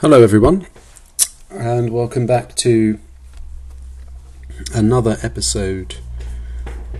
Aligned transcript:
Hello, 0.00 0.22
everyone, 0.22 0.66
and 1.50 1.90
welcome 1.90 2.24
back 2.24 2.54
to 2.54 2.98
another 4.74 5.18
episode 5.22 5.96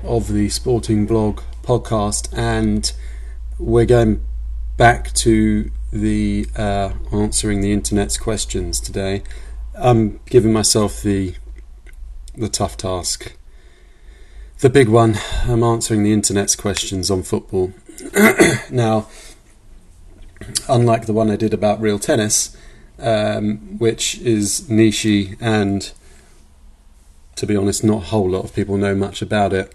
of 0.05 0.31
the 0.31 0.51
Sporting 0.51 1.07
Blog 1.07 1.41
podcast. 1.63 2.29
And 2.37 2.93
we're 3.59 3.87
going 3.87 4.23
back 4.77 5.15
to 5.15 5.71
the 5.91 6.47
uh, 6.55 6.93
answering 7.11 7.63
the 7.63 7.73
internet's 7.73 8.19
questions 8.19 8.79
today. 8.79 9.23
I'm 9.75 10.21
giving 10.27 10.53
myself 10.53 11.03
the 11.03 11.37
the 12.37 12.51
tough 12.51 12.77
task, 12.77 13.35
the 14.59 14.69
big 14.69 14.91
one. 14.91 15.17
I'm 15.45 15.63
answering 15.63 16.03
the 16.03 16.13
internet's 16.13 16.55
questions 16.55 17.11
on 17.11 17.23
football. 17.23 17.73
now, 18.71 19.09
unlike 20.69 21.07
the 21.07 21.15
one 21.15 21.31
I 21.31 21.37
did 21.37 21.55
about 21.55 21.81
real 21.81 21.99
tennis 21.99 22.55
um, 23.01 23.79
which 23.79 24.19
is 24.19 24.69
niche 24.69 25.37
and, 25.41 25.93
to 27.37 27.47
be 27.47 27.57
honest, 27.57 27.83
not 27.83 28.03
a 28.03 28.07
whole 28.07 28.31
lot 28.31 28.45
of 28.45 28.55
people 28.55 28.77
know 28.77 28.95
much 28.95 29.23
about 29.23 29.53
it. 29.53 29.75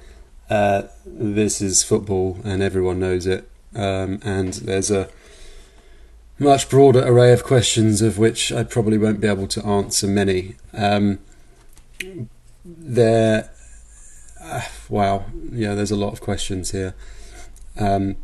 Uh, 0.49 0.83
this 1.05 1.61
is 1.61 1.83
football, 1.83 2.39
and 2.43 2.61
everyone 2.61 2.99
knows 2.99 3.25
it. 3.25 3.49
Um, 3.75 4.19
and 4.23 4.53
there's 4.53 4.91
a 4.91 5.09
much 6.37 6.69
broader 6.69 7.05
array 7.05 7.33
of 7.33 7.43
questions, 7.43 8.01
of 8.01 8.17
which 8.17 8.51
I 8.51 8.63
probably 8.63 8.97
won't 8.97 9.19
be 9.19 9.27
able 9.27 9.47
to 9.47 9.65
answer 9.65 10.07
many. 10.07 10.55
Um, 10.73 11.19
there, 12.63 13.49
uh, 14.41 14.61
wow, 14.89 15.25
yeah, 15.51 15.75
there's 15.75 15.91
a 15.91 15.95
lot 15.95 16.13
of 16.13 16.21
questions 16.21 16.71
here. 16.71 16.93
Um, 17.77 18.17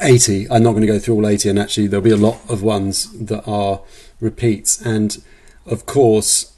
80. 0.00 0.48
I'm 0.50 0.62
not 0.62 0.72
going 0.72 0.82
to 0.82 0.86
go 0.86 0.98
through 0.98 1.14
all 1.14 1.26
80, 1.26 1.50
and 1.50 1.58
actually, 1.58 1.86
there'll 1.86 2.04
be 2.04 2.10
a 2.10 2.16
lot 2.16 2.40
of 2.48 2.62
ones 2.62 3.12
that 3.18 3.46
are 3.46 3.82
repeats. 4.20 4.80
And 4.80 5.22
of 5.66 5.86
course, 5.86 6.54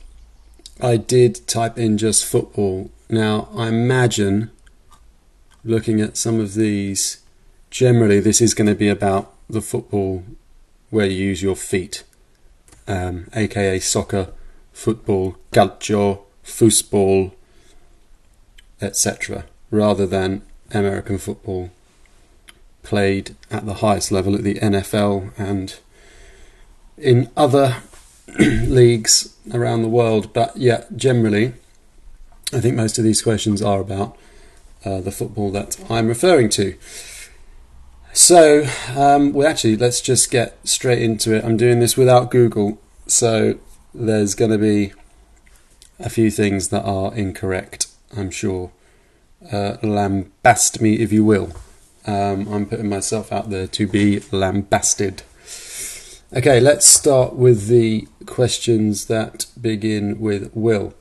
I 0.81 0.97
did 0.97 1.47
type 1.47 1.79
in 1.79 1.99
just 1.99 2.25
football. 2.25 2.91
Now, 3.09 3.49
I 3.55 3.69
imagine 3.69 4.51
looking 5.65 6.01
at 6.01 6.17
some 6.17 6.41
of 6.41 6.55
these, 6.55 7.23
generally, 7.71 8.21
this 8.21 8.41
is 8.41 8.55
going 8.55 8.69
to 8.69 8.75
be 8.75 8.89
about 8.89 9.33
the 9.49 9.61
football 9.61 10.25
where 10.91 11.07
you 11.07 11.27
use 11.27 11.43
your 11.43 11.57
feet, 11.57 12.05
um, 12.87 13.29
aka 13.35 13.79
soccer, 13.79 14.33
football, 14.73 15.37
calcio, 15.53 16.23
football, 16.43 17.35
etc., 18.81 19.45
rather 19.71 20.07
than 20.07 20.43
American 20.73 21.19
football 21.19 21.71
played 22.89 23.37
at 23.51 23.67
the 23.67 23.75
highest 23.75 24.11
level 24.11 24.35
at 24.35 24.43
the 24.43 24.55
NFL 24.55 25.31
and 25.37 25.79
in 26.97 27.31
other 27.37 27.77
leagues 28.39 29.37
around 29.53 29.83
the 29.83 29.89
world. 29.89 30.33
But 30.33 30.57
yeah, 30.57 30.85
generally, 30.97 31.53
I 32.51 32.61
think 32.61 32.77
most 32.77 32.97
of 32.97 33.05
these 33.05 33.21
questions 33.21 33.61
are 33.61 33.79
about 33.79 34.17
uh, 34.87 35.03
the 35.03 35.13
football 35.13 35.51
that 35.51 35.79
I'm 35.91 36.09
referring 36.09 36.49
to. 36.51 36.77
So, 38.15 38.67
um, 38.97 39.35
well, 39.35 39.47
actually, 39.47 39.77
let's 39.77 40.01
just 40.01 40.31
get 40.31 40.57
straight 40.67 41.03
into 41.03 41.35
it. 41.35 41.45
I'm 41.45 41.59
doing 41.59 41.81
this 41.81 41.95
without 41.95 42.31
Google, 42.31 42.81
so 43.07 43.59
there's 43.93 44.35
going 44.35 44.51
to 44.51 44.59
be 44.59 44.95
a 46.01 46.09
few 46.09 46.31
things 46.31 46.69
that 46.69 46.85
are 46.85 47.15
incorrect, 47.15 47.89
I'm 48.17 48.31
sure. 48.31 48.73
Uh, 49.45 49.77
lambast 49.83 50.81
me 50.81 50.95
if 50.95 51.13
you 51.13 51.23
will. 51.23 51.53
Um, 52.09 52.49
I'm 52.49 52.65
putting 52.65 52.89
myself 52.89 53.31
out 53.31 53.51
there 53.51 53.67
to 53.67 53.87
be 53.87 54.21
lambasted. 54.33 55.25
Okay, 56.35 56.59
let's 56.59 56.87
start 56.87 57.35
with 57.35 57.67
the 57.67 58.09
questions 58.25 59.07
that 59.07 59.45
begin 59.61 60.19
with 60.19 60.51
Will. 60.55 60.95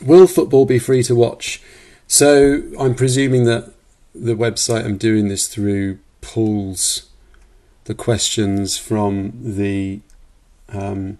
Will 0.00 0.26
football 0.26 0.64
be 0.64 0.78
free 0.78 1.02
to 1.02 1.14
watch? 1.14 1.60
So 2.06 2.62
I'm 2.80 2.94
presuming 2.94 3.44
that 3.44 3.74
the 4.14 4.34
website 4.34 4.86
I'm 4.86 4.96
doing 4.96 5.28
this 5.28 5.48
through 5.48 5.98
pulls 6.22 7.10
the 7.84 7.94
questions 7.94 8.78
from 8.78 9.32
the 9.42 10.00
um, 10.70 11.18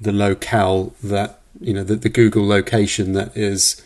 the 0.00 0.12
locale 0.12 0.94
that 1.02 1.40
you 1.60 1.74
know 1.74 1.82
the, 1.82 1.96
the 1.96 2.08
Google 2.08 2.46
location 2.46 3.12
that 3.14 3.36
is 3.36 3.82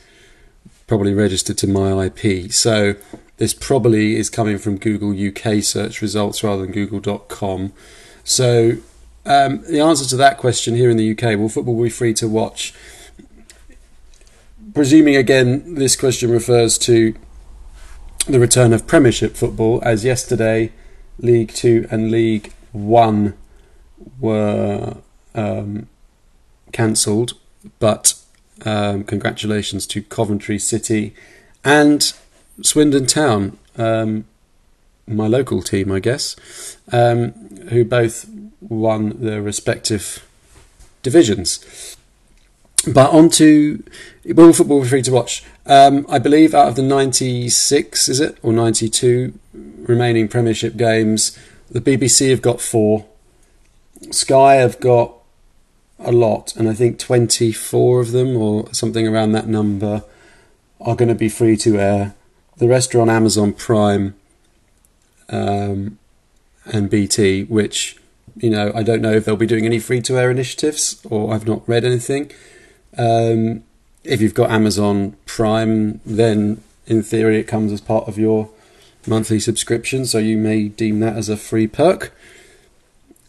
probably 0.86 1.14
registered 1.14 1.56
to 1.56 1.66
my 1.66 2.06
IP. 2.06 2.52
So 2.52 2.96
this 3.40 3.54
probably 3.54 4.16
is 4.16 4.28
coming 4.28 4.58
from 4.58 4.76
Google 4.76 5.12
UK 5.12 5.62
search 5.62 6.02
results 6.02 6.44
rather 6.44 6.60
than 6.60 6.72
google.com. 6.72 7.72
So 8.22 8.72
um, 9.24 9.62
the 9.62 9.80
answer 9.80 10.04
to 10.10 10.16
that 10.18 10.36
question 10.36 10.76
here 10.76 10.90
in 10.90 10.98
the 10.98 11.10
UK, 11.12 11.38
will 11.38 11.48
football 11.48 11.82
be 11.82 11.88
free 11.88 12.12
to 12.14 12.28
watch? 12.28 12.74
Presuming 14.74 15.16
again, 15.16 15.76
this 15.76 15.96
question 15.96 16.30
refers 16.30 16.76
to 16.78 17.14
the 18.26 18.38
return 18.38 18.74
of 18.74 18.86
Premiership 18.86 19.36
football, 19.36 19.80
as 19.86 20.04
yesterday 20.04 20.70
League 21.18 21.54
Two 21.54 21.88
and 21.90 22.10
League 22.10 22.52
One 22.72 23.32
were 24.20 24.98
um, 25.34 25.88
cancelled, 26.72 27.32
but 27.78 28.20
um, 28.66 29.02
congratulations 29.02 29.86
to 29.86 30.02
Coventry 30.02 30.58
City 30.58 31.14
and 31.64 32.12
Swindon 32.62 33.06
Town, 33.06 33.58
um, 33.76 34.24
my 35.06 35.26
local 35.26 35.62
team, 35.62 35.90
I 35.90 36.00
guess, 36.00 36.76
um, 36.92 37.32
who 37.70 37.84
both 37.84 38.28
won 38.60 39.20
their 39.20 39.42
respective 39.42 40.26
divisions. 41.02 41.96
But 42.86 43.10
on 43.10 43.28
to 43.30 43.82
Will 44.24 44.52
Football 44.52 44.84
Free 44.84 45.02
to 45.02 45.12
Watch. 45.12 45.44
Um, 45.66 46.06
I 46.08 46.18
believe 46.18 46.54
out 46.54 46.68
of 46.68 46.76
the 46.76 46.82
96, 46.82 48.08
is 48.08 48.20
it, 48.20 48.38
or 48.42 48.52
92 48.52 49.34
remaining 49.52 50.28
Premiership 50.28 50.76
games, 50.76 51.38
the 51.70 51.80
BBC 51.80 52.30
have 52.30 52.42
got 52.42 52.60
four. 52.60 53.06
Sky 54.10 54.54
have 54.56 54.80
got 54.80 55.14
a 55.98 56.10
lot, 56.10 56.56
and 56.56 56.68
I 56.68 56.74
think 56.74 56.98
24 56.98 58.00
of 58.00 58.12
them, 58.12 58.36
or 58.36 58.72
something 58.72 59.06
around 59.06 59.32
that 59.32 59.46
number, 59.46 60.04
are 60.80 60.96
going 60.96 61.10
to 61.10 61.14
be 61.14 61.28
free 61.28 61.56
to 61.58 61.78
air. 61.78 62.14
The 62.60 62.68
rest 62.68 62.94
are 62.94 63.00
on 63.00 63.08
Amazon 63.08 63.54
Prime 63.54 64.14
um, 65.30 65.98
and 66.66 66.90
BT, 66.90 67.44
which 67.44 67.96
you 68.36 68.50
know 68.50 68.70
I 68.74 68.82
don't 68.82 69.00
know 69.00 69.14
if 69.14 69.24
they'll 69.24 69.34
be 69.34 69.46
doing 69.46 69.64
any 69.64 69.78
free 69.78 70.02
to 70.02 70.18
air 70.18 70.30
initiatives, 70.30 71.00
or 71.08 71.32
I've 71.32 71.46
not 71.46 71.66
read 71.66 71.86
anything. 71.86 72.30
Um, 72.98 73.64
if 74.04 74.20
you've 74.20 74.34
got 74.34 74.50
Amazon 74.50 75.16
Prime, 75.24 76.02
then 76.04 76.62
in 76.86 77.02
theory 77.02 77.38
it 77.38 77.44
comes 77.44 77.72
as 77.72 77.80
part 77.80 78.06
of 78.06 78.18
your 78.18 78.50
monthly 79.06 79.40
subscription, 79.40 80.04
so 80.04 80.18
you 80.18 80.36
may 80.36 80.68
deem 80.68 81.00
that 81.00 81.16
as 81.16 81.30
a 81.30 81.38
free 81.38 81.66
perk. 81.66 82.12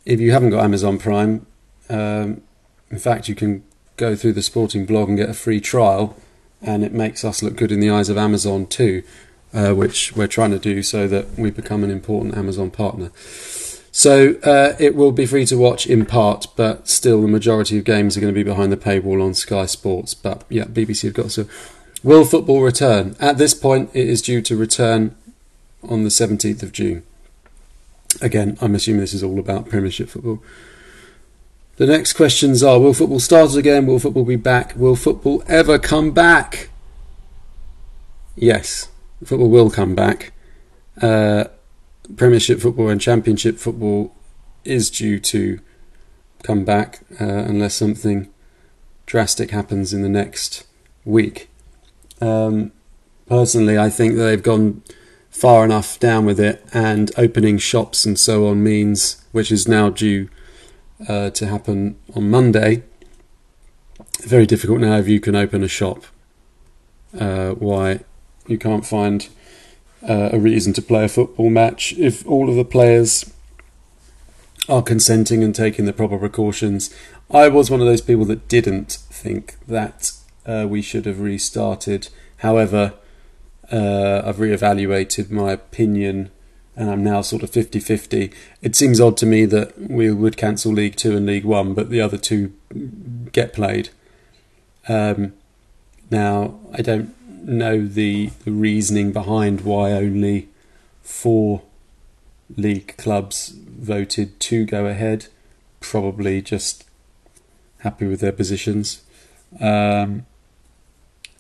If 0.06 0.20
you 0.20 0.34
haven't 0.34 0.50
got 0.50 0.66
Amazon 0.66 1.00
Prime, 1.00 1.46
um, 1.90 2.42
in 2.90 3.00
fact, 3.00 3.30
you 3.30 3.36
can 3.36 3.64
go 3.96 4.14
through 4.14 4.34
the 4.34 4.42
sporting 4.42 4.86
blog 4.86 5.08
and 5.08 5.18
get 5.18 5.30
a 5.30 5.34
free 5.34 5.62
trial 5.62 6.18
and 6.62 6.84
it 6.84 6.94
makes 6.94 7.26
us 7.26 7.42
look 7.42 7.56
good 7.56 7.72
in 7.72 7.80
the 7.80 7.90
eyes 7.90 8.10
of 8.10 8.18
Amazon 8.18 8.66
too, 8.66 9.04
uh, 9.54 9.74
which 9.74 10.16
we're 10.16 10.28
trying 10.28 10.52
to 10.52 10.60
do 10.60 10.84
so 10.84 11.08
that 11.08 11.38
we 11.38 11.52
become 11.52 11.84
an 11.84 11.92
important 11.92 12.38
Amazon 12.38 12.72
partner. 12.72 13.12
So 13.92 14.36
uh, 14.44 14.76
it 14.80 14.96
will 14.96 15.12
be 15.12 15.26
free 15.26 15.46
to 15.48 15.58
watch 15.58 15.86
in 15.86 16.06
part, 16.06 16.48
but 16.56 16.88
still 16.88 17.22
the 17.22 17.28
majority 17.28 17.78
of 17.78 17.84
games 17.84 18.16
are 18.16 18.22
going 18.22 18.34
to 18.34 18.38
be 18.38 18.44
behind 18.44 18.72
the 18.72 18.78
paywall 18.78 19.24
on 19.24 19.34
Sky 19.34 19.66
Sports. 19.66 20.14
But 20.14 20.46
yeah, 20.50 20.64
BBC 20.64 21.04
have 21.04 21.14
got 21.14 21.32
so. 21.32 21.46
Will 22.04 22.26
football 22.26 22.62
return? 22.62 23.16
At 23.20 23.38
this 23.38 23.54
point, 23.54 23.92
it 23.94 24.08
is 24.08 24.22
due 24.22 24.42
to 24.44 24.56
return 24.56 25.16
on 25.84 26.04
the 26.04 26.10
17th 26.10 26.64
of 26.64 26.72
June. 26.72 27.04
Again, 28.22 28.58
I'm 28.62 28.76
assuming 28.76 29.02
this 29.02 29.14
is 29.14 29.24
all 29.24 29.40
about 29.40 29.70
Premiership 29.70 30.10
football. 30.10 30.42
The 31.82 31.88
next 31.88 32.14
questions 32.14 32.62
are 32.62 32.80
Will 32.80 32.94
football 32.94 33.20
start 33.20 33.56
again? 33.56 33.88
Will 33.88 33.98
football 33.98 34.24
be 34.24 34.36
back? 34.36 34.76
Will 34.76 34.96
football 34.96 35.44
ever 35.48 35.80
come 35.80 36.12
back? 36.12 36.70
Yes, 38.36 38.90
football 39.26 39.50
will 39.50 39.72
come 39.72 39.96
back. 39.96 40.32
Uh, 41.02 41.46
Premiership 42.16 42.60
football 42.60 42.90
and 42.90 43.02
Championship 43.02 43.58
football 43.58 44.14
is 44.64 44.92
due 44.92 45.20
to 45.22 45.60
come 46.44 46.64
back 46.64 47.00
uh, 47.20 47.26
unless 47.26 47.74
something 47.74 48.32
drastic 49.08 49.50
happens 49.50 49.92
in 49.92 50.04
the 50.04 50.08
next 50.08 50.68
week. 51.04 51.50
Um, 52.22 52.74
personally, 53.26 53.80
I 53.80 53.90
think 53.90 54.18
that 54.18 54.22
they've 54.26 54.44
gone 54.44 54.84
far 55.32 55.66
enough 55.66 56.00
down 56.00 56.26
with 56.26 56.40
it, 56.40 56.64
and 56.72 57.10
opening 57.18 57.58
shops 57.58 58.06
and 58.06 58.20
so 58.20 58.46
on 58.46 58.62
means, 58.62 59.26
which 59.32 59.52
is 59.52 59.68
now 59.68 59.90
due 59.90 60.30
uh, 61.08 61.30
to 61.32 61.48
happen 61.48 61.98
on 62.16 62.30
Monday. 62.30 62.84
Very 64.22 64.46
difficult 64.46 64.80
now 64.80 64.98
if 64.98 65.08
you 65.08 65.20
can 65.20 65.36
open 65.36 65.64
a 65.64 65.68
shop. 65.68 66.06
Uh, 67.18 67.52
why 67.52 68.02
you 68.48 68.58
can't 68.58 68.86
find 68.86 69.28
uh, 70.08 70.30
a 70.32 70.40
reason 70.40 70.74
to 70.74 70.82
play 70.82 71.06
a 71.06 71.10
football 71.10 71.50
match 71.50 71.94
if 71.94 72.26
all 72.26 72.50
of 72.50 72.56
the 72.56 72.66
players 72.66 73.32
are 74.70 74.82
consenting 74.82 75.44
and 75.44 75.54
taking 75.54 75.86
the 75.86 75.94
proper 75.94 76.18
precautions. 76.18 76.94
I 77.30 77.48
was 77.48 77.70
one 77.70 77.82
of 77.82 77.88
those 77.88 78.02
people 78.02 78.26
that 78.26 78.48
didn't 78.48 79.00
think 79.10 79.56
that 79.68 80.12
uh, 80.46 80.66
we 80.70 80.82
should 80.82 81.06
have 81.06 81.20
restarted. 81.20 82.10
However, 82.38 82.94
uh, 83.72 84.22
I've 84.26 84.38
reevaluated 84.38 85.30
my 85.30 85.52
opinion 85.52 86.32
and 86.82 86.90
I'm 86.90 87.04
now 87.04 87.22
sort 87.22 87.44
of 87.44 87.52
50 87.52 87.80
50. 87.80 88.34
It 88.64 88.76
seems 88.76 89.00
odd 89.00 89.16
to 89.18 89.28
me 89.28 89.46
that 89.46 89.80
we 89.80 90.10
would 90.10 90.36
cancel 90.36 90.72
League 90.74 90.96
Two 90.96 91.16
and 91.16 91.28
League 91.28 91.46
One, 91.46 91.76
but 91.76 91.92
the 91.92 92.02
other 92.02 92.18
two 92.18 92.54
get 93.32 93.54
played. 93.54 93.90
Um, 94.88 95.34
now, 96.10 96.60
I 96.74 96.82
don't 96.82 97.14
know 97.48 97.86
the, 97.86 98.32
the 98.46 98.52
reasoning 98.52 99.12
behind 99.12 99.62
why 99.62 99.92
only 99.92 100.50
four 101.04 101.62
league 102.58 102.98
clubs 102.98 103.50
voted 103.50 104.40
to 104.40 104.66
go 104.66 104.88
ahead. 104.88 105.28
Probably 105.82 106.42
just 106.42 106.84
happy 107.82 108.08
with 108.08 108.22
their 108.22 108.32
positions. 108.32 109.04
Um, 109.60 110.26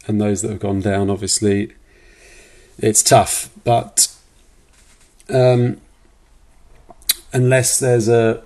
and 0.05 0.21
those 0.21 0.43
that 0.43 0.51
have 0.51 0.59
gone 0.59 0.81
down, 0.81 1.09
obviously, 1.09 1.73
it's 2.77 3.01
tough. 3.01 3.49
But 3.63 4.10
um, 5.31 5.81
unless 7.33 7.79
there's 7.79 8.07
a 8.07 8.43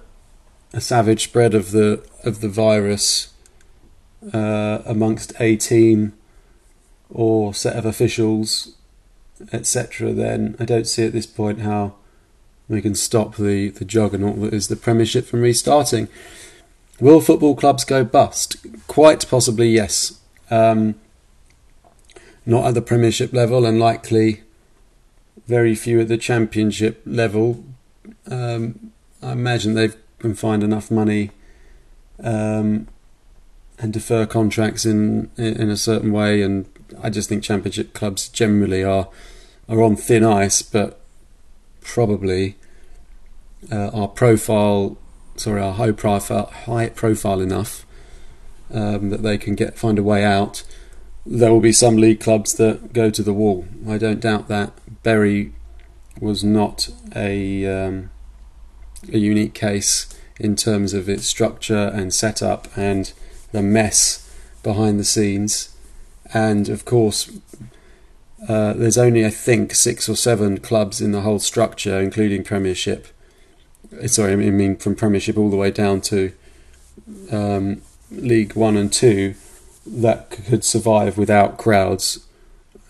a 0.73 0.81
savage 0.81 1.23
spread 1.23 1.53
of 1.53 1.71
the 1.71 2.05
of 2.23 2.41
the 2.41 2.49
virus 2.49 3.33
uh, 4.33 4.81
amongst 4.85 5.33
a 5.39 5.55
team 5.55 6.13
or 7.09 7.53
set 7.53 7.75
of 7.75 7.85
officials, 7.85 8.75
etc., 9.53 10.11
then 10.11 10.55
I 10.59 10.65
don't 10.65 10.87
see 10.87 11.05
at 11.05 11.13
this 11.13 11.27
point 11.27 11.61
how 11.61 11.95
we 12.67 12.81
can 12.81 12.95
stop 12.95 13.35
the, 13.35 13.69
the 13.69 13.85
juggernaut 13.85 14.41
that 14.41 14.53
is 14.53 14.67
the 14.67 14.75
Premiership 14.75 15.25
from 15.25 15.41
restarting. 15.41 16.09
Will 16.99 17.21
football 17.21 17.55
clubs 17.55 17.85
go 17.85 18.03
bust? 18.03 18.57
Quite 18.87 19.29
possibly, 19.29 19.69
yes. 19.69 20.19
Um, 20.49 20.95
not 22.45 22.65
at 22.65 22.73
the 22.73 22.81
Premiership 22.81 23.33
level, 23.33 23.65
and 23.65 23.79
likely 23.79 24.43
very 25.47 25.75
few 25.75 25.99
at 26.01 26.07
the 26.07 26.17
Championship 26.17 27.01
level. 27.05 27.63
Um, 28.27 28.91
I 29.21 29.31
imagine 29.31 29.73
they 29.73 29.89
can 30.19 30.33
find 30.33 30.63
enough 30.63 30.89
money 30.89 31.31
um, 32.23 32.87
and 33.77 33.93
defer 33.93 34.25
contracts 34.25 34.85
in 34.85 35.29
in 35.37 35.69
a 35.69 35.77
certain 35.77 36.11
way, 36.11 36.41
and 36.41 36.65
I 37.01 37.09
just 37.09 37.29
think 37.29 37.43
Championship 37.43 37.93
clubs 37.93 38.27
generally 38.29 38.83
are 38.83 39.09
are 39.67 39.81
on 39.81 39.95
thin 39.95 40.23
ice, 40.23 40.61
but 40.61 40.99
probably 41.81 42.55
uh, 43.71 43.89
our 43.89 44.07
profile, 44.07 44.97
sorry, 45.35 45.61
our 45.61 45.73
high 45.73 45.91
profile, 45.91 46.47
high 46.47 46.89
profile 46.89 47.41
enough 47.41 47.85
um, 48.71 49.09
that 49.09 49.23
they 49.23 49.37
can 49.37 49.55
get 49.55 49.77
find 49.77 49.99
a 49.99 50.03
way 50.03 50.23
out. 50.23 50.63
There 51.25 51.51
will 51.51 51.61
be 51.61 51.71
some 51.71 51.97
league 51.97 52.19
clubs 52.19 52.53
that 52.55 52.93
go 52.93 53.09
to 53.09 53.23
the 53.23 53.33
wall. 53.33 53.65
I 53.87 53.97
don't 53.97 54.19
doubt 54.19 54.47
that. 54.47 54.73
Bury 55.05 55.53
was 56.19 56.43
not 56.43 56.89
a 57.15 57.65
um, 57.67 58.09
a 59.13 59.19
unique 59.19 59.53
case 59.53 60.07
in 60.39 60.55
terms 60.55 60.95
of 60.95 61.07
its 61.07 61.27
structure 61.27 61.91
and 61.93 62.11
setup 62.11 62.67
and 62.75 63.13
the 63.51 63.61
mess 63.61 64.27
behind 64.63 64.99
the 64.99 65.03
scenes. 65.03 65.75
And 66.33 66.69
of 66.69 66.85
course, 66.85 67.31
uh, 68.49 68.73
there's 68.73 68.97
only, 68.97 69.23
I 69.23 69.29
think, 69.29 69.75
six 69.75 70.09
or 70.09 70.15
seven 70.15 70.57
clubs 70.59 71.01
in 71.01 71.11
the 71.11 71.21
whole 71.21 71.39
structure, 71.39 72.01
including 72.01 72.43
Premiership. 72.43 73.07
Uh, 74.03 74.07
sorry, 74.07 74.33
I 74.33 74.35
mean 74.35 74.75
from 74.75 74.95
Premiership 74.95 75.37
all 75.37 75.51
the 75.51 75.55
way 75.55 75.69
down 75.69 76.01
to 76.01 76.33
um, 77.31 77.83
League 78.09 78.55
One 78.55 78.75
and 78.75 78.91
Two, 78.91 79.35
that 79.85 80.31
could 80.31 80.63
survive 80.63 81.15
without 81.15 81.59
crowds 81.59 82.25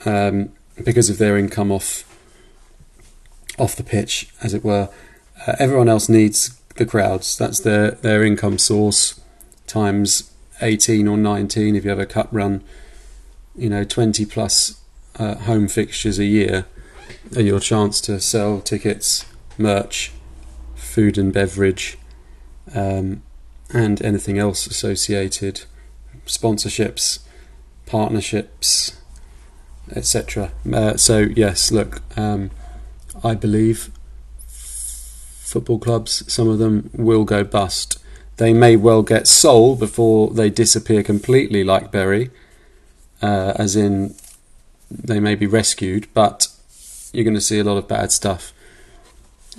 um, 0.05 0.53
because 0.83 1.09
of 1.09 1.17
their 1.17 1.37
income 1.37 1.71
off 1.71 2.03
off 3.57 3.75
the 3.75 3.83
pitch, 3.83 4.29
as 4.43 4.53
it 4.53 4.63
were. 4.63 4.89
Uh, 5.47 5.55
everyone 5.59 5.89
else 5.89 6.09
needs 6.09 6.59
the 6.75 6.85
crowds. 6.85 7.37
That's 7.37 7.59
their 7.59 7.91
their 7.91 8.23
income 8.23 8.57
source 8.57 9.19
times 9.67 10.31
18 10.61 11.07
or 11.07 11.17
19 11.17 11.75
if 11.75 11.83
you 11.83 11.89
have 11.89 11.99
a 11.99 12.05
cup 12.05 12.29
run. 12.31 12.63
You 13.55 13.69
know, 13.69 13.83
20 13.83 14.25
plus 14.25 14.81
uh, 15.17 15.35
home 15.35 15.67
fixtures 15.67 16.19
a 16.19 16.25
year 16.25 16.65
are 17.35 17.41
your 17.41 17.59
chance 17.59 18.01
to 18.01 18.19
sell 18.19 18.59
tickets, 18.59 19.25
merch, 19.57 20.11
food 20.75 21.17
and 21.17 21.33
beverage, 21.33 21.97
um, 22.73 23.23
and 23.73 24.01
anything 24.01 24.37
else 24.37 24.67
associated, 24.67 25.63
sponsorships, 26.25 27.19
partnerships, 27.85 28.99
etc. 29.91 30.51
Uh, 30.71 30.97
so 30.97 31.19
yes, 31.19 31.71
look, 31.71 32.01
um, 32.17 32.51
I 33.23 33.35
believe 33.35 33.91
football 34.47 35.79
clubs, 35.79 36.31
some 36.31 36.49
of 36.49 36.59
them 36.59 36.89
will 36.93 37.23
go 37.23 37.43
bust. 37.43 37.99
They 38.37 38.53
may 38.53 38.75
well 38.75 39.03
get 39.03 39.27
sold 39.27 39.79
before 39.79 40.31
they 40.31 40.49
disappear 40.49 41.03
completely, 41.03 41.63
like 41.63 41.91
Bury, 41.91 42.31
uh, 43.21 43.53
as 43.55 43.75
in 43.75 44.15
they 44.91 45.19
may 45.19 45.35
be 45.35 45.47
rescued, 45.47 46.07
but 46.13 46.47
you're 47.13 47.23
going 47.23 47.35
to 47.35 47.41
see 47.41 47.59
a 47.59 47.63
lot 47.63 47.77
of 47.77 47.87
bad 47.87 48.11
stuff. 48.11 48.51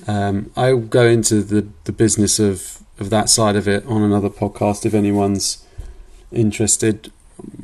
Um, 0.06 0.50
I'll 0.56 0.78
go 0.78 1.06
into 1.06 1.42
the, 1.42 1.66
the 1.84 1.92
business 1.92 2.38
of, 2.38 2.80
of 2.98 3.08
that 3.10 3.30
side 3.30 3.56
of 3.56 3.66
it 3.66 3.86
on 3.86 4.02
another 4.02 4.28
podcast 4.28 4.84
if 4.84 4.92
anyone's 4.92 5.64
interested. 6.30 7.10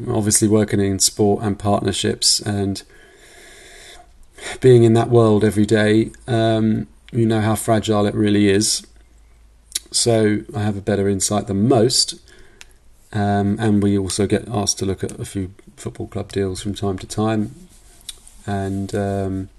Obviously, 0.09 0.49
working 0.49 0.81
in 0.81 0.99
sport 0.99 1.43
and 1.43 1.59
partnerships 1.59 2.41
and 2.41 2.83
being 4.61 4.83
in 4.83 4.95
that 4.95 5.09
world 5.09 5.45
every 5.45 5.67
day, 5.67 6.11
um, 6.27 6.89
you 7.13 7.27
know 7.27 7.41
how 7.41 7.55
fragile 7.55 8.07
it 8.07 8.15
really 8.15 8.49
is. 8.49 8.87
So 9.91 10.41
I 10.55 10.63
have 10.63 10.77
a 10.77 10.81
better 10.81 11.09
insight 11.09 11.47
than 11.47 11.69
most. 11.69 12.15
Um, 13.13 13.59
and 13.61 13.83
we 13.83 13.99
also 13.99 14.27
get 14.27 14.49
asked 14.49 14.79
to 14.79 14.87
look 14.87 15.05
at 15.05 15.21
a 15.21 15.25
few 15.25 15.53
football 15.77 16.07
club 16.07 16.33
deals 16.33 16.63
from 16.63 16.75
time 16.75 16.99
to 16.99 17.07
time. 17.07 17.55
And 18.47 18.95
um, 18.95 19.51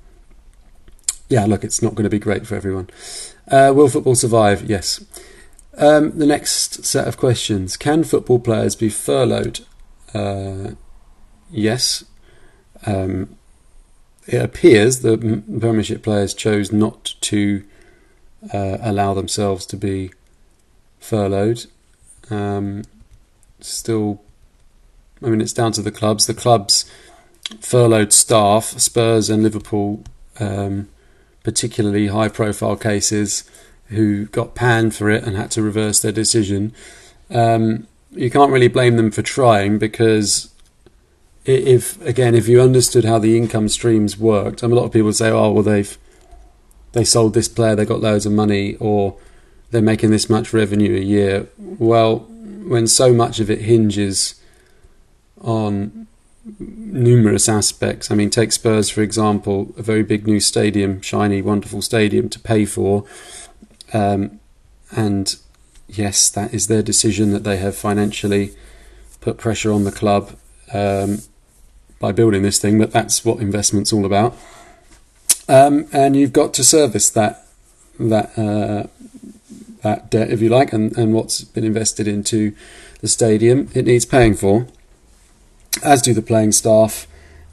yeah, 1.30 1.46
look, 1.46 1.64
it's 1.64 1.82
not 1.82 1.96
going 1.96 2.04
to 2.04 2.10
be 2.10 2.20
great 2.20 2.48
for 2.48 2.56
everyone. 2.56 2.90
Uh, 3.50 3.72
will 3.76 3.90
football 3.90 4.16
survive? 4.16 4.64
Yes. 4.64 5.06
Um, 5.78 6.18
the 6.18 6.26
next 6.26 6.86
set 6.86 7.08
of 7.08 7.18
questions 7.18 7.78
Can 7.78 8.04
football 8.04 8.40
players 8.40 8.76
be 8.76 8.90
furloughed? 8.90 9.62
Uh, 10.14 10.72
yes. 11.50 12.04
Um, 12.86 13.38
it 14.28 14.42
appears 14.42 15.00
that 15.02 15.20
Premiership 15.60 16.04
players 16.04 16.34
chose 16.34 16.72
not 16.72 17.16
to 17.22 17.64
uh, 18.54 18.78
allow 18.82 19.14
themselves 19.14 19.66
to 19.68 19.78
be 19.78 20.12
furloughed. 21.00 21.66
Um, 22.30 22.84
still, 23.60 24.22
I 25.22 25.28
mean, 25.28 25.42
it's 25.42 25.54
down 25.54 25.72
to 25.74 25.82
the 25.82 25.92
clubs. 25.92 26.26
The 26.26 26.34
clubs 26.34 26.90
furloughed 27.60 28.14
staff, 28.14 28.66
Spurs 28.80 29.30
and 29.30 29.44
Liverpool, 29.44 30.04
um, 30.40 30.90
particularly 31.44 32.08
high 32.08 32.30
profile 32.30 32.78
cases 32.78 33.44
who 33.88 34.26
got 34.28 34.56
panned 34.56 34.96
for 34.96 35.10
it 35.10 35.24
and 35.24 35.36
had 35.36 35.52
to 35.52 35.62
reverse 35.62 36.00
their 36.02 36.12
decision. 36.12 36.74
Um, 37.30 37.88
you 38.16 38.30
can't 38.30 38.52
really 38.52 38.68
blame 38.68 38.98
them 38.98 39.12
for 39.12 39.22
trying 39.22 39.78
because 39.78 40.54
if 41.46 42.02
again 42.06 42.36
if 42.36 42.48
you 42.48 42.62
understood 42.62 43.06
how 43.06 43.20
the 43.20 43.38
income 43.38 43.68
streams 43.68 44.18
worked, 44.18 44.64
I 44.64 44.68
mean, 44.68 44.78
a 44.78 44.80
lot 44.80 44.86
of 44.86 44.94
people 44.94 45.14
say, 45.14 45.30
"Oh, 45.30 45.52
well, 45.52 45.64
they've 45.64 45.98
they 46.94 47.04
sold 47.04 47.34
this 47.34 47.48
player, 47.48 47.76
they 47.76 47.86
got 47.86 48.02
loads 48.02 48.26
of 48.26 48.32
money, 48.32 48.76
or 48.80 49.18
they're 49.72 49.82
making 49.82 50.12
this 50.12 50.30
much 50.30 50.54
revenue 50.54 50.96
a 50.96 51.04
year." 51.04 51.48
Well, 51.58 52.20
when 52.66 52.88
so 52.88 53.14
much 53.14 53.40
of 53.40 53.50
it 53.50 53.62
hinges 53.62 54.36
on 55.42 56.08
numerous 56.60 57.48
aspects. 57.48 58.12
I 58.12 58.16
mean, 58.16 58.30
take 58.30 58.52
Spurs 58.52 58.90
for 58.90 59.02
example, 59.02 59.74
a 59.78 59.82
very 59.82 60.04
big 60.04 60.28
new 60.28 60.40
stadium, 60.40 61.02
shiny, 61.02 61.42
wonderful 61.42 61.82
stadium 61.82 62.30
to 62.30 62.40
pay 62.40 62.66
for, 62.66 63.06
um, 63.94 64.40
and 64.92 65.36
yes, 65.88 66.30
that 66.30 66.54
is 66.54 66.68
their 66.68 66.84
decision 66.84 67.32
that 67.32 67.44
they 67.44 67.58
have 67.58 67.76
financially 67.76 68.54
put 69.22 69.38
pressure 69.38 69.72
on 69.72 69.84
the 69.84 69.92
club 69.92 70.36
um, 70.74 71.20
by 72.00 72.12
building 72.12 72.42
this 72.42 72.60
thing. 72.60 72.78
But 72.80 72.92
that's 72.92 73.24
what 73.24 73.40
investment's 73.40 73.94
all 73.94 74.06
about, 74.06 74.36
um, 75.48 75.88
and 75.92 76.16
you've 76.16 76.34
got 76.34 76.54
to 76.56 76.64
service 76.64 77.10
that 77.12 77.46
that 78.00 78.38
uh, 78.38 78.88
that 79.84 80.10
debt, 80.10 80.32
if 80.32 80.42
you 80.42 80.50
like, 80.50 80.74
and, 80.74 80.98
and 80.98 81.14
what's 81.14 81.44
been 81.44 81.64
invested 81.64 82.08
into 82.08 82.56
the 83.02 83.08
stadium. 83.08 83.70
It 83.76 83.86
needs 83.86 84.06
paying 84.06 84.34
for, 84.34 84.66
as 85.84 86.02
do 86.02 86.14
the 86.14 86.22
playing 86.22 86.54
staff, 86.54 87.06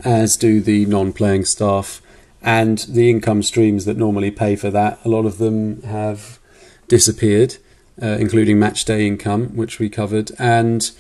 as 0.05 0.37
do 0.37 0.61
the 0.61 0.87
non 0.87 1.13
playing 1.13 1.45
staff, 1.45 2.01
and 2.41 2.79
the 2.89 3.11
income 3.11 3.43
streams 3.43 3.85
that 3.85 3.97
normally 3.97 4.31
pay 4.31 4.57
for 4.57 4.71
that. 4.71 4.99
A 5.05 5.09
lot 5.09 5.27
of 5.27 5.39
them 5.39 5.83
have 5.83 6.39
disappeared, 6.89 7.57
uh, 8.03 8.17
including 8.19 8.59
match 8.59 8.85
day 8.85 9.07
income, 9.07 9.57
which 9.57 9.79
we 9.79 9.89
covered, 9.89 10.31
and 10.39 10.91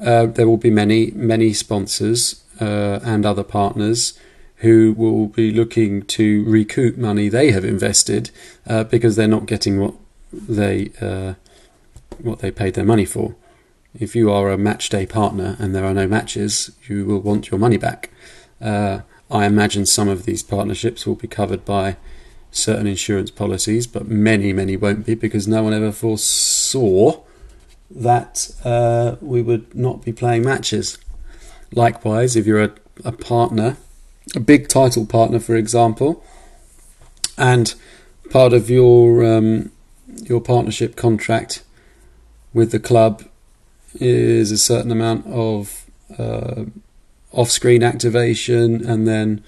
uh, 0.00 0.26
there 0.26 0.46
will 0.46 0.56
be 0.56 0.70
many, 0.70 1.10
many 1.12 1.52
sponsors 1.52 2.42
uh, 2.60 3.00
and 3.02 3.24
other 3.24 3.44
partners 3.44 4.18
who 4.56 4.94
will 4.96 5.26
be 5.26 5.50
looking 5.50 6.02
to 6.02 6.44
recoup 6.44 6.96
money 6.96 7.28
they 7.28 7.50
have 7.50 7.64
invested 7.64 8.30
uh, 8.66 8.84
because 8.84 9.16
they're 9.16 9.26
not 9.26 9.46
getting 9.46 9.80
what 9.80 9.94
they 10.32 10.90
uh, 11.00 11.34
what 12.18 12.38
they 12.38 12.50
paid 12.50 12.74
their 12.74 12.84
money 12.84 13.04
for. 13.04 13.34
If 13.98 14.14
you 14.14 14.30
are 14.30 14.50
a 14.50 14.56
match 14.56 14.88
day 14.88 15.04
partner 15.04 15.56
and 15.58 15.74
there 15.74 15.84
are 15.84 15.94
no 15.94 16.06
matches, 16.06 16.70
you 16.88 17.04
will 17.04 17.20
want 17.20 17.50
your 17.50 17.58
money 17.58 17.76
back. 17.76 18.10
Uh, 18.60 19.00
I 19.30 19.46
imagine 19.46 19.86
some 19.86 20.08
of 20.08 20.24
these 20.24 20.42
partnerships 20.42 21.06
will 21.06 21.16
be 21.16 21.28
covered 21.28 21.64
by 21.64 21.96
certain 22.52 22.86
insurance 22.86 23.30
policies, 23.30 23.86
but 23.86 24.06
many, 24.06 24.52
many 24.52 24.76
won't 24.76 25.06
be 25.06 25.14
because 25.14 25.48
no 25.48 25.62
one 25.62 25.72
ever 25.72 25.90
foresaw 25.90 27.20
that 27.90 28.50
uh, 28.64 29.16
we 29.20 29.42
would 29.42 29.74
not 29.74 30.04
be 30.04 30.12
playing 30.12 30.44
matches. 30.44 30.98
Likewise, 31.72 32.36
if 32.36 32.46
you're 32.46 32.62
a, 32.62 32.72
a 33.04 33.12
partner, 33.12 33.76
a 34.36 34.40
big 34.40 34.68
title 34.68 35.06
partner, 35.06 35.40
for 35.40 35.56
example, 35.56 36.24
and 37.36 37.74
part 38.30 38.52
of 38.52 38.70
your 38.70 39.24
um, 39.24 39.72
your 40.06 40.40
partnership 40.40 40.94
contract 40.94 41.62
with 42.52 42.70
the 42.70 42.78
club 42.78 43.24
is 43.94 44.50
a 44.50 44.58
certain 44.58 44.90
amount 44.90 45.26
of 45.26 45.86
uh, 46.18 46.64
off-screen 47.32 47.82
activation 47.82 48.86
and 48.86 49.08
then 49.08 49.42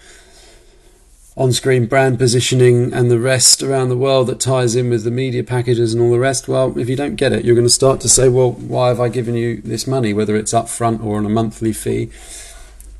on-screen 1.36 1.86
brand 1.86 2.18
positioning 2.18 2.92
and 2.92 3.10
the 3.10 3.18
rest 3.18 3.62
around 3.62 3.88
the 3.88 3.96
world 3.96 4.28
that 4.28 4.38
ties 4.38 4.76
in 4.76 4.88
with 4.88 5.02
the 5.02 5.10
media 5.10 5.42
packages 5.42 5.92
and 5.92 6.02
all 6.02 6.10
the 6.10 6.18
rest 6.18 6.46
well 6.46 6.78
if 6.78 6.88
you 6.88 6.94
don't 6.94 7.16
get 7.16 7.32
it 7.32 7.44
you're 7.44 7.56
going 7.56 7.66
to 7.66 7.72
start 7.72 8.00
to 8.00 8.08
say 8.08 8.28
well 8.28 8.52
why 8.52 8.88
have 8.88 9.00
i 9.00 9.08
given 9.08 9.34
you 9.34 9.60
this 9.62 9.86
money 9.86 10.12
whether 10.12 10.36
it's 10.36 10.52
upfront 10.52 11.02
or 11.02 11.16
on 11.16 11.26
a 11.26 11.28
monthly 11.28 11.72
fee 11.72 12.08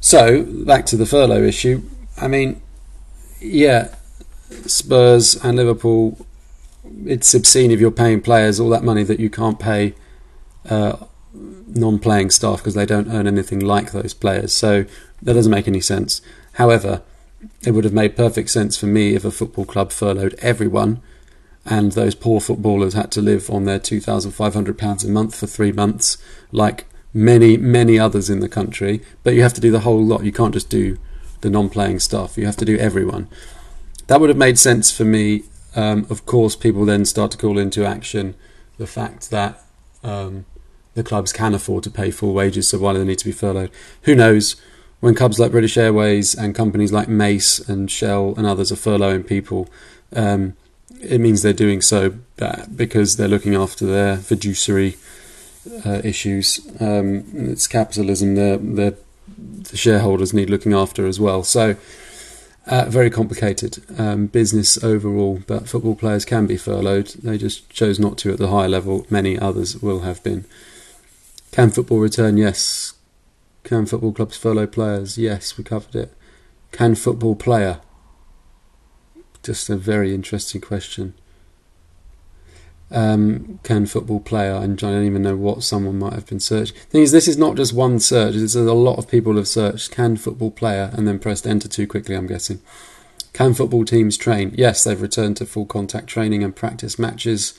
so 0.01 0.43
back 0.65 0.85
to 0.85 0.97
the 0.97 1.07
furlough 1.07 1.45
issue 1.45 1.81
i 2.21 2.27
mean 2.27 2.61
yeah 3.41 3.95
spurs 4.67 5.37
and 5.45 5.57
liverpool 5.57 6.27
it's 7.07 7.35
obscene 7.35 7.71
if 7.71 7.79
you're 7.79 7.91
paying 7.91 8.21
players 8.21 8.59
all 8.59 8.69
that 8.69 8.83
money 8.83 9.05
that 9.05 9.21
you 9.21 9.31
can't 9.31 9.61
pay 9.61 9.95
uh, 10.69 10.97
non-playing 11.35 12.31
staff 12.31 12.59
because 12.59 12.75
they 12.75 12.87
don't 12.87 13.09
earn 13.09 13.27
anything 13.27 13.61
like 13.61 13.93
those 13.93 14.15
players. 14.15 14.53
So 14.53 14.85
that 15.23 15.35
doesn't 15.35 15.51
make 15.51 15.69
any 15.69 15.81
sense. 15.81 16.21
However, 16.55 17.03
it 17.65 17.73
would 17.73 17.85
have 17.85 17.93
made 17.93 18.17
perfect 18.17 18.51
sense 18.51 18.77
for 18.77 18.87
me 18.87 19.15
if 19.15 19.25
a 19.25 19.31
football 19.31 19.65
club 19.65 19.93
furloughed 19.93 20.35
everyone 20.41 21.01
and 21.67 21.93
those 21.93 22.15
poor 22.15 22.41
footballers 22.41 22.95
had 22.95 23.11
to 23.13 23.23
live 23.23 23.49
on 23.49 23.65
their 23.65 23.79
£2,500 23.79 25.05
a 25.05 25.09
month 25.09 25.35
for 25.35 25.47
three 25.47 25.73
months, 25.73 26.19
like 26.53 26.85
many, 27.15 27.57
many 27.57 27.99
others 27.99 28.29
in 28.29 28.41
the 28.41 28.49
country. 28.49 29.01
But 29.23 29.35
you 29.35 29.43
have 29.43 29.55
to 29.55 29.61
do 29.61 29.71
the 29.71 29.81
whole 29.81 30.05
lot. 30.05 30.25
You 30.25 30.33
can't 30.33 30.53
just 30.53 30.69
do 30.69 30.99
the 31.41 31.51
non 31.51 31.71
playing 31.71 32.01
stuff, 32.01 32.37
you 32.39 32.47
have 32.47 32.57
to 32.57 32.65
do 32.65 32.79
everyone. 32.79 33.29
That 34.07 34.21
would 34.21 34.31
have 34.31 34.39
made 34.39 34.59
sense 34.59 34.91
for 34.91 35.05
me. 35.05 35.45
Um, 35.77 36.07
of 36.09 36.25
course, 36.25 36.55
people 36.55 36.85
then 36.85 37.05
start 37.05 37.33
to 37.33 37.39
call 37.39 37.59
into 37.59 37.85
action 37.85 38.35
the 38.79 38.87
fact 38.87 39.31
that 39.31 39.61
um, 40.03 40.47
the 40.95 41.03
clubs 41.03 41.33
can 41.33 41.55
afford 41.55 41.83
to 41.85 41.91
pay 41.91 42.11
full 42.11 42.33
wages, 42.33 42.69
so 42.69 42.79
why 42.79 42.93
do 42.93 43.01
they 43.01 43.05
need 43.05 43.19
to 43.19 43.25
be 43.25 43.33
furloughed? 43.33 43.71
Who 44.03 44.15
knows? 44.15 44.57
When 45.05 45.15
clubs 45.15 45.39
like 45.39 45.51
British 45.51 45.77
Airways 45.77 46.35
and 46.35 46.55
companies 46.55 46.91
like 46.91 47.09
Mace 47.09 47.59
and 47.59 47.91
Shell 47.91 48.37
and 48.39 48.47
others 48.47 48.73
are 48.73 48.77
furloughing 48.77 49.27
people, 49.27 49.69
um, 50.17 50.57
it 50.99 51.21
means 51.21 51.43
they're 51.43 51.53
doing 51.53 51.83
so 51.83 52.15
because 52.75 53.19
they're 53.19 53.29
looking 53.29 53.55
after 53.55 53.85
their 53.85 54.17
fiduciary 54.17 54.97
uh, 55.85 56.01
issues. 56.03 56.59
Um, 56.81 57.27
it's 57.35 57.67
capitalism. 57.67 58.35
They're, 58.35 58.57
they're, 58.57 58.95
the 59.37 59.77
shareholders 59.77 60.33
need 60.33 60.49
looking 60.49 60.73
after 60.73 61.07
as 61.07 61.21
well. 61.21 61.45
So, 61.45 61.77
uh, 62.67 62.87
very 62.89 63.11
complicated 63.11 63.85
um, 63.99 64.29
business 64.29 64.83
overall, 64.83 65.43
but 65.47 65.69
football 65.69 65.97
players 65.97 66.25
can 66.25 66.47
be 66.47 66.57
furloughed. 66.57 67.09
They 67.09 67.37
just 67.37 67.69
chose 67.69 68.01
not 68.01 68.17
to 68.19 68.33
at 68.33 68.39
the 68.39 68.49
higher 68.49 68.71
level. 68.71 69.05
Many 69.11 69.39
others 69.39 69.83
will 69.83 70.01
have 70.01 70.23
been. 70.23 70.47
Can 71.53 71.69
football 71.69 71.99
return? 71.99 72.39
Yes. 72.39 72.94
Can 73.65 73.87
football 73.87 74.13
clubs 74.13 74.37
furlough 74.37 74.67
players? 74.67 75.19
Yes, 75.19 75.59
we 75.59 75.65
covered 75.65 75.97
it. 75.97 76.13
Can 76.71 76.95
football 76.95 77.35
player? 77.35 77.81
Just 79.43 79.69
a 79.71 79.77
very 79.77 80.15
interesting 80.15 80.61
question. 80.61 81.15
Um, 82.91 83.59
can 83.63 83.87
football 83.87 84.21
player? 84.21 84.55
And 84.55 84.83
I 84.85 84.91
don't 84.91 85.07
even 85.07 85.23
know 85.23 85.37
what 85.37 85.63
someone 85.63 85.99
might 85.99 86.13
have 86.13 86.27
been 86.27 86.41
searching. 86.41 86.77
Thing 86.91 87.03
is, 87.03 87.13
this 87.13 87.27
is 87.27 87.39
not 87.39 87.57
just 87.57 87.73
one 87.73 87.99
search. 87.99 88.35
There's 88.35 88.55
a 88.55 88.73
lot 88.73 88.99
of 88.99 89.09
people 89.09 89.37
have 89.37 89.49
searched 89.49 89.91
"can 89.91 90.17
football 90.17 90.51
player" 90.51 90.91
and 90.93 91.09
then 91.09 91.19
pressed 91.19 91.47
enter 91.47 91.69
too 91.69 91.87
quickly. 91.87 92.15
I'm 92.15 92.27
guessing. 92.27 92.61
Can 93.33 93.55
football 93.55 93.85
teams 93.85 94.17
train? 94.17 94.55
Yes, 94.57 94.85
they've 94.85 95.01
returned 95.01 95.39
to 95.39 95.47
full 95.47 95.67
contact 95.67 96.07
training 96.07 96.45
and 96.45 96.55
practice 96.55 96.99
matches 96.99 97.59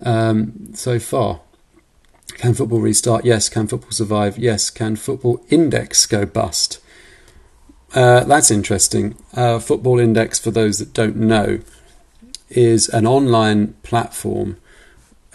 um, 0.00 0.74
so 0.74 0.98
far. 0.98 1.42
Can 2.36 2.54
football 2.54 2.80
restart? 2.80 3.24
Yes. 3.24 3.48
Can 3.48 3.66
football 3.66 3.90
survive? 3.90 4.38
Yes. 4.38 4.70
Can 4.70 4.96
football 4.96 5.44
index 5.48 6.06
go 6.06 6.24
bust? 6.24 6.80
Uh, 7.94 8.24
that's 8.24 8.50
interesting. 8.50 9.16
Uh, 9.34 9.58
football 9.58 9.98
Index, 9.98 10.38
for 10.38 10.50
those 10.50 10.78
that 10.78 10.92
don't 10.92 11.16
know, 11.16 11.60
is 12.50 12.88
an 12.90 13.06
online 13.06 13.74
platform 13.82 14.58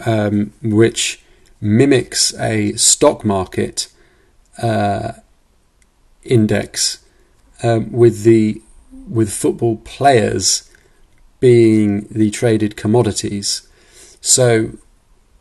um, 0.06 0.52
which 0.62 1.22
mimics 1.60 2.34
a 2.38 2.72
stock 2.74 3.24
market 3.24 3.88
uh, 4.62 5.12
index 6.22 7.04
um, 7.62 7.90
with 7.92 8.22
the 8.22 8.62
with 9.08 9.32
football 9.32 9.76
players 9.78 10.70
being 11.40 12.06
the 12.10 12.30
traded 12.30 12.76
commodities. 12.76 13.66
So 14.20 14.78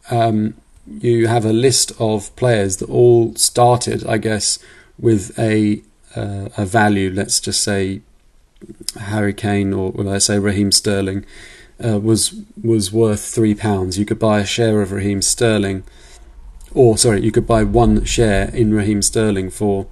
um, 0.09 0.55
you 0.87 1.27
have 1.27 1.45
a 1.45 1.53
list 1.53 1.91
of 1.99 2.35
players 2.35 2.77
that 2.77 2.89
all 2.89 3.35
started, 3.35 4.05
I 4.05 4.17
guess, 4.17 4.59
with 4.97 5.37
a 5.37 5.83
uh, 6.15 6.49
a 6.57 6.65
value. 6.65 7.09
Let's 7.09 7.39
just 7.39 7.63
say 7.63 8.01
Harry 8.99 9.33
Kane 9.33 9.73
or 9.73 9.91
will 9.91 10.09
I 10.09 10.17
say 10.17 10.39
Raheem 10.39 10.71
Sterling 10.71 11.25
uh, 11.83 11.99
was 11.99 12.35
was 12.61 12.91
worth 12.91 13.23
three 13.23 13.55
pounds. 13.55 13.97
You 13.97 14.05
could 14.05 14.19
buy 14.19 14.39
a 14.39 14.45
share 14.45 14.81
of 14.81 14.91
Raheem 14.91 15.21
Sterling, 15.21 15.83
or 16.73 16.97
sorry, 16.97 17.21
you 17.21 17.31
could 17.31 17.47
buy 17.47 17.63
one 17.63 18.03
share 18.05 18.49
in 18.53 18.73
Raheem 18.73 19.01
Sterling 19.01 19.49
for 19.49 19.87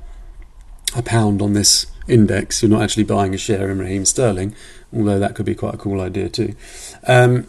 a 0.96 1.02
pound 1.02 1.42
on 1.42 1.54
this 1.54 1.88
index. 2.08 2.62
You're 2.62 2.72
not 2.72 2.82
actually 2.82 3.04
buying 3.04 3.34
a 3.34 3.38
share 3.38 3.70
in 3.70 3.80
Raheem 3.80 4.06
Sterling, 4.06 4.56
although 4.96 5.20
that 5.20 5.36
could 5.36 5.46
be 5.46 5.56
quite 5.56 5.76
a 5.76 5.78
cool 5.78 6.02
idea 6.02 6.30
too. 6.30 6.56
Um, 7.08 7.48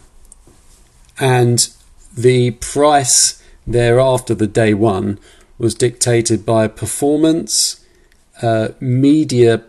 and 1.19 1.69
the 2.15 2.51
price 2.51 3.41
thereafter, 3.65 4.33
the 4.33 4.47
day 4.47 4.73
one, 4.73 5.19
was 5.57 5.75
dictated 5.75 6.45
by 6.45 6.67
performance, 6.67 7.85
uh, 8.41 8.69
media 8.79 9.63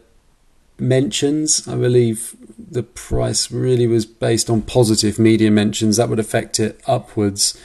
mentions. 0.79 1.69
I 1.69 1.77
believe 1.77 2.35
the 2.59 2.83
price 2.83 3.51
really 3.51 3.87
was 3.87 4.07
based 4.07 4.49
on 4.49 4.63
positive 4.63 5.19
media 5.19 5.51
mentions. 5.51 5.97
That 5.97 6.09
would 6.09 6.19
affect 6.19 6.59
it 6.59 6.81
upwards, 6.87 7.59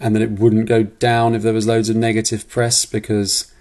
and 0.00 0.14
then 0.14 0.22
it 0.22 0.32
wouldn't 0.32 0.66
go 0.66 0.84
down 0.84 1.34
if 1.34 1.42
there 1.42 1.52
was 1.52 1.66
loads 1.66 1.88
of 1.88 1.96
negative 1.96 2.48
press 2.48 2.86
because 2.86 3.52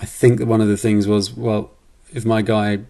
I 0.00 0.06
think 0.06 0.38
that 0.38 0.46
one 0.46 0.60
of 0.60 0.68
the 0.68 0.76
things 0.76 1.06
was 1.06 1.34
well, 1.36 1.70
if 2.12 2.24
my 2.24 2.42
guy 2.42 2.80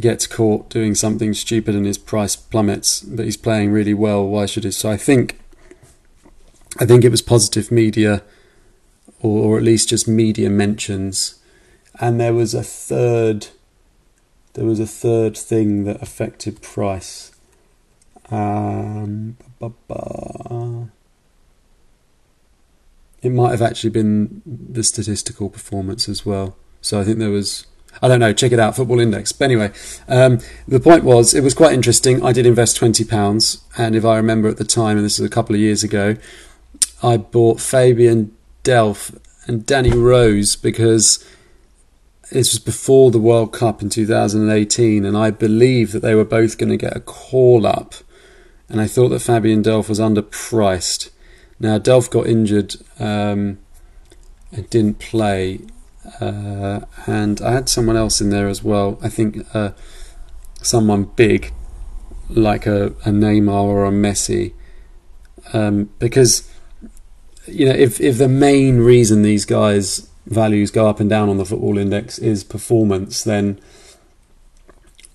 gets 0.00 0.26
caught 0.26 0.68
doing 0.68 0.94
something 0.94 1.32
stupid 1.32 1.74
and 1.74 1.86
his 1.86 1.98
price 1.98 2.34
plummets, 2.34 3.00
but 3.02 3.24
he's 3.24 3.36
playing 3.36 3.70
really 3.70 3.94
well, 3.94 4.26
why 4.26 4.46
should 4.46 4.64
he? 4.64 4.70
So 4.70 4.90
I 4.90 4.96
think 4.96 5.38
I 6.78 6.86
think 6.86 7.04
it 7.04 7.10
was 7.10 7.22
positive 7.22 7.70
media, 7.70 8.22
or, 9.20 9.44
or 9.44 9.56
at 9.56 9.62
least 9.62 9.88
just 9.88 10.06
media 10.06 10.50
mentions, 10.50 11.40
and 12.00 12.20
there 12.20 12.34
was 12.34 12.54
a 12.54 12.62
third. 12.62 13.48
There 14.54 14.64
was 14.64 14.80
a 14.80 14.86
third 14.86 15.36
thing 15.36 15.84
that 15.84 16.02
affected 16.02 16.62
price. 16.62 17.32
Um, 18.30 19.36
it 23.22 23.30
might 23.30 23.50
have 23.50 23.62
actually 23.62 23.90
been 23.90 24.42
the 24.46 24.82
statistical 24.82 25.50
performance 25.50 26.08
as 26.08 26.24
well. 26.24 26.56
So 26.80 27.00
I 27.00 27.04
think 27.04 27.18
there 27.18 27.30
was 27.30 27.66
I 28.02 28.08
don't 28.08 28.20
know. 28.20 28.32
Check 28.32 28.52
it 28.52 28.58
out, 28.58 28.76
Football 28.76 29.00
Index. 29.00 29.32
But 29.32 29.46
anyway, 29.46 29.72
um, 30.08 30.40
the 30.68 30.80
point 30.80 31.04
was 31.04 31.34
it 31.34 31.42
was 31.42 31.54
quite 31.54 31.72
interesting. 31.72 32.22
I 32.24 32.32
did 32.32 32.46
invest 32.46 32.76
twenty 32.76 33.04
pounds, 33.04 33.62
and 33.78 33.96
if 33.96 34.04
I 34.04 34.16
remember 34.16 34.48
at 34.48 34.58
the 34.58 34.64
time, 34.64 34.96
and 34.96 35.04
this 35.04 35.18
is 35.18 35.24
a 35.24 35.30
couple 35.30 35.54
of 35.54 35.60
years 35.60 35.82
ago, 35.82 36.16
I 37.02 37.16
bought 37.16 37.60
Fabian 37.60 38.36
Delph 38.64 39.18
and 39.46 39.64
Danny 39.64 39.96
Rose 39.96 40.56
because 40.56 41.24
this 42.32 42.52
was 42.52 42.58
before 42.58 43.10
the 43.10 43.18
World 43.18 43.52
Cup 43.52 43.82
in 43.82 43.88
2018, 43.88 45.04
and 45.04 45.16
I 45.16 45.30
believed 45.30 45.92
that 45.92 46.00
they 46.00 46.14
were 46.14 46.24
both 46.24 46.58
going 46.58 46.70
to 46.70 46.76
get 46.76 46.96
a 46.96 47.00
call 47.00 47.66
up 47.66 47.94
and 48.68 48.80
I 48.80 48.86
thought 48.86 49.08
that 49.08 49.20
Fabian 49.20 49.62
Delph 49.62 49.88
was 49.88 50.00
underpriced. 50.00 51.10
Now 51.58 51.78
Delph 51.78 52.10
got 52.10 52.26
injured 52.26 52.76
um, 52.98 53.58
and 54.52 54.68
didn't 54.70 54.98
play, 54.98 55.60
uh, 56.20 56.80
and 57.06 57.40
I 57.40 57.52
had 57.52 57.68
someone 57.68 57.96
else 57.96 58.20
in 58.20 58.30
there 58.30 58.48
as 58.48 58.62
well. 58.62 58.98
I 59.02 59.08
think 59.08 59.46
uh, 59.54 59.70
someone 60.62 61.04
big, 61.04 61.52
like 62.28 62.66
a, 62.66 62.86
a 62.86 63.10
Neymar 63.10 63.52
or 63.52 63.86
a 63.86 63.90
Messi, 63.90 64.52
um, 65.52 65.90
because 65.98 66.50
you 67.48 67.66
know 67.66 67.74
if 67.74 68.00
if 68.00 68.18
the 68.18 68.28
main 68.28 68.78
reason 68.78 69.22
these 69.22 69.44
guys 69.44 70.08
values 70.26 70.70
go 70.70 70.88
up 70.88 71.00
and 71.00 71.08
down 71.08 71.28
on 71.28 71.36
the 71.36 71.44
football 71.44 71.78
index 71.78 72.18
is 72.18 72.44
performance, 72.44 73.22
then 73.24 73.60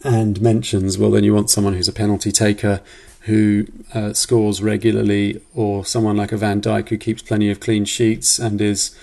and 0.03 0.41
mentions, 0.41 0.97
well, 0.97 1.11
then 1.11 1.23
you 1.23 1.33
want 1.33 1.49
someone 1.49 1.73
who's 1.73 1.87
a 1.87 1.93
penalty 1.93 2.31
taker, 2.31 2.81
who 3.21 3.67
uh, 3.93 4.13
scores 4.13 4.61
regularly, 4.61 5.39
or 5.53 5.85
someone 5.85 6.17
like 6.17 6.31
a 6.31 6.37
Van 6.37 6.59
Dijk 6.59 6.89
who 6.89 6.97
keeps 6.97 7.21
plenty 7.21 7.51
of 7.51 7.59
clean 7.59 7.85
sheets 7.85 8.39
and 8.39 8.59
is 8.59 8.97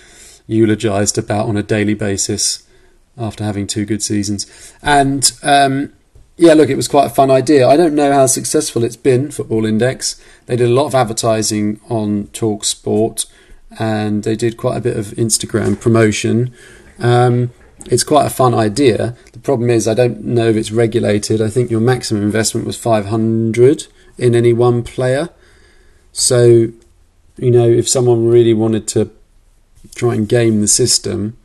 eulogised 0.45 1.17
about 1.17 1.47
on 1.47 1.55
a 1.55 1.63
daily 1.63 1.93
basis 1.93 2.67
after 3.17 3.45
having 3.45 3.65
two 3.65 3.85
good 3.85 4.03
seasons. 4.03 4.73
And 4.81 5.31
um, 5.41 5.93
yeah, 6.39 6.53
look, 6.53 6.69
it 6.69 6.77
was 6.77 6.87
quite 6.87 7.05
a 7.05 7.09
fun 7.09 7.29
idea. 7.29 7.67
I 7.67 7.75
don't 7.75 7.93
know 7.93 8.13
how 8.13 8.25
successful 8.25 8.85
it's 8.85 8.95
been, 8.95 9.29
Football 9.29 9.65
Index. 9.65 10.23
They 10.45 10.55
did 10.55 10.69
a 10.69 10.73
lot 10.73 10.85
of 10.85 10.95
advertising 10.95 11.81
on 11.89 12.27
Talk 12.27 12.63
Sport 12.63 13.25
and 13.77 14.23
they 14.23 14.37
did 14.37 14.55
quite 14.55 14.77
a 14.77 14.81
bit 14.81 14.95
of 14.95 15.07
Instagram 15.07 15.79
promotion. 15.79 16.53
Um, 16.97 17.51
it's 17.87 18.05
quite 18.05 18.25
a 18.25 18.29
fun 18.29 18.53
idea. 18.53 19.17
The 19.33 19.39
problem 19.39 19.69
is, 19.69 19.85
I 19.85 19.93
don't 19.93 20.23
know 20.23 20.47
if 20.47 20.55
it's 20.55 20.71
regulated. 20.71 21.41
I 21.41 21.49
think 21.49 21.69
your 21.69 21.81
maximum 21.81 22.23
investment 22.23 22.65
was 22.65 22.77
500 22.77 23.87
in 24.17 24.33
any 24.33 24.53
one 24.53 24.81
player. 24.81 25.27
So, 26.13 26.69
you 27.35 27.51
know, 27.51 27.67
if 27.67 27.89
someone 27.89 28.29
really 28.29 28.53
wanted 28.53 28.87
to 28.89 29.11
try 29.93 30.15
and 30.15 30.27
game 30.27 30.61
the 30.61 30.69
system, 30.69 31.37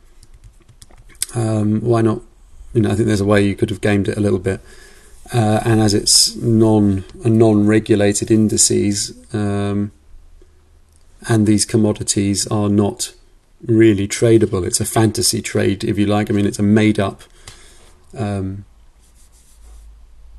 um, 1.35 1.81
why 1.81 2.01
not? 2.01 2.21
You 2.73 2.81
know, 2.81 2.91
I 2.91 2.95
think 2.95 3.07
there's 3.07 3.21
a 3.21 3.25
way 3.25 3.45
you 3.45 3.55
could 3.55 3.69
have 3.69 3.81
gamed 3.81 4.07
it 4.07 4.17
a 4.17 4.21
little 4.21 4.39
bit. 4.39 4.61
Uh, 5.33 5.59
and 5.65 5.81
as 5.81 5.93
it's 5.93 6.35
non 6.35 7.03
a 7.23 7.29
non-regulated 7.29 8.29
indices, 8.29 9.13
um, 9.33 9.91
and 11.27 11.47
these 11.47 11.65
commodities 11.65 12.45
are 12.47 12.69
not 12.69 13.13
really 13.65 14.07
tradable. 14.07 14.65
It's 14.65 14.79
a 14.79 14.85
fantasy 14.85 15.41
trade, 15.41 15.83
if 15.83 15.97
you 15.97 16.05
like. 16.05 16.29
I 16.29 16.33
mean, 16.33 16.45
it's 16.45 16.59
a 16.59 16.63
made-up 16.63 17.23
um, 18.15 18.65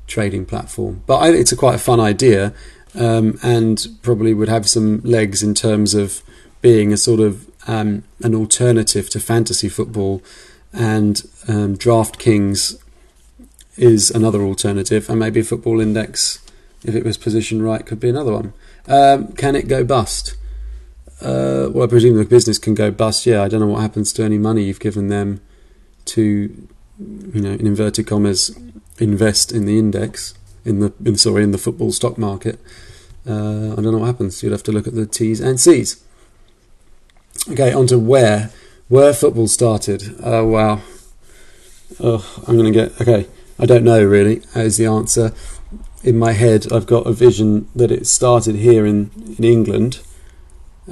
trading 0.07 0.45
platform, 0.45 1.03
but 1.05 1.17
I, 1.17 1.29
it's 1.31 1.51
a 1.51 1.57
quite 1.57 1.75
a 1.75 1.79
fun 1.79 1.99
idea, 1.99 2.53
um, 2.95 3.37
and 3.43 3.85
probably 4.01 4.33
would 4.33 4.49
have 4.49 4.69
some 4.69 5.01
legs 5.01 5.43
in 5.43 5.53
terms 5.53 5.93
of 5.93 6.23
being 6.61 6.93
a 6.93 6.97
sort 6.97 7.19
of 7.19 7.45
um, 7.67 8.03
an 8.23 8.33
alternative 8.33 9.09
to 9.09 9.19
fantasy 9.19 9.67
football, 9.67 10.23
and 10.71 11.27
um, 11.49 11.75
DraftKings 11.75 12.81
is 13.77 14.11
another 14.11 14.41
alternative, 14.41 15.09
and 15.09 15.19
maybe 15.19 15.41
Football 15.41 15.79
Index, 15.79 16.43
if 16.83 16.95
it 16.95 17.03
was 17.03 17.17
positioned 17.17 17.63
right, 17.63 17.85
could 17.85 17.99
be 17.99 18.09
another 18.09 18.33
one. 18.33 18.53
Um, 18.87 19.33
can 19.33 19.55
it 19.55 19.67
go 19.67 19.83
bust? 19.83 20.35
Uh, 21.21 21.69
well, 21.71 21.83
I 21.83 21.87
presume 21.87 22.17
the 22.17 22.25
business 22.25 22.59
can 22.59 22.75
go 22.75 22.91
bust. 22.91 23.25
Yeah, 23.25 23.43
I 23.43 23.47
don't 23.47 23.59
know 23.59 23.67
what 23.67 23.81
happens 23.81 24.13
to 24.13 24.23
any 24.23 24.37
money 24.37 24.63
you've 24.63 24.79
given 24.79 25.07
them 25.07 25.41
to, 26.05 26.21
you 26.99 27.41
know, 27.41 27.51
in 27.51 27.67
inverted 27.67 28.07
commas, 28.07 28.57
invest 28.99 29.51
in 29.51 29.65
the 29.65 29.77
index 29.77 30.33
in 30.67 30.79
the 30.81 30.93
in, 31.03 31.15
sorry 31.15 31.43
in 31.43 31.51
the 31.51 31.57
football 31.57 31.91
stock 31.91 32.17
market. 32.17 32.59
Uh, 33.25 33.71
I 33.71 33.75
don't 33.75 33.91
know 33.91 33.99
what 33.99 34.07
happens. 34.07 34.43
You'd 34.43 34.51
have 34.51 34.63
to 34.63 34.71
look 34.71 34.85
at 34.85 34.93
the 34.93 35.05
T's 35.05 35.39
and 35.39 35.59
C's. 35.59 36.03
Okay, 37.49 37.73
on 37.73 37.87
to 37.87 37.97
where 37.97 38.51
where 38.89 39.13
football 39.13 39.47
started. 39.47 40.15
Oh 40.21 40.45
wow. 40.45 40.81
Oh, 41.99 42.43
I'm 42.47 42.57
gonna 42.57 42.71
get 42.71 42.99
okay. 43.01 43.27
I 43.59 43.65
don't 43.65 43.83
know 43.83 44.03
really. 44.03 44.41
Is 44.55 44.77
the 44.77 44.85
answer 44.85 45.33
in 46.03 46.17
my 46.17 46.33
head? 46.33 46.71
I've 46.71 46.85
got 46.85 47.07
a 47.07 47.13
vision 47.13 47.67
that 47.75 47.91
it 47.91 48.07
started 48.07 48.55
here 48.55 48.85
in 48.85 49.11
in 49.37 49.43
England 49.43 49.99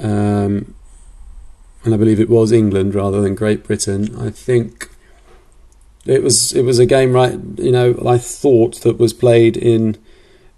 um, 0.00 0.74
and 1.84 1.94
I 1.94 1.96
believe 1.96 2.20
it 2.20 2.28
was 2.28 2.52
England 2.52 2.94
rather 2.94 3.20
than 3.20 3.34
Great 3.34 3.64
Britain. 3.64 4.14
I 4.18 4.30
think 4.30 4.90
it 6.04 6.22
was 6.22 6.52
it 6.52 6.62
was 6.62 6.78
a 6.78 6.86
game, 6.86 7.12
right? 7.12 7.38
You 7.56 7.72
know, 7.72 8.02
I 8.06 8.18
thought 8.18 8.82
that 8.82 8.98
was 8.98 9.12
played 9.12 9.56
in 9.56 9.96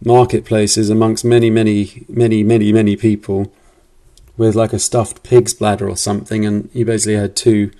marketplaces 0.05 0.91
amongst 0.91 1.25
many, 1.25 1.51
many, 1.51 2.05
many, 2.09 2.43
many, 2.43 2.73
many 2.73 2.97
people 2.97 3.53
with 4.37 4.55
like 4.55 4.73
a 4.73 4.79
stuffed 4.79 5.23
pig's 5.23 5.55
bladder 5.55 5.89
or 5.89 5.97
something, 5.97 6.47
and 6.47 6.71
you 6.73 6.85
basically 6.85 7.17
had 7.17 7.37
two 7.37 7.71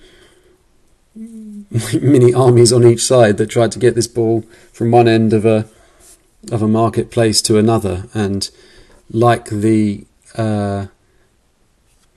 mini 2.01 2.33
armies 2.33 2.73
on 2.73 2.85
each 2.85 3.03
side 3.03 3.37
that 3.37 3.47
tried 3.47 3.71
to 3.71 3.79
get 3.79 3.95
this 3.95 4.07
ball 4.07 4.41
from 4.71 4.91
one 4.91 5.07
end 5.07 5.33
of 5.33 5.45
a 5.45 5.67
of 6.51 6.61
a 6.61 6.67
marketplace 6.67 7.41
to 7.43 7.57
another, 7.57 8.05
and 8.13 8.49
like 9.11 9.45
the 9.49 10.05
uh, 10.35 10.87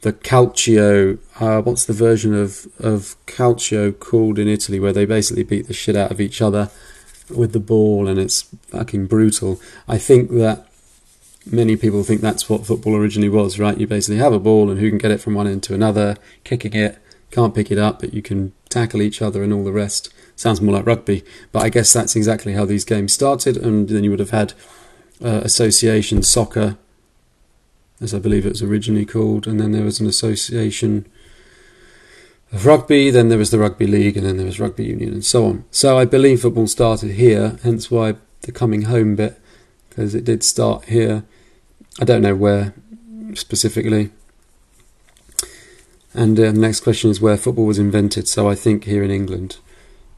the 0.00 0.12
calcio. 0.12 1.18
Uh, 1.40 1.60
what's 1.62 1.84
the 1.84 1.92
version 1.92 2.34
of 2.34 2.66
of 2.78 3.16
calcio 3.26 3.98
called 3.98 4.38
in 4.38 4.48
Italy, 4.48 4.80
where 4.80 4.92
they 4.92 5.04
basically 5.04 5.42
beat 5.42 5.66
the 5.66 5.74
shit 5.74 5.96
out 5.96 6.10
of 6.10 6.20
each 6.20 6.40
other 6.40 6.70
with 7.28 7.52
the 7.52 7.60
ball, 7.60 8.08
and 8.08 8.18
it's 8.18 8.42
fucking 8.68 9.06
brutal. 9.06 9.60
I 9.88 9.98
think 9.98 10.30
that 10.30 10.66
many 11.50 11.76
people 11.76 12.04
think 12.04 12.20
that's 12.20 12.48
what 12.48 12.66
football 12.66 12.94
originally 12.94 13.28
was, 13.28 13.58
right? 13.58 13.76
You 13.76 13.86
basically 13.86 14.18
have 14.18 14.32
a 14.32 14.38
ball, 14.38 14.70
and 14.70 14.80
who 14.80 14.88
can 14.88 14.98
get 14.98 15.10
it 15.10 15.20
from 15.20 15.34
one 15.34 15.46
end 15.46 15.62
to 15.64 15.74
another, 15.74 16.16
kicking 16.44 16.74
it, 16.74 17.01
can't 17.32 17.54
pick 17.54 17.72
it 17.72 17.78
up, 17.78 17.98
but 17.98 18.14
you 18.14 18.22
can 18.22 18.52
tackle 18.68 19.02
each 19.02 19.20
other 19.20 19.42
and 19.42 19.52
all 19.52 19.64
the 19.64 19.72
rest. 19.72 20.12
Sounds 20.36 20.60
more 20.60 20.74
like 20.74 20.86
rugby, 20.86 21.24
but 21.50 21.62
I 21.64 21.68
guess 21.68 21.92
that's 21.92 22.14
exactly 22.14 22.52
how 22.52 22.64
these 22.64 22.84
games 22.84 23.12
started, 23.12 23.56
and 23.56 23.88
then 23.88 24.04
you 24.04 24.10
would 24.10 24.20
have 24.20 24.30
had 24.30 24.54
uh, 25.24 25.40
association 25.42 26.22
soccer 26.22 26.78
as 28.02 28.12
I 28.12 28.18
believe 28.18 28.44
it 28.44 28.50
was 28.50 28.62
originally 28.62 29.06
called, 29.06 29.46
and 29.46 29.60
then 29.60 29.70
there 29.70 29.84
was 29.84 30.00
an 30.00 30.08
association 30.08 31.06
of 32.52 32.66
rugby, 32.66 33.10
then 33.10 33.28
there 33.28 33.38
was 33.38 33.52
the 33.52 33.60
rugby 33.60 33.86
league, 33.86 34.16
and 34.16 34.26
then 34.26 34.36
there 34.36 34.46
was 34.46 34.58
rugby 34.58 34.84
union, 34.84 35.12
and 35.12 35.24
so 35.24 35.46
on. 35.46 35.64
So 35.70 35.96
I 35.96 36.04
believe 36.04 36.42
football 36.42 36.66
started 36.66 37.12
here, 37.12 37.58
hence 37.62 37.90
why 37.90 38.16
the 38.42 38.50
coming 38.50 38.82
home 38.82 39.14
bit, 39.14 39.40
because 39.88 40.16
it 40.16 40.24
did 40.24 40.42
start 40.42 40.86
here. 40.86 41.24
I 42.00 42.04
don't 42.04 42.22
know 42.22 42.34
where 42.34 42.74
specifically. 43.34 44.10
And 46.14 46.38
uh, 46.38 46.53
the 46.53 46.59
next 46.59 46.81
question 46.81 47.11
is 47.11 47.20
where 47.20 47.37
football 47.37 47.66
was 47.66 47.79
invented. 47.79 48.29
So 48.29 48.48
I 48.48 48.55
think 48.55 48.85
here 48.85 49.03
in 49.03 49.11
England. 49.11 49.57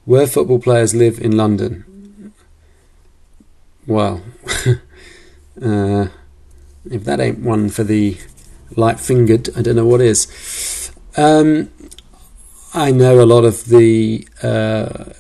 Where 0.05 0.27
football 0.27 0.59
players 0.59 0.95
live 0.95 1.21
in 1.21 1.37
London? 1.37 2.33
Well, 3.87 4.23
uh, 5.63 6.09
if 6.91 7.05
that 7.05 7.21
ain't 7.21 7.41
one 7.41 7.69
for 7.69 7.85
the 7.85 8.19
light 8.77 9.01
fingered, 9.01 9.49
I 9.57 9.63
don't 9.63 9.77
know 9.77 9.87
what 9.87 10.01
is. 10.01 10.93
Um, 11.17 11.71
I 12.75 12.91
know 12.91 13.23
a 13.23 13.27
lot 13.27 13.45
of 13.45 13.67
the. 13.67 14.27
Uh, 14.43 15.13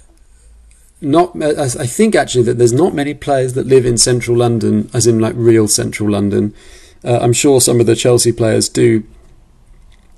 not, 1.00 1.40
I 1.42 1.68
think 1.68 2.14
actually 2.14 2.44
that 2.44 2.56
there's 2.56 2.72
not 2.72 2.94
many 2.94 3.12
players 3.12 3.52
that 3.54 3.66
live 3.66 3.84
in 3.84 3.98
central 3.98 4.38
London, 4.38 4.90
as 4.94 5.06
in 5.06 5.18
like 5.18 5.34
real 5.36 5.68
central 5.68 6.10
London. 6.10 6.54
Uh, 7.04 7.18
I'm 7.20 7.34
sure 7.34 7.60
some 7.60 7.78
of 7.78 7.86
the 7.86 7.94
Chelsea 7.94 8.32
players 8.32 8.70
do 8.70 9.04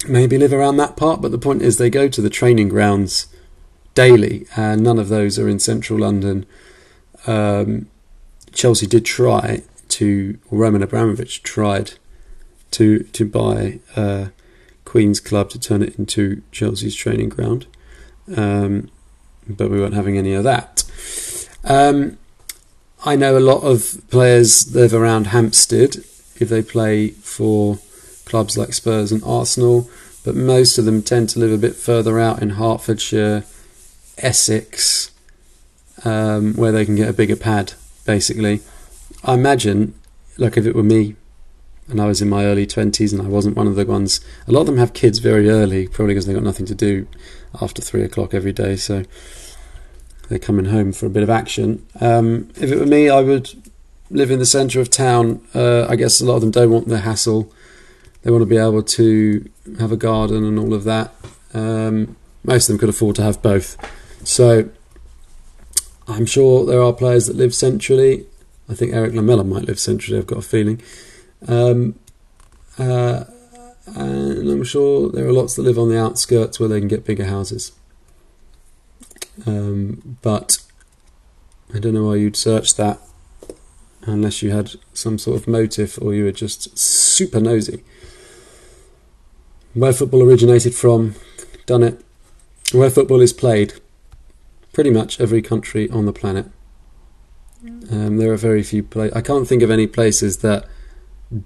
maybe 0.09 0.39
live 0.39 0.53
around 0.53 0.77
that 0.79 0.97
part, 0.97 1.21
but 1.21 1.31
the 1.31 1.39
point 1.39 1.63
is 1.63 1.79
they 1.79 1.91
go 1.91 2.09
to 2.09 2.21
the 2.21 2.31
training 2.31 2.69
grounds 2.69 3.27
daily, 3.95 4.47
and 4.57 4.83
none 4.83 4.99
of 4.99 5.09
those 5.09 5.39
are 5.39 5.49
in 5.49 5.59
central 5.59 5.99
London. 5.99 6.47
Um, 7.27 7.89
Chelsea 8.53 8.87
did 8.87 9.05
try 9.05 9.63
to 9.89 10.39
Roman 10.51 10.83
Abramovich 10.83 11.43
tried 11.43 11.93
to 12.73 13.05
to 13.05 13.25
buy 13.25 13.81
uh, 13.95 14.27
Queen's 14.85 15.21
Club 15.21 15.51
to 15.51 15.59
turn 15.59 15.83
it 15.83 15.99
into 15.99 16.43
Chelsea's 16.53 16.95
training 16.95 17.31
ground, 17.31 17.67
um, 18.37 18.91
but 19.49 19.71
we 19.71 19.81
weren't 19.81 19.95
having 19.95 20.19
any 20.19 20.33
of 20.33 20.45
that. 20.45 20.85
Um, 21.65 22.19
I 23.05 23.17
know 23.17 23.37
a 23.37 23.41
lot 23.41 23.63
of 23.63 24.01
players 24.11 24.75
live 24.75 24.95
around 24.95 25.29
Hampstead 25.29 25.97
if 26.39 26.49
they 26.49 26.63
play 26.63 27.11
for 27.11 27.79
clubs 28.27 28.59
like 28.59 28.75
Spurs 28.75 29.11
and 29.11 29.23
Arsenal, 29.25 29.89
but 30.25 30.35
most 30.35 30.77
of 30.77 30.85
them 30.85 31.03
tend 31.03 31.31
to 31.31 31.39
live 31.39 31.53
a 31.53 31.59
bit 31.59 31.75
further 31.75 32.21
out 32.21 32.43
in 32.43 32.51
Hertfordshire, 32.51 33.45
Essex, 34.19 35.13
um, 36.05 36.55
where 36.55 36.73
they 36.73 36.85
can 36.85 36.97
get 36.97 37.09
a 37.09 37.15
bigger 37.15 37.37
pad, 37.37 37.73
basically. 38.05 38.61
I 39.25 39.35
imagine, 39.35 39.95
like 40.37 40.59
if 40.59 40.67
it 40.67 40.75
were 40.75 40.83
me 40.83 41.17
and 41.89 42.01
I 42.01 42.07
was 42.07 42.21
in 42.21 42.29
my 42.29 42.45
early 42.45 42.67
20s 42.67 43.13
and 43.13 43.23
I 43.23 43.29
wasn't 43.29 43.57
one 43.57 43.69
of 43.69 43.77
the 43.77 43.87
ones, 43.87 44.21
a 44.49 44.53
lot 44.53 44.63
of 44.63 44.67
them 44.67 44.79
have 44.79 44.93
kids 44.93 45.21
very 45.21 45.49
early, 45.49 45.87
probably 45.87 46.15
because 46.15 46.27
they've 46.27 46.35
got 46.35 46.45
nothing 46.45 46.67
to 46.67 46.75
do 46.75 47.07
after 47.63 47.81
three 47.81 48.03
o'clock 48.03 48.35
every 48.35 48.53
day, 48.53 48.77
so 48.77 49.05
they're 50.29 50.39
coming 50.41 50.67
home 50.67 50.93
for 50.93 51.07
a 51.07 51.11
bit 51.11 51.23
of 51.23 51.31
action. 51.31 51.87
Um, 52.01 52.51
if 52.57 52.73
it 52.73 52.79
were 52.79 52.87
me, 52.87 53.09
I 53.09 53.21
would 53.21 53.51
live 54.11 54.31
in 54.31 54.41
the 54.41 54.47
centre 54.47 54.81
of 54.81 54.91
town. 54.91 55.41
Uh, 55.55 55.87
I 55.89 55.95
guess 55.95 56.21
a 56.21 56.25
lot 56.25 56.37
of 56.37 56.41
them 56.41 56.51
don't 56.51 56.71
want 56.71 56.89
the 56.89 56.99
hassle. 56.99 57.53
They 58.27 58.33
want 58.33 58.43
to 58.43 58.47
be 58.47 58.57
able 58.57 58.83
to 58.83 59.49
have 59.79 59.93
a 59.93 59.97
garden 59.97 60.43
and 60.43 60.59
all 60.59 60.75
of 60.75 60.83
that. 60.83 61.15
Um, 61.55 62.17
most 62.43 62.69
of 62.69 62.73
them 62.73 62.79
could 62.81 62.89
afford 62.89 63.15
to 63.15 63.23
have 63.23 63.41
both. 63.41 63.77
So 64.27 64.69
I'm 66.09 66.27
sure 66.27 66.67
there 66.67 66.83
are 66.83 66.93
players 66.93 67.29
that 67.29 67.37
live 67.37 67.55
centrally. 67.55 68.27
I 68.69 68.75
think 68.75 68.93
Erik 68.93 69.15
Lamela 69.15 69.45
might 69.45 69.67
live 69.67 69.79
centrally. 69.79 70.19
I've 70.19 70.27
got 70.27 70.39
a 70.39 70.43
feeling. 70.43 70.83
Um, 71.47 72.01
uh, 72.81 73.27
and 73.95 74.51
I'm 74.51 74.65
sure 74.65 75.09
there 75.09 75.29
are 75.29 75.33
lots 75.33 75.55
that 75.55 75.63
live 75.63 75.79
on 75.79 75.89
the 75.89 76.01
outskirts 76.01 76.59
where 76.59 76.69
they 76.69 76.81
can 76.81 76.89
get 76.89 77.05
bigger 77.05 77.27
houses. 77.27 77.71
Um, 79.47 80.19
but 80.23 80.59
I 81.73 81.79
don't 81.79 81.95
know 81.95 82.07
why 82.07 82.17
you'd 82.17 82.35
search 82.35 82.75
that 82.75 82.99
unless 84.03 84.43
you 84.43 84.51
had 84.51 84.73
some 84.95 85.17
sort 85.17 85.41
of 85.41 85.47
motive 85.47 85.97
or 86.03 86.13
you 86.13 86.25
were 86.25 86.33
just 86.33 86.77
super 86.77 87.39
nosy. 87.39 87.85
Where 89.77 89.93
football 89.93 90.23
originated 90.23 90.75
from, 90.75 91.17
done 91.67 91.83
it. 91.83 92.03
Where 92.73 92.89
football 92.89 93.21
is 93.21 93.35
played, 93.35 93.75
pretty 94.73 94.89
much 94.89 95.21
every 95.21 95.43
country 95.43 95.91
on 95.91 96.07
the 96.07 96.15
planet. 96.15 96.47
Um, 97.91 98.17
there 98.17 98.33
are 98.33 98.39
very 98.39 98.63
few 98.63 98.83
places. 98.83 99.15
I 99.15 99.21
can't 99.21 99.47
think 99.47 99.63
of 99.63 99.71
any 99.71 99.87
places 99.87 100.39
that 100.39 100.67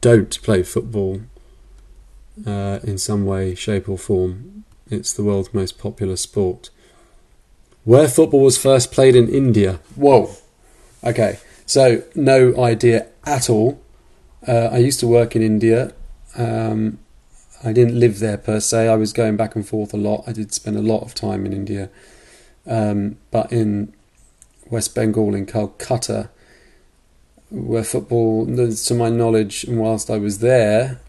don't 0.00 0.40
play 0.42 0.62
football 0.62 1.22
uh, 2.46 2.78
in 2.84 2.98
some 2.98 3.26
way, 3.26 3.56
shape, 3.56 3.88
or 3.88 3.98
form. 3.98 4.62
It's 4.88 5.12
the 5.12 5.24
world's 5.24 5.52
most 5.52 5.76
popular 5.76 6.14
sport. 6.14 6.70
Where 7.82 8.06
football 8.06 8.44
was 8.44 8.56
first 8.56 8.92
played 8.92 9.16
in 9.16 9.28
India. 9.28 9.80
Whoa. 9.96 10.36
Okay, 11.02 11.40
so 11.66 12.04
no 12.14 12.56
idea 12.62 13.08
at 13.24 13.50
all. 13.50 13.82
Uh, 14.46 14.68
I 14.70 14.78
used 14.78 15.00
to 15.00 15.08
work 15.08 15.34
in 15.34 15.42
India. 15.42 15.94
Um, 16.36 17.00
I 17.62 17.72
didn't 17.72 17.98
live 17.98 18.20
there 18.20 18.38
per 18.38 18.60
se. 18.60 18.88
I 18.88 18.96
was 18.96 19.12
going 19.12 19.36
back 19.36 19.54
and 19.54 19.66
forth 19.66 19.92
a 19.92 19.98
lot. 19.98 20.24
I 20.26 20.32
did 20.32 20.52
spend 20.52 20.76
a 20.76 20.82
lot 20.82 21.02
of 21.02 21.14
time 21.14 21.44
in 21.44 21.52
India. 21.52 21.90
Um, 22.66 23.18
but 23.30 23.52
in 23.52 23.92
West 24.70 24.94
Bengal, 24.94 25.34
in 25.34 25.46
Calcutta, 25.46 26.30
where 27.50 27.84
football, 27.84 28.46
to 28.46 28.94
my 28.94 29.10
knowledge, 29.10 29.64
and 29.64 29.78
whilst 29.78 30.08
I 30.08 30.16
was 30.18 30.38
there, 30.38 31.00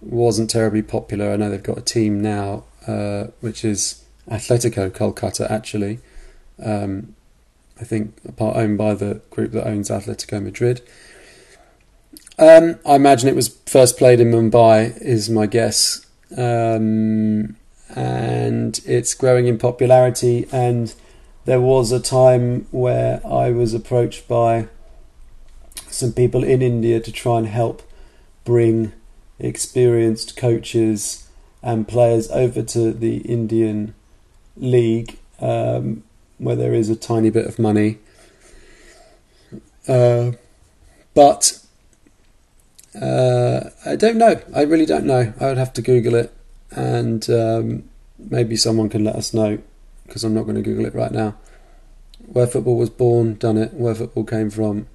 wasn't 0.00 0.50
terribly 0.50 0.82
popular. 0.82 1.30
I 1.32 1.36
know 1.36 1.48
they've 1.48 1.62
got 1.62 1.78
a 1.78 1.82
team 1.82 2.20
now, 2.20 2.64
uh, 2.86 3.28
which 3.40 3.64
is 3.64 4.04
Atletico 4.28 4.90
Kolkata, 4.90 5.50
actually. 5.50 6.00
Um, 6.62 7.14
I 7.80 7.84
think 7.84 8.36
part 8.36 8.56
owned 8.56 8.78
by 8.78 8.94
the 8.94 9.20
group 9.30 9.52
that 9.52 9.66
owns 9.66 9.88
Atletico 9.88 10.42
Madrid. 10.42 10.82
Um, 12.38 12.78
I 12.86 12.94
imagine 12.94 13.28
it 13.28 13.36
was 13.36 13.48
first 13.66 13.98
played 13.98 14.20
in 14.20 14.30
Mumbai, 14.30 15.00
is 15.00 15.28
my 15.28 15.46
guess. 15.46 16.06
Um, 16.36 17.56
and 17.94 18.80
it's 18.86 19.14
growing 19.14 19.46
in 19.46 19.58
popularity. 19.58 20.46
And 20.50 20.94
there 21.44 21.60
was 21.60 21.92
a 21.92 22.00
time 22.00 22.66
where 22.70 23.20
I 23.26 23.50
was 23.50 23.74
approached 23.74 24.28
by 24.28 24.68
some 25.88 26.12
people 26.12 26.42
in 26.42 26.62
India 26.62 27.00
to 27.00 27.12
try 27.12 27.38
and 27.38 27.46
help 27.46 27.82
bring 28.44 28.92
experienced 29.38 30.36
coaches 30.36 31.28
and 31.62 31.86
players 31.86 32.30
over 32.30 32.62
to 32.62 32.92
the 32.92 33.18
Indian 33.18 33.94
league, 34.56 35.18
um, 35.38 36.02
where 36.38 36.56
there 36.56 36.72
is 36.72 36.88
a 36.88 36.96
tiny 36.96 37.30
bit 37.30 37.46
of 37.46 37.58
money. 37.58 37.98
Uh, 39.86 40.32
but 41.14 41.61
uh, 43.00 43.70
I 43.86 43.96
don't 43.96 44.16
know. 44.16 44.40
I 44.54 44.62
really 44.62 44.86
don't 44.86 45.06
know. 45.06 45.32
I 45.40 45.46
would 45.46 45.58
have 45.58 45.72
to 45.74 45.82
Google 45.82 46.14
it, 46.14 46.34
and 46.70 47.28
um, 47.30 47.84
maybe 48.18 48.56
someone 48.56 48.88
can 48.88 49.04
let 49.04 49.16
us 49.16 49.32
know 49.32 49.58
because 50.06 50.24
I'm 50.24 50.34
not 50.34 50.42
going 50.42 50.56
to 50.56 50.62
Google 50.62 50.84
it 50.84 50.94
right 50.94 51.12
now. 51.12 51.34
Where 52.26 52.46
football 52.46 52.76
was 52.76 52.90
born, 52.90 53.34
done 53.34 53.56
it. 53.56 53.72
Where 53.74 53.94
football 53.94 54.24
came 54.24 54.50
from, 54.50 54.86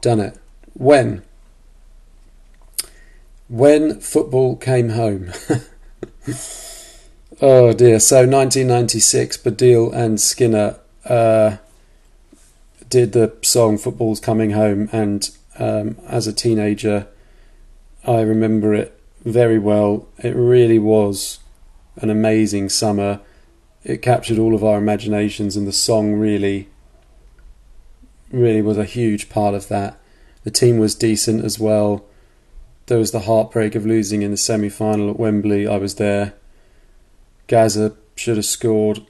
done 0.00 0.20
it. 0.20 0.38
When? 0.74 1.22
When 3.48 4.00
football 4.00 4.56
came 4.56 4.90
home. 4.90 5.32
oh 7.40 7.72
dear. 7.72 7.98
So 8.00 8.16
1996, 8.18 9.38
Baddiel 9.38 9.92
and 9.94 10.20
Skinner 10.20 10.78
uh, 11.06 11.56
did 12.88 13.12
the 13.12 13.34
song 13.42 13.78
Football's 13.78 14.20
Coming 14.20 14.50
Home, 14.50 14.88
and 14.92 15.30
um, 15.58 15.96
as 16.06 16.26
a 16.26 16.32
teenager, 16.32 17.08
I 18.10 18.22
remember 18.22 18.74
it 18.74 19.00
very 19.24 19.60
well. 19.60 20.08
It 20.18 20.34
really 20.34 20.80
was 20.80 21.38
an 21.94 22.10
amazing 22.10 22.68
summer. 22.68 23.20
It 23.84 24.02
captured 24.02 24.36
all 24.36 24.52
of 24.52 24.64
our 24.64 24.78
imaginations, 24.78 25.56
and 25.56 25.64
the 25.64 25.72
song 25.72 26.14
really, 26.14 26.68
really 28.32 28.62
was 28.62 28.78
a 28.78 28.84
huge 28.84 29.28
part 29.28 29.54
of 29.54 29.68
that. 29.68 29.96
The 30.42 30.50
team 30.50 30.78
was 30.78 30.96
decent 30.96 31.44
as 31.44 31.60
well. 31.60 32.04
There 32.86 32.98
was 32.98 33.12
the 33.12 33.20
heartbreak 33.20 33.76
of 33.76 33.86
losing 33.86 34.22
in 34.22 34.32
the 34.32 34.36
semi 34.36 34.70
final 34.70 35.10
at 35.10 35.20
Wembley. 35.20 35.68
I 35.68 35.76
was 35.76 35.94
there. 35.94 36.34
Gazza 37.46 37.94
should 38.16 38.38
have 38.38 38.44
scored. 38.44 39.06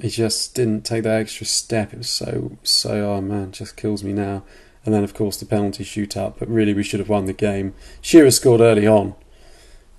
He 0.00 0.08
just 0.08 0.54
didn't 0.54 0.84
take 0.84 1.02
that 1.02 1.20
extra 1.20 1.46
step. 1.46 1.92
It 1.92 1.98
was 1.98 2.10
so, 2.10 2.58
so, 2.62 3.10
oh 3.10 3.20
man, 3.20 3.50
just 3.50 3.76
kills 3.76 4.04
me 4.04 4.12
now. 4.12 4.44
And 4.84 4.94
then, 4.94 5.04
of 5.04 5.14
course, 5.14 5.36
the 5.36 5.46
penalty 5.46 5.84
shootout. 5.84 6.34
But 6.38 6.48
really, 6.48 6.74
we 6.74 6.82
should 6.82 7.00
have 7.00 7.08
won 7.08 7.26
the 7.26 7.32
game. 7.32 7.74
Shearer 8.00 8.30
scored 8.30 8.60
early 8.60 8.86
on. 8.86 9.14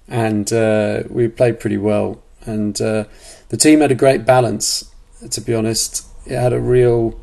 And 0.08 0.52
uh, 0.52 1.04
we 1.10 1.28
played 1.30 1.60
pretty 1.60 1.78
well. 1.78 2.22
And 2.46 2.80
uh, 2.82 3.06
the 3.50 3.58
team 3.58 3.80
had 3.80 3.91
a 3.91 3.96
great 3.96 4.26
balance, 4.26 4.91
to 5.30 5.41
be 5.41 5.54
honest. 5.54 6.06
It 6.26 6.38
had 6.38 6.54
a 6.54 6.60
real 6.60 7.19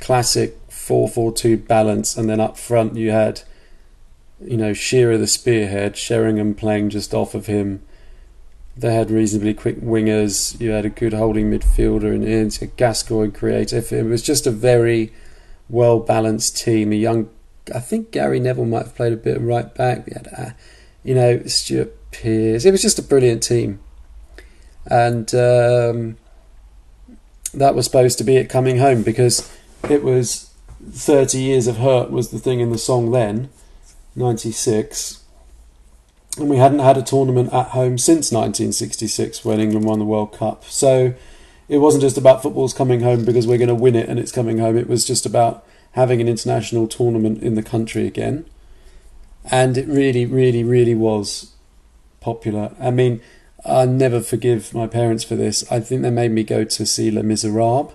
classic 0.00 0.58
4 0.68 1.08
4 1.08 1.32
2 1.32 1.56
balance. 1.56 2.16
And 2.16 2.30
then 2.30 2.38
up 2.38 2.56
front, 2.56 2.96
you 2.96 3.10
had, 3.10 3.42
you 4.40 4.56
know, 4.56 4.72
Shearer 4.72 5.18
the 5.18 5.26
spearhead, 5.26 5.96
Sheringham 5.96 6.54
playing 6.54 6.90
just 6.90 7.12
off 7.12 7.34
of 7.34 7.46
him. 7.46 7.82
They 8.76 8.94
had 8.94 9.10
reasonably 9.10 9.54
quick 9.54 9.80
wingers. 9.80 10.58
You 10.60 10.70
had 10.70 10.86
a 10.86 10.90
good 10.90 11.12
holding 11.12 11.50
midfielder 11.50 12.14
and 12.14 12.76
Gascoigne 12.76 13.32
creative. 13.32 13.92
It 13.92 14.04
was 14.04 14.22
just 14.22 14.46
a 14.46 14.50
very 14.50 15.12
well 15.72 15.98
balanced 15.98 16.56
team. 16.56 16.92
A 16.92 16.94
young, 16.94 17.28
I 17.74 17.80
think 17.80 18.12
Gary 18.12 18.38
Neville 18.38 18.66
might 18.66 18.84
have 18.84 18.94
played 18.94 19.12
a 19.12 19.16
bit 19.16 19.40
right 19.40 19.74
back. 19.74 20.06
We 20.06 20.12
had, 20.12 20.28
uh, 20.36 20.50
you 21.02 21.16
know, 21.16 21.42
Stuart 21.46 21.96
Pearce. 22.12 22.64
It 22.64 22.70
was 22.70 22.82
just 22.82 23.00
a 23.00 23.02
brilliant 23.02 23.42
team, 23.42 23.80
and 24.86 25.34
um, 25.34 26.16
that 27.52 27.74
was 27.74 27.86
supposed 27.86 28.18
to 28.18 28.24
be 28.24 28.36
it 28.36 28.48
coming 28.48 28.78
home 28.78 29.02
because 29.02 29.50
it 29.88 30.04
was 30.04 30.50
30 30.90 31.38
years 31.38 31.66
of 31.66 31.78
hurt 31.78 32.10
was 32.10 32.30
the 32.30 32.38
thing 32.38 32.60
in 32.60 32.70
the 32.70 32.78
song 32.78 33.10
then, 33.10 33.48
96. 34.14 35.20
And 36.38 36.48
we 36.48 36.56
hadn't 36.56 36.78
had 36.78 36.96
a 36.96 37.02
tournament 37.02 37.52
at 37.52 37.68
home 37.68 37.98
since 37.98 38.32
1966 38.32 39.44
when 39.44 39.60
England 39.60 39.84
won 39.84 39.98
the 39.98 40.04
World 40.04 40.32
Cup. 40.32 40.64
So 40.64 41.14
it 41.72 41.78
wasn't 41.78 42.02
just 42.02 42.18
about 42.18 42.42
football's 42.42 42.74
coming 42.74 43.00
home 43.00 43.24
because 43.24 43.46
we're 43.46 43.56
going 43.56 43.66
to 43.68 43.74
win 43.74 43.96
it 43.96 44.06
and 44.06 44.18
it's 44.18 44.30
coming 44.30 44.58
home. 44.58 44.76
It 44.76 44.90
was 44.90 45.06
just 45.06 45.24
about 45.24 45.66
having 45.92 46.20
an 46.20 46.28
international 46.28 46.86
tournament 46.86 47.42
in 47.42 47.54
the 47.54 47.62
country 47.62 48.06
again. 48.06 48.44
And 49.50 49.78
it 49.78 49.88
really, 49.88 50.26
really, 50.26 50.62
really 50.62 50.94
was 50.94 51.52
popular. 52.20 52.74
I 52.78 52.90
mean, 52.90 53.22
I'll 53.64 53.86
never 53.86 54.20
forgive 54.20 54.74
my 54.74 54.86
parents 54.86 55.24
for 55.24 55.34
this. 55.34 55.64
I 55.72 55.80
think 55.80 56.02
they 56.02 56.10
made 56.10 56.32
me 56.32 56.44
go 56.44 56.62
to 56.62 56.84
see 56.84 57.10
Les 57.10 57.22
Miserables 57.22 57.94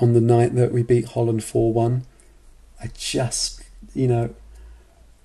on 0.00 0.12
the 0.12 0.20
night 0.20 0.54
that 0.54 0.70
we 0.70 0.84
beat 0.84 1.06
Holland 1.06 1.42
4 1.42 1.72
1. 1.72 2.06
I 2.80 2.90
just, 2.96 3.64
you 3.94 4.06
know, 4.06 4.32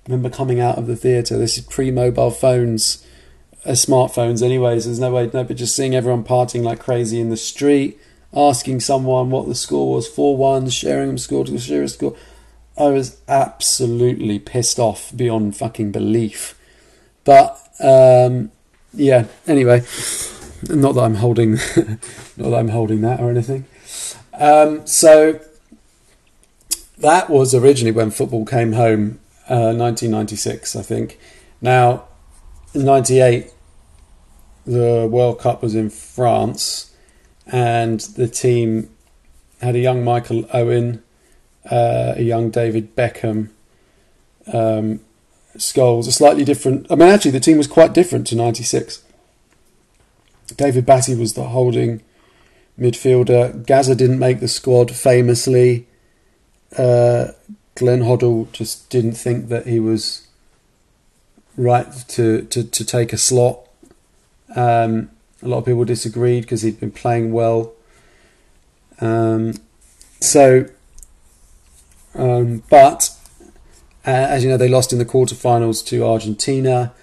remember 0.07 0.31
coming 0.31 0.59
out 0.59 0.79
of 0.79 0.87
the 0.87 0.95
theatre. 0.95 1.37
This 1.37 1.59
is 1.59 1.63
pre 1.63 1.91
mobile 1.91 2.31
phones, 2.31 3.05
uh, 3.65 3.71
smartphones, 3.71 4.41
anyways. 4.41 4.85
There's 4.85 4.99
no 4.99 5.11
way, 5.11 5.29
no, 5.33 5.43
but 5.43 5.57
just 5.57 5.75
seeing 5.75 5.95
everyone 5.95 6.23
partying 6.23 6.63
like 6.63 6.79
crazy 6.79 7.19
in 7.19 7.29
the 7.29 7.37
street, 7.37 7.99
asking 8.33 8.79
someone 8.79 9.29
what 9.29 9.47
the 9.47 9.55
score 9.55 9.93
was 9.93 10.07
4 10.07 10.37
1, 10.37 10.69
Sheringham 10.69 11.17
scored 11.17 11.47
to 11.47 11.57
Shearer 11.57 11.87
score. 11.87 12.15
I 12.77 12.85
was 12.85 13.19
absolutely 13.27 14.39
pissed 14.39 14.79
off 14.79 15.15
beyond 15.15 15.55
fucking 15.55 15.91
belief. 15.91 16.57
But, 17.23 17.59
um, 17.79 18.51
yeah, 18.93 19.25
anyway, 19.45 19.83
not 20.69 20.95
that 20.95 21.01
I'm 21.01 21.15
holding, 21.15 21.51
not 22.37 22.49
that 22.49 22.55
I'm 22.55 22.69
holding 22.69 23.01
that 23.01 23.19
or 23.19 23.29
anything. 23.29 23.65
Um, 24.33 24.87
so 24.87 25.39
that 26.97 27.29
was 27.29 27.53
originally 27.53 27.91
when 27.91 28.09
football 28.09 28.45
came 28.45 28.73
home, 28.73 29.19
uh, 29.49 29.73
1996, 29.73 30.75
I 30.75 30.81
think. 30.81 31.19
Now, 31.61 32.05
98, 32.73 33.51
the 34.65 35.07
World 35.09 35.39
Cup 35.39 35.61
was 35.61 35.75
in 35.75 35.89
France, 35.89 36.93
and 37.45 37.99
the 37.99 38.27
team 38.27 38.89
had 39.61 39.75
a 39.75 39.79
young 39.79 40.03
Michael 40.03 40.45
Owen, 40.53 41.03
uh, 41.69 42.13
a 42.15 42.21
young 42.21 42.49
David 42.49 42.95
Beckham. 42.95 43.49
Um, 44.51 45.01
Scholes, 45.57 46.07
a 46.07 46.11
slightly 46.11 46.45
different. 46.45 46.87
I 46.89 46.95
mean, 46.95 47.09
actually, 47.09 47.31
the 47.31 47.39
team 47.39 47.57
was 47.57 47.67
quite 47.67 47.93
different 47.93 48.27
to 48.27 48.35
'96. 48.35 49.03
David 50.55 50.85
Batty 50.85 51.15
was 51.15 51.33
the 51.33 51.45
holding 51.45 52.01
midfielder. 52.79 53.65
Gazza 53.65 53.95
didn't 53.95 54.19
make 54.19 54.39
the 54.39 54.47
squad 54.47 54.91
famously. 54.95 55.87
Uh, 56.77 57.27
Glenn 57.75 58.01
Hoddle 58.01 58.51
just 58.51 58.89
didn't 58.89 59.13
think 59.13 59.49
that 59.49 59.67
he 59.67 59.79
was 59.79 60.27
right 61.61 61.91
to, 62.09 62.43
to, 62.43 62.63
to 62.63 62.85
take 62.85 63.13
a 63.13 63.17
slot. 63.17 63.59
Um, 64.55 65.09
a 65.41 65.47
lot 65.47 65.59
of 65.59 65.65
people 65.65 65.85
disagreed 65.85 66.43
because 66.43 66.61
he'd 66.61 66.79
been 66.79 66.91
playing 66.91 67.31
well. 67.31 67.73
Um, 68.99 69.53
so, 70.19 70.65
um, 72.15 72.63
but 72.69 73.15
uh, 74.05 74.09
as 74.09 74.43
you 74.43 74.49
know, 74.49 74.57
they 74.57 74.67
lost 74.67 74.91
in 74.91 74.99
the 74.99 75.05
quarterfinals 75.05 75.85
to 75.87 76.05
Argentina. 76.05 76.93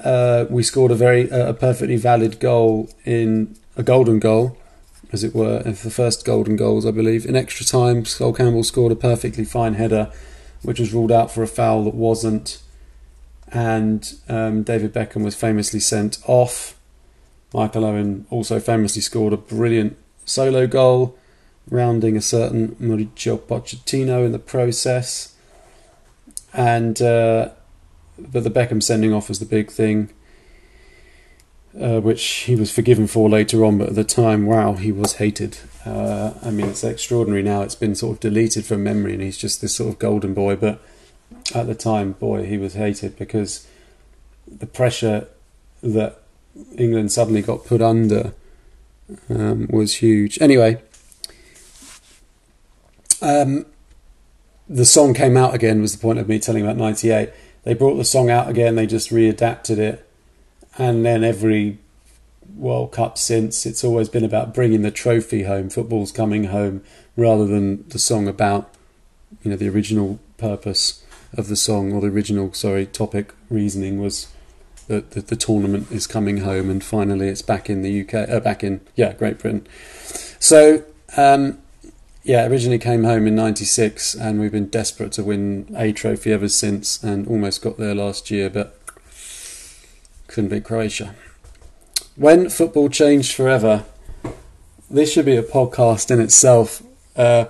Uh, 0.00 0.46
we 0.50 0.62
scored 0.62 0.90
a 0.90 0.94
very 0.94 1.30
uh, 1.30 1.50
a 1.50 1.54
perfectly 1.54 1.96
valid 1.96 2.40
goal 2.40 2.90
in 3.04 3.56
a 3.76 3.82
golden 3.82 4.18
goal, 4.18 4.58
as 5.12 5.22
it 5.22 5.34
were, 5.34 5.62
the 5.62 5.90
first 5.90 6.24
golden 6.24 6.56
goals, 6.56 6.84
I 6.84 6.90
believe. 6.90 7.24
In 7.24 7.36
extra 7.36 7.64
time, 7.64 8.04
Sol 8.04 8.32
Campbell 8.32 8.64
scored 8.64 8.92
a 8.92 8.96
perfectly 8.96 9.44
fine 9.44 9.74
header, 9.74 10.10
which 10.62 10.80
was 10.80 10.92
ruled 10.92 11.12
out 11.12 11.30
for 11.30 11.42
a 11.42 11.46
foul 11.46 11.84
that 11.84 11.94
wasn't. 11.94 12.61
And 13.52 14.14
um, 14.28 14.62
David 14.62 14.94
Beckham 14.94 15.24
was 15.24 15.34
famously 15.34 15.80
sent 15.80 16.18
off. 16.26 16.78
Michael 17.52 17.84
Owen 17.84 18.26
also 18.30 18.58
famously 18.58 19.02
scored 19.02 19.34
a 19.34 19.36
brilliant 19.36 19.98
solo 20.24 20.66
goal, 20.66 21.18
rounding 21.68 22.16
a 22.16 22.22
certain 22.22 22.76
Mauricio 22.76 23.38
Pochettino 23.38 24.24
in 24.24 24.32
the 24.32 24.38
process. 24.38 25.34
And 26.54 27.00
uh, 27.02 27.50
but 28.18 28.44
the 28.44 28.50
Beckham 28.50 28.82
sending 28.82 29.12
off 29.12 29.28
was 29.28 29.38
the 29.38 29.46
big 29.46 29.70
thing, 29.70 30.10
uh, 31.78 32.00
which 32.00 32.22
he 32.22 32.56
was 32.56 32.70
forgiven 32.72 33.06
for 33.06 33.28
later 33.28 33.64
on. 33.64 33.78
But 33.78 33.90
at 33.90 33.94
the 33.94 34.04
time, 34.04 34.46
wow, 34.46 34.74
he 34.74 34.92
was 34.92 35.14
hated. 35.14 35.58
Uh, 35.84 36.32
I 36.42 36.50
mean, 36.50 36.68
it's 36.68 36.84
extraordinary 36.84 37.42
now. 37.42 37.62
It's 37.62 37.74
been 37.74 37.94
sort 37.94 38.16
of 38.16 38.20
deleted 38.20 38.64
from 38.64 38.82
memory, 38.82 39.12
and 39.14 39.22
he's 39.22 39.38
just 39.38 39.60
this 39.60 39.76
sort 39.76 39.90
of 39.90 39.98
golden 39.98 40.32
boy. 40.32 40.56
But 40.56 40.80
at 41.54 41.66
the 41.66 41.74
time, 41.74 42.12
boy, 42.12 42.44
he 42.46 42.58
was 42.58 42.74
hated 42.74 43.16
because 43.16 43.66
the 44.46 44.66
pressure 44.66 45.28
that 45.82 46.20
England 46.76 47.12
suddenly 47.12 47.42
got 47.42 47.64
put 47.64 47.80
under 47.82 48.32
um, 49.28 49.66
was 49.70 49.96
huge. 49.96 50.40
Anyway, 50.40 50.80
um, 53.20 53.66
the 54.68 54.84
song 54.84 55.14
came 55.14 55.36
out 55.36 55.54
again. 55.54 55.80
Was 55.80 55.92
the 55.92 56.02
point 56.02 56.18
of 56.18 56.28
me 56.28 56.38
telling 56.38 56.62
about 56.62 56.76
'98? 56.76 57.30
They 57.64 57.74
brought 57.74 57.96
the 57.96 58.04
song 58.04 58.30
out 58.30 58.48
again. 58.48 58.74
They 58.74 58.86
just 58.86 59.10
readapted 59.10 59.78
it, 59.78 60.08
and 60.78 61.04
then 61.04 61.24
every 61.24 61.78
World 62.56 62.92
Cup 62.92 63.16
since, 63.16 63.64
it's 63.64 63.84
always 63.84 64.08
been 64.08 64.24
about 64.24 64.52
bringing 64.52 64.82
the 64.82 64.90
trophy 64.90 65.44
home. 65.44 65.70
Football's 65.70 66.12
coming 66.12 66.44
home, 66.44 66.82
rather 67.16 67.46
than 67.46 67.88
the 67.88 67.98
song 67.98 68.28
about 68.28 68.72
you 69.42 69.50
know 69.50 69.56
the 69.56 69.68
original 69.68 70.18
purpose 70.36 71.01
of 71.34 71.48
the 71.48 71.56
song 71.56 71.92
or 71.92 72.00
the 72.00 72.08
original 72.08 72.52
sorry 72.52 72.86
topic 72.86 73.32
reasoning 73.48 74.00
was 74.00 74.28
that 74.88 75.12
the, 75.12 75.20
the, 75.20 75.36
tournament 75.36 75.90
is 75.90 76.06
coming 76.06 76.38
home 76.38 76.68
and 76.68 76.84
finally 76.84 77.28
it's 77.28 77.40
back 77.40 77.70
in 77.70 77.82
the 77.82 78.02
UK 78.02 78.28
uh, 78.28 78.40
back 78.40 78.62
in 78.62 78.80
yeah 78.96 79.12
Great 79.12 79.38
Britain. 79.38 79.66
So 80.38 80.84
um, 81.16 81.58
yeah 82.22 82.46
originally 82.46 82.78
came 82.78 83.04
home 83.04 83.26
in 83.26 83.34
96 83.34 84.14
and 84.14 84.40
we've 84.40 84.52
been 84.52 84.68
desperate 84.68 85.12
to 85.12 85.24
win 85.24 85.74
a 85.76 85.92
trophy 85.92 86.32
ever 86.32 86.48
since 86.48 87.02
and 87.02 87.26
almost 87.26 87.62
got 87.62 87.78
there 87.78 87.94
last 87.94 88.30
year 88.30 88.50
but 88.50 88.78
couldn't 90.26 90.50
beat 90.50 90.64
Croatia. 90.64 91.14
When 92.16 92.50
football 92.50 92.88
changed 92.88 93.34
forever 93.34 93.84
this 94.92 95.10
should 95.10 95.24
be 95.24 95.36
a 95.36 95.42
podcast 95.42 96.10
in 96.10 96.20
itself. 96.20 96.82
Uh, 97.16 97.46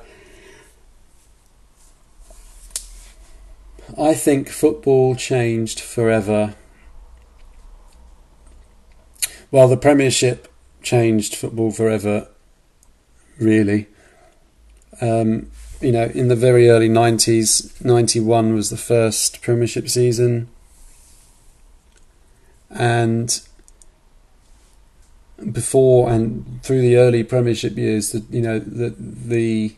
I 3.98 4.14
think 4.14 4.48
football 4.48 5.14
changed 5.14 5.81
forever. 5.81 6.55
Well, 9.50 9.68
the 9.68 9.76
Premiership 9.76 10.48
changed 10.83 11.35
football 11.35 11.70
forever, 11.70 12.28
really. 13.38 13.88
Um, 15.00 15.50
you 15.81 15.92
know, 15.92 16.05
in 16.05 16.28
the 16.28 16.37
very 16.37 16.70
early 16.70 16.88
90s, 16.88 17.85
91 17.85 18.55
was 18.55 18.70
the 18.70 18.76
first 18.76 19.42
Premiership 19.42 19.88
season. 19.88 20.48
And 22.70 23.40
before 25.50 26.11
and 26.11 26.62
through 26.62 26.81
the 26.81 26.96
early 26.96 27.24
Premiership 27.24 27.76
years, 27.76 28.12
the, 28.12 28.24
you 28.31 28.40
know, 28.40 28.59
the, 28.59 28.94
the 28.96 29.74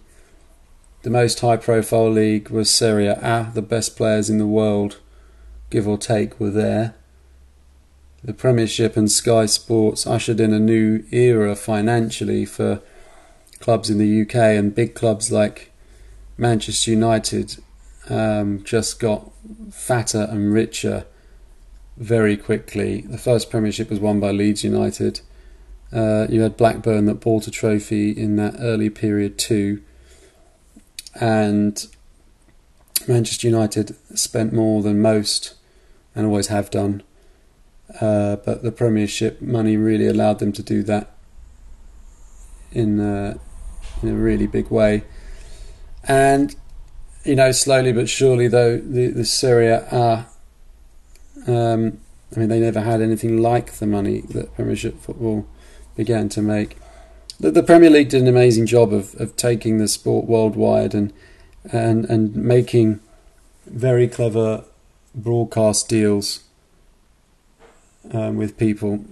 the 1.04 1.10
most 1.10 1.40
high 1.40 1.58
profile 1.58 2.10
league 2.10 2.48
was 2.48 2.70
Serie 2.70 3.08
A. 3.08 3.50
The 3.52 3.60
best 3.60 3.94
players 3.94 4.30
in 4.30 4.38
the 4.38 4.46
world, 4.46 5.00
give 5.68 5.86
or 5.86 5.98
take, 5.98 6.40
were 6.40 6.50
there. 6.50 6.94
The 8.24 8.32
Premiership 8.32 8.96
and 8.96 9.12
Sky 9.12 9.44
Sports 9.44 10.06
ushered 10.06 10.40
in 10.40 10.54
a 10.54 10.58
new 10.58 11.04
era 11.10 11.56
financially 11.56 12.46
for 12.46 12.80
clubs 13.60 13.90
in 13.90 13.98
the 13.98 14.22
UK, 14.22 14.34
and 14.34 14.74
big 14.74 14.94
clubs 14.94 15.30
like 15.30 15.72
Manchester 16.38 16.92
United 16.92 17.62
um, 18.08 18.64
just 18.64 18.98
got 18.98 19.30
fatter 19.70 20.26
and 20.30 20.54
richer 20.54 21.04
very 21.98 22.38
quickly. 22.38 23.02
The 23.02 23.18
first 23.18 23.50
Premiership 23.50 23.90
was 23.90 24.00
won 24.00 24.20
by 24.20 24.30
Leeds 24.30 24.64
United. 24.64 25.20
Uh, 25.92 26.26
you 26.30 26.40
had 26.40 26.56
Blackburn 26.56 27.04
that 27.04 27.20
bought 27.20 27.46
a 27.46 27.50
trophy 27.50 28.10
in 28.10 28.36
that 28.36 28.56
early 28.58 28.88
period 28.88 29.36
too 29.38 29.82
and 31.20 31.86
Manchester 33.06 33.46
United 33.46 33.96
spent 34.16 34.52
more 34.52 34.82
than 34.82 35.00
most 35.00 35.54
and 36.14 36.26
always 36.26 36.48
have 36.48 36.70
done. 36.70 37.02
Uh, 38.00 38.36
but 38.36 38.62
the 38.62 38.72
Premiership 38.72 39.40
money 39.40 39.76
really 39.76 40.06
allowed 40.06 40.38
them 40.38 40.52
to 40.52 40.62
do 40.62 40.82
that 40.84 41.10
in 42.72 42.98
a, 42.98 43.38
in 44.02 44.08
a 44.08 44.14
really 44.14 44.46
big 44.46 44.70
way. 44.70 45.04
And 46.02 46.54
you 47.24 47.34
know, 47.34 47.52
slowly 47.52 47.92
but 47.92 48.08
surely, 48.08 48.48
though 48.48 48.76
the 48.76 49.08
the 49.08 49.24
Serie 49.24 49.68
A, 49.68 50.26
um, 51.46 51.98
I 52.34 52.40
mean, 52.40 52.48
they 52.48 52.60
never 52.60 52.80
had 52.80 53.00
anything 53.00 53.40
like 53.40 53.72
the 53.74 53.86
money 53.86 54.20
that 54.30 54.54
Premiership 54.54 55.00
football 55.00 55.46
began 55.96 56.28
to 56.30 56.42
make 56.42 56.76
the, 57.40 57.50
the 57.50 57.62
Premier 57.62 57.90
League 57.90 58.08
did 58.08 58.22
an 58.22 58.28
amazing 58.28 58.66
job 58.66 58.92
of, 58.92 59.18
of 59.20 59.36
taking 59.36 59.78
the 59.78 59.88
sport 59.88 60.26
worldwide 60.26 60.94
and 60.94 61.12
and 61.72 62.04
and 62.06 62.36
making 62.36 63.00
very 63.66 64.06
clever 64.06 64.64
broadcast 65.14 65.88
deals 65.88 66.40
um, 68.12 68.36
with 68.36 68.58
people 68.58 69.04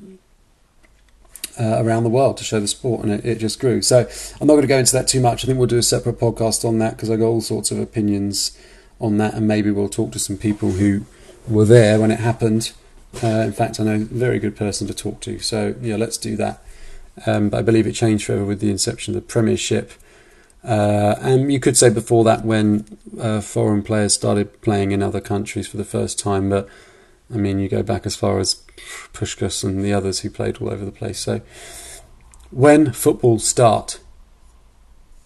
uh, 1.59 1.83
around 1.83 2.05
the 2.05 2.11
world 2.11 2.37
to 2.39 2.45
show 2.45 2.61
the 2.61 2.69
sport, 2.69 3.03
and 3.03 3.13
it, 3.13 3.25
it, 3.25 3.39
just 3.39 3.61
grew. 3.61 3.83
So 3.83 4.09
I'm 4.41 4.47
not 4.47 4.55
going 4.55 4.63
to 4.63 4.69
go 4.69 4.79
into 4.79 4.93
that 4.93 5.09
too 5.09 5.21
much. 5.21 5.45
I 5.45 5.47
think 5.47 5.59
we'll 5.59 5.67
do 5.67 5.79
a 5.79 5.83
separate 5.83 6.19
podcast 6.19 6.65
on 6.65 6.79
that 6.79 6.97
because 6.97 7.11
I 7.11 7.17
got 7.17 7.27
all 7.27 7.41
sorts 7.41 7.71
of 7.71 7.79
opinions 7.79 8.57
on 9.01 9.19
that, 9.19 9.35
and 9.35 9.47
maybe 9.47 9.71
we'll 9.71 9.89
talk 9.89 10.13
to 10.13 10.19
some 10.19 10.37
people 10.37 10.73
who 10.73 11.05
were 11.49 11.65
there 11.65 12.01
when 12.01 12.11
it 12.11 12.21
happened. 12.21 12.73
Uh, 13.23 13.45
in 13.45 13.53
fact, 13.53 13.79
I 13.79 13.85
know 13.85 13.95
a 13.97 13.99
very 13.99 14.39
good 14.39 14.57
person 14.57 14.87
to 14.87 14.95
talk 14.95 15.21
to. 15.23 15.39
So 15.41 15.75
yeah, 15.83 15.97
let's 15.97 16.17
do 16.17 16.37
that. 16.37 16.63
Um, 17.27 17.51
but 17.51 17.59
I 17.59 17.62
believe 17.62 17.87
it 17.87 17.92
changed 17.92 18.27
forever 18.27 18.44
with 18.44 18.61
the 18.61 18.70
inception 18.70 19.14
of 19.14 19.22
the 19.22 19.29
Premiership. 19.29 19.92
Uh, 20.64 21.16
and 21.20 21.53
you 21.53 21.61
could 21.61 21.77
say 21.77 21.90
before 21.90 22.25
that 22.25 22.44
when 22.44 22.98
uh, 23.20 23.40
foreign 23.40 23.83
players 23.83 24.14
started 24.14 24.61
playing 24.62 24.92
in 24.92 25.03
other 25.03 25.20
countries 25.20 25.66
for 25.66 25.77
the 25.77 25.85
first 25.85 26.18
time, 26.18 26.48
but 26.48 26.68
I 27.33 27.37
mean, 27.37 27.59
you 27.59 27.68
go 27.68 27.83
back 27.83 28.05
as 28.05 28.14
far 28.14 28.38
as 28.38 28.62
Puskas 29.12 29.64
and 29.64 29.85
the 29.85 29.92
others 29.92 30.20
who 30.20 30.31
played 30.31 30.59
all 30.59 30.70
over 30.70 30.85
the 30.85 30.92
place. 30.92 31.18
So, 31.18 31.40
when 32.51 32.92
football 32.92 33.38
start? 33.38 34.01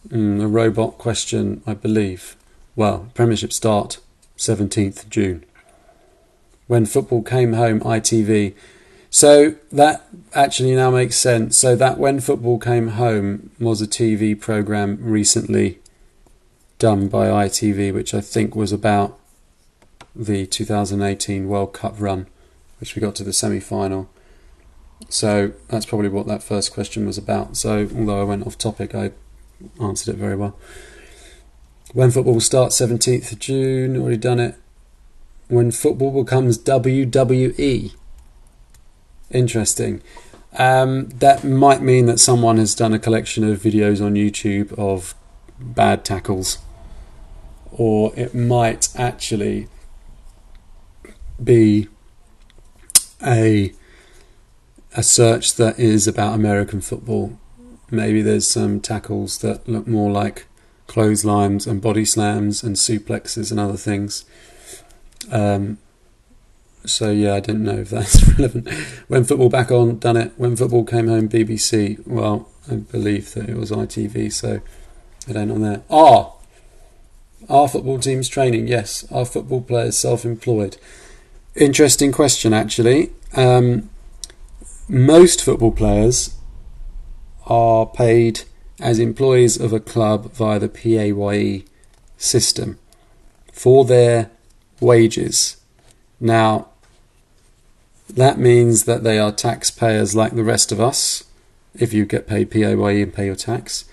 Mm, 0.08 0.40
a 0.40 0.46
robot 0.46 0.98
question, 0.98 1.62
I 1.66 1.74
believe. 1.74 2.36
Well, 2.76 3.10
Premiership 3.14 3.52
start 3.52 3.98
17th 4.38 5.08
June. 5.08 5.44
When 6.68 6.86
football 6.86 7.22
came 7.22 7.54
home, 7.54 7.80
ITV 7.80 8.54
so 9.16 9.54
that 9.72 10.06
actually 10.34 10.76
now 10.76 10.90
makes 10.90 11.16
sense. 11.16 11.56
So 11.56 11.74
that 11.74 11.96
when 11.96 12.20
football 12.20 12.58
came 12.58 12.88
home 12.88 13.50
was 13.58 13.80
a 13.80 13.86
TV 13.86 14.38
program 14.38 14.98
recently 15.00 15.78
done 16.78 17.08
by 17.08 17.28
ITV, 17.28 17.94
which 17.94 18.12
I 18.12 18.20
think 18.20 18.54
was 18.54 18.72
about 18.72 19.18
the 20.14 20.44
2018 20.44 21.48
World 21.48 21.72
Cup 21.72 21.94
run, 21.98 22.26
which 22.78 22.94
we 22.94 23.00
got 23.00 23.14
to 23.14 23.24
the 23.24 23.32
semi-final. 23.32 24.10
So 25.08 25.52
that's 25.68 25.86
probably 25.86 26.10
what 26.10 26.26
that 26.26 26.42
first 26.42 26.74
question 26.74 27.06
was 27.06 27.16
about. 27.16 27.56
So 27.56 27.88
although 27.96 28.20
I 28.20 28.24
went 28.24 28.46
off 28.46 28.58
topic, 28.58 28.94
I 28.94 29.12
answered 29.80 30.14
it 30.14 30.18
very 30.18 30.36
well. 30.36 30.58
When 31.94 32.10
football 32.10 32.34
will 32.34 32.40
start, 32.42 32.72
17th 32.72 33.32
of 33.32 33.38
June, 33.38 33.96
already 33.96 34.18
done 34.18 34.40
it. 34.40 34.56
When 35.48 35.70
football 35.70 36.22
becomes 36.22 36.58
WWE. 36.58 37.94
Interesting. 39.30 40.02
Um, 40.58 41.08
that 41.08 41.44
might 41.44 41.82
mean 41.82 42.06
that 42.06 42.18
someone 42.18 42.56
has 42.56 42.74
done 42.74 42.94
a 42.94 42.98
collection 42.98 43.44
of 43.44 43.60
videos 43.60 44.04
on 44.04 44.14
YouTube 44.14 44.72
of 44.78 45.14
bad 45.58 46.04
tackles, 46.04 46.58
or 47.70 48.12
it 48.16 48.34
might 48.34 48.88
actually 48.96 49.68
be 51.42 51.88
a 53.24 53.72
a 54.94 55.02
search 55.02 55.56
that 55.56 55.78
is 55.78 56.08
about 56.08 56.34
American 56.34 56.80
football. 56.80 57.38
Maybe 57.90 58.22
there's 58.22 58.48
some 58.48 58.80
tackles 58.80 59.38
that 59.38 59.68
look 59.68 59.86
more 59.86 60.10
like 60.10 60.46
clotheslines 60.86 61.66
and 61.66 61.82
body 61.82 62.06
slams 62.06 62.62
and 62.62 62.76
suplexes 62.76 63.50
and 63.50 63.60
other 63.60 63.76
things. 63.76 64.24
Um, 65.30 65.78
so 66.86 67.10
yeah, 67.10 67.34
I 67.34 67.40
didn't 67.40 67.64
know 67.64 67.78
if 67.78 67.90
that's 67.90 68.22
relevant. 68.38 68.68
When 69.08 69.24
football 69.24 69.48
back 69.48 69.70
on, 69.70 69.98
done 69.98 70.16
it. 70.16 70.32
When 70.36 70.56
football 70.56 70.84
came 70.84 71.08
home, 71.08 71.28
BBC. 71.28 72.06
Well, 72.06 72.48
I 72.70 72.76
believe 72.76 73.34
that 73.34 73.48
it 73.48 73.56
was 73.56 73.70
ITV, 73.70 74.32
so 74.32 74.60
I 75.28 75.32
don't 75.32 75.48
know 75.48 75.58
there. 75.58 75.82
Ah, 75.90 76.32
our 77.48 77.68
football 77.68 77.98
team's 77.98 78.28
training. 78.28 78.68
Yes, 78.68 79.06
our 79.10 79.24
football 79.24 79.62
players 79.62 79.96
self-employed. 79.96 80.76
Interesting 81.54 82.12
question, 82.12 82.52
actually. 82.52 83.12
Um, 83.34 83.90
most 84.88 85.42
football 85.42 85.72
players 85.72 86.34
are 87.46 87.86
paid 87.86 88.42
as 88.80 88.98
employees 88.98 89.58
of 89.58 89.72
a 89.72 89.80
club 89.80 90.32
via 90.32 90.58
the 90.58 90.68
PAYE 90.68 91.64
system 92.16 92.78
for 93.52 93.84
their 93.84 94.30
wages. 94.80 95.56
Now, 96.20 96.68
that 98.08 98.38
means 98.38 98.84
that 98.84 99.02
they 99.02 99.18
are 99.18 99.32
taxpayers 99.32 100.14
like 100.14 100.34
the 100.34 100.44
rest 100.44 100.72
of 100.72 100.80
us, 100.80 101.24
if 101.74 101.92
you 101.92 102.04
get 102.06 102.26
paid 102.26 102.50
PAYE 102.50 103.02
and 103.02 103.12
pay 103.12 103.26
your 103.26 103.36
tax. 103.36 103.84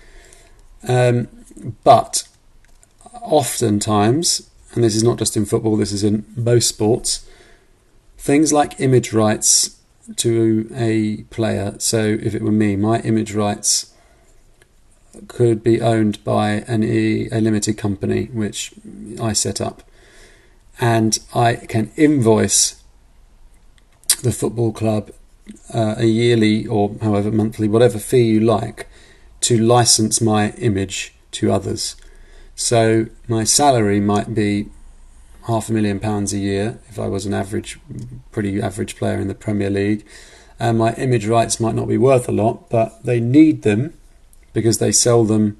Um, 0.86 1.28
but 1.82 2.28
oftentimes, 3.22 4.50
and 4.74 4.84
this 4.84 4.94
is 4.94 5.02
not 5.02 5.18
just 5.18 5.36
in 5.36 5.44
football, 5.44 5.76
this 5.76 5.92
is 5.92 6.04
in 6.04 6.24
most 6.36 6.68
sports, 6.68 7.28
things 8.18 8.52
like 8.52 8.80
image 8.80 9.12
rights 9.12 9.80
to 10.16 10.68
a 10.74 11.22
player. 11.24 11.74
So 11.78 12.18
if 12.20 12.34
it 12.34 12.42
were 12.42 12.52
me, 12.52 12.76
my 12.76 13.00
image 13.00 13.34
rights 13.34 13.92
could 15.28 15.62
be 15.62 15.80
owned 15.80 16.22
by 16.24 16.64
an 16.66 16.82
e, 16.82 17.28
a 17.30 17.40
limited 17.40 17.78
company 17.78 18.26
which 18.26 18.72
I 19.20 19.32
set 19.32 19.60
up, 19.60 19.82
and 20.80 21.18
I 21.34 21.54
can 21.54 21.92
invoice 21.96 22.82
the 24.24 24.32
football 24.32 24.72
club 24.72 25.10
uh, 25.72 25.94
a 25.98 26.06
yearly 26.06 26.66
or 26.66 26.96
however 27.02 27.30
monthly, 27.30 27.68
whatever 27.68 27.98
fee 27.98 28.24
you 28.24 28.40
like, 28.40 28.88
to 29.42 29.58
license 29.58 30.20
my 30.20 30.50
image 30.52 31.14
to 31.32 31.52
others. 31.52 31.96
So 32.56 33.06
my 33.28 33.44
salary 33.44 34.00
might 34.00 34.34
be 34.34 34.68
half 35.46 35.68
a 35.68 35.72
million 35.72 36.00
pounds 36.00 36.32
a 36.32 36.38
year 36.38 36.78
if 36.88 36.98
I 36.98 37.06
was 37.06 37.26
an 37.26 37.34
average, 37.34 37.78
pretty 38.32 38.60
average 38.60 38.96
player 38.96 39.18
in 39.18 39.28
the 39.28 39.34
Premier 39.34 39.70
League. 39.70 40.06
And 40.58 40.78
my 40.78 40.94
image 40.94 41.26
rights 41.26 41.60
might 41.60 41.74
not 41.74 41.88
be 41.88 41.98
worth 41.98 42.28
a 42.28 42.32
lot, 42.32 42.70
but 42.70 43.04
they 43.04 43.20
need 43.20 43.62
them 43.62 43.92
because 44.52 44.78
they 44.78 44.92
sell 44.92 45.24
them 45.24 45.58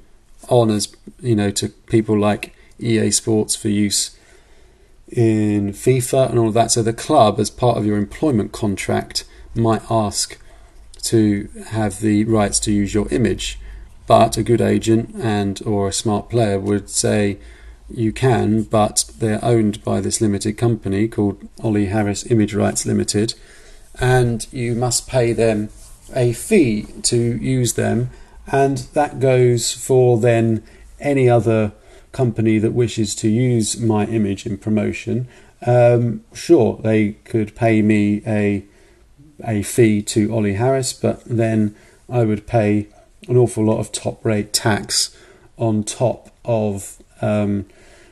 on 0.48 0.70
as 0.70 0.94
you 1.20 1.34
know 1.34 1.50
to 1.50 1.68
people 1.68 2.18
like 2.18 2.54
EA 2.78 3.10
Sports 3.10 3.56
for 3.56 3.68
use 3.68 4.16
in 5.08 5.72
FIFA 5.72 6.30
and 6.30 6.38
all 6.38 6.48
of 6.48 6.54
that. 6.54 6.70
So 6.70 6.82
the 6.82 6.92
club, 6.92 7.38
as 7.38 7.50
part 7.50 7.76
of 7.76 7.86
your 7.86 7.96
employment 7.96 8.52
contract, 8.52 9.24
might 9.54 9.82
ask 9.90 10.38
to 11.02 11.48
have 11.68 12.00
the 12.00 12.24
rights 12.24 12.58
to 12.60 12.72
use 12.72 12.94
your 12.94 13.08
image. 13.10 13.58
But 14.06 14.36
a 14.36 14.42
good 14.42 14.60
agent 14.60 15.14
and 15.16 15.60
or 15.64 15.88
a 15.88 15.92
smart 15.92 16.28
player 16.30 16.58
would 16.58 16.90
say 16.90 17.38
you 17.88 18.12
can, 18.12 18.62
but 18.62 19.10
they're 19.18 19.44
owned 19.44 19.84
by 19.84 20.00
this 20.00 20.20
limited 20.20 20.56
company 20.56 21.08
called 21.08 21.48
Oli 21.62 21.86
Harris 21.86 22.30
Image 22.30 22.54
Rights 22.54 22.86
Limited, 22.86 23.34
and 24.00 24.46
you 24.52 24.74
must 24.74 25.06
pay 25.06 25.32
them 25.32 25.68
a 26.14 26.32
fee 26.32 26.86
to 27.02 27.16
use 27.16 27.74
them, 27.74 28.10
and 28.46 28.78
that 28.94 29.20
goes 29.20 29.72
for 29.72 30.18
then 30.18 30.62
any 30.98 31.28
other 31.28 31.72
company 32.14 32.58
that 32.58 32.72
wishes 32.72 33.14
to 33.16 33.28
use 33.28 33.78
my 33.78 34.06
image 34.06 34.46
in 34.46 34.56
promotion. 34.56 35.28
Um, 35.66 36.24
sure, 36.32 36.80
they 36.82 37.12
could 37.24 37.54
pay 37.54 37.82
me 37.82 38.22
a 38.26 38.64
a 39.44 39.62
fee 39.62 40.00
to 40.00 40.32
Oli 40.32 40.54
Harris, 40.54 40.92
but 40.92 41.22
then 41.24 41.74
I 42.08 42.24
would 42.24 42.46
pay 42.46 42.86
an 43.28 43.36
awful 43.36 43.64
lot 43.64 43.80
of 43.80 43.92
top 43.92 44.24
rate 44.24 44.52
tax 44.52 45.14
on 45.58 45.84
top 45.84 46.30
of 46.44 47.02
um, 47.20 47.66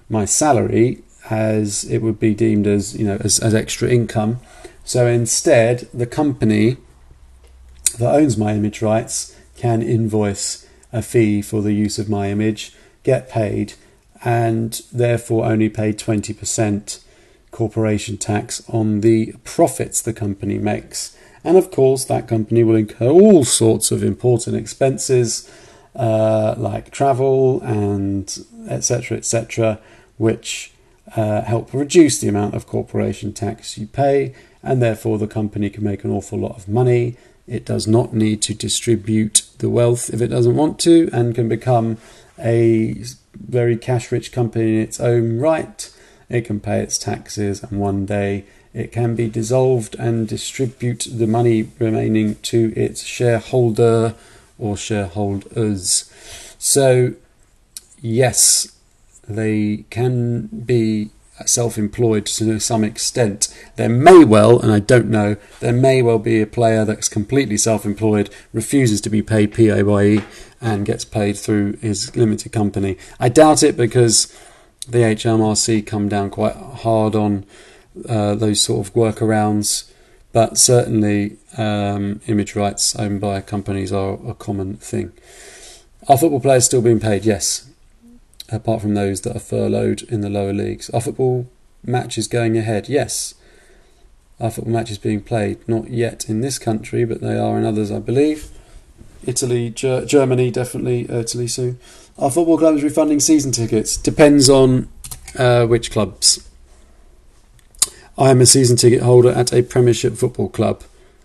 my 0.09 0.25
salary 0.25 1.03
as 1.31 1.85
it 1.85 1.99
would 1.99 2.19
be 2.19 2.35
deemed 2.35 2.67
as 2.67 2.97
you 2.97 3.07
know 3.07 3.19
as, 3.21 3.39
as 3.39 3.55
extra 3.55 3.89
income. 3.89 4.41
So 4.85 5.07
instead, 5.07 5.89
the 5.95 6.07
company 6.07 6.77
that 7.99 8.15
owns 8.15 8.37
my 8.37 8.55
image 8.55 8.83
rights 8.83 9.37
can 9.57 9.81
invoice 9.83 10.67
a 10.93 11.03
fee 11.03 11.41
for 11.41 11.63
the 11.63 11.73
use 11.73 11.99
of 11.99 12.09
my 12.09 12.31
image, 12.31 12.75
get 13.05 13.29
paid, 13.29 13.75
and 14.25 14.81
therefore 14.93 15.45
only 15.47 15.69
pay 15.69 15.93
20% 15.93 17.03
corporation 17.51 18.17
tax 18.17 18.63
on 18.69 19.01
the 19.01 19.35
profits 19.45 20.01
the 20.01 20.13
company 20.13 20.59
makes. 20.59 21.17
And 21.45 21.57
of 21.57 21.71
course, 21.71 22.05
that 22.05 22.29
company 22.29 22.63
will 22.63 22.77
incur 22.77 23.09
all 23.09 23.45
sorts 23.45 23.91
of 23.91 24.03
important 24.03 24.57
expenses 24.57 25.51
uh, 25.95 26.55
like 26.57 26.91
travel 26.91 27.61
and 27.63 28.47
etc. 28.69 29.19
etc 29.19 29.81
which 30.23 30.73
uh, 31.17 31.43
help 31.43 31.75
reduce 31.75 32.21
the 32.21 32.29
amount 32.29 32.55
of 32.55 32.67
corporation 32.67 33.33
tax 33.33 33.77
you 33.77 33.89
pay, 33.89 34.33
and 34.63 34.81
therefore 34.81 35.19
the 35.19 35.27
company 35.27 35.69
can 35.69 35.83
make 35.83 36.05
an 36.05 36.13
awful 36.13 36.39
lot 36.39 36.57
of 36.57 36.69
money. 36.69 37.17
It 37.49 37.65
does 37.65 37.89
not 37.89 38.15
need 38.15 38.41
to 38.43 38.55
distribute 38.55 39.43
the 39.59 39.69
wealth 39.69 40.11
if 40.15 40.21
it 40.21 40.29
doesn't 40.29 40.55
want 40.55 40.79
to, 40.81 41.11
and 41.13 41.35
can 41.35 41.49
become 41.49 41.99
a 42.39 42.95
very 43.35 43.77
cash 43.77 44.13
rich 44.13 44.33
company 44.33 44.75
in 44.75 44.81
its 44.81 45.01
own 45.01 45.39
right. 45.39 45.91
It 46.29 46.43
can 46.43 46.61
pay 46.61 46.81
its 46.81 46.99
taxes, 46.99 47.63
and 47.63 47.81
one 47.81 48.07
day 48.07 48.45
it 48.73 48.91
can 48.93 49.15
be 49.15 49.29
dissolved 49.29 49.95
and 49.99 50.27
distribute 50.27 51.07
the 51.11 51.27
money 51.27 51.69
remaining 51.79 52.37
to 52.37 52.73
its 52.75 53.03
shareholder 53.03 54.15
or 54.59 54.77
shareholders. 54.77 56.11
So, 56.59 57.15
yes, 58.01 58.69
they 59.29 59.85
can 59.91 60.47
be 60.47 61.11
self-employed 61.49 62.27
to 62.27 62.59
some 62.61 62.85
extent. 62.85 63.55
There 63.77 63.89
may 63.89 64.25
well, 64.25 64.59
and 64.59 64.73
I 64.73 64.79
don't 64.79 65.09
know, 65.09 65.37
there 65.61 65.73
may 65.73 66.03
well 66.03 66.19
be 66.19 66.41
a 66.41 66.47
player 66.47 66.85
that's 66.85 67.09
completely 67.09 67.57
self-employed, 67.57 68.31
refuses 68.53 69.01
to 69.03 69.11
be 69.11 69.23
paid 69.23 69.53
PAYE, 69.53 70.25
and 70.61 70.87
gets 70.87 71.05
paid 71.05 71.37
through 71.37 71.75
his 71.79 72.15
limited 72.17 72.53
company. 72.53 72.97
I 73.19 73.29
doubt 73.29 73.63
it 73.63 73.77
because 73.77 74.35
the 74.89 74.99
HMRC 74.99 75.87
come 75.87 76.09
down 76.09 76.31
quite 76.31 76.57
hard 76.57 77.15
on 77.15 77.45
uh, 78.09 78.35
those 78.35 78.61
sort 78.61 78.87
of 78.87 78.95
workarounds. 78.95 79.91
But 80.33 80.57
certainly, 80.57 81.37
um, 81.59 82.21
image 82.27 82.57
rights 82.57 82.97
owned 82.97 83.21
by 83.21 83.41
companies 83.43 83.93
are 83.93 84.19
a 84.27 84.35
common 84.35 84.77
thing. 84.77 85.13
Are 86.09 86.17
football 86.17 86.41
players 86.41 86.65
still 86.65 86.81
being 86.81 87.01
paid? 87.01 87.25
Yes, 87.25 87.69
apart 88.53 88.83
from 88.83 88.95
those 88.95 89.21
that 89.23 89.37
are 89.37 89.41
furloughed 89.41 90.03
in 90.03 90.21
the 90.21 90.31
lower 90.31 90.53
leagues. 90.53 90.91
Are 90.91 91.01
football 91.01 91.47
matches 91.85 92.29
going 92.29 92.57
ahead? 92.57 92.89
Yes. 92.89 93.35
Are 94.41 94.51
football 94.51 94.73
matches 94.73 94.99
being 94.99 95.21
played? 95.21 95.67
Not 95.69 95.91
yet 95.91 96.29
in 96.29 96.41
this 96.41 96.59
country, 96.59 97.05
but 97.05 97.21
they 97.21 97.39
are 97.39 97.59
in 97.59 97.65
others, 97.65 97.91
I 97.91 97.99
believe. 97.99 98.51
Italy, 99.25 99.71
Ger- 99.71 100.05
Germany, 100.05 100.51
definitely 100.51 101.09
Italy 101.09 101.47
soon. 101.47 101.79
Are 102.19 102.31
football 102.31 102.59
clubs 102.59 102.83
refunding 102.83 103.21
season 103.21 103.53
tickets? 103.53 103.97
Depends 103.97 104.51
on 104.51 104.89
uh, 105.39 105.67
which 105.67 105.91
clubs. 105.91 106.49
I 108.19 108.31
am 108.31 108.41
a 108.41 108.47
season 108.47 108.77
ticket 108.77 109.03
holder 109.03 109.31
at 109.31 109.53
a 109.53 109.63
Premiership 109.63 110.17
football 110.17 110.49
club. 110.49 110.83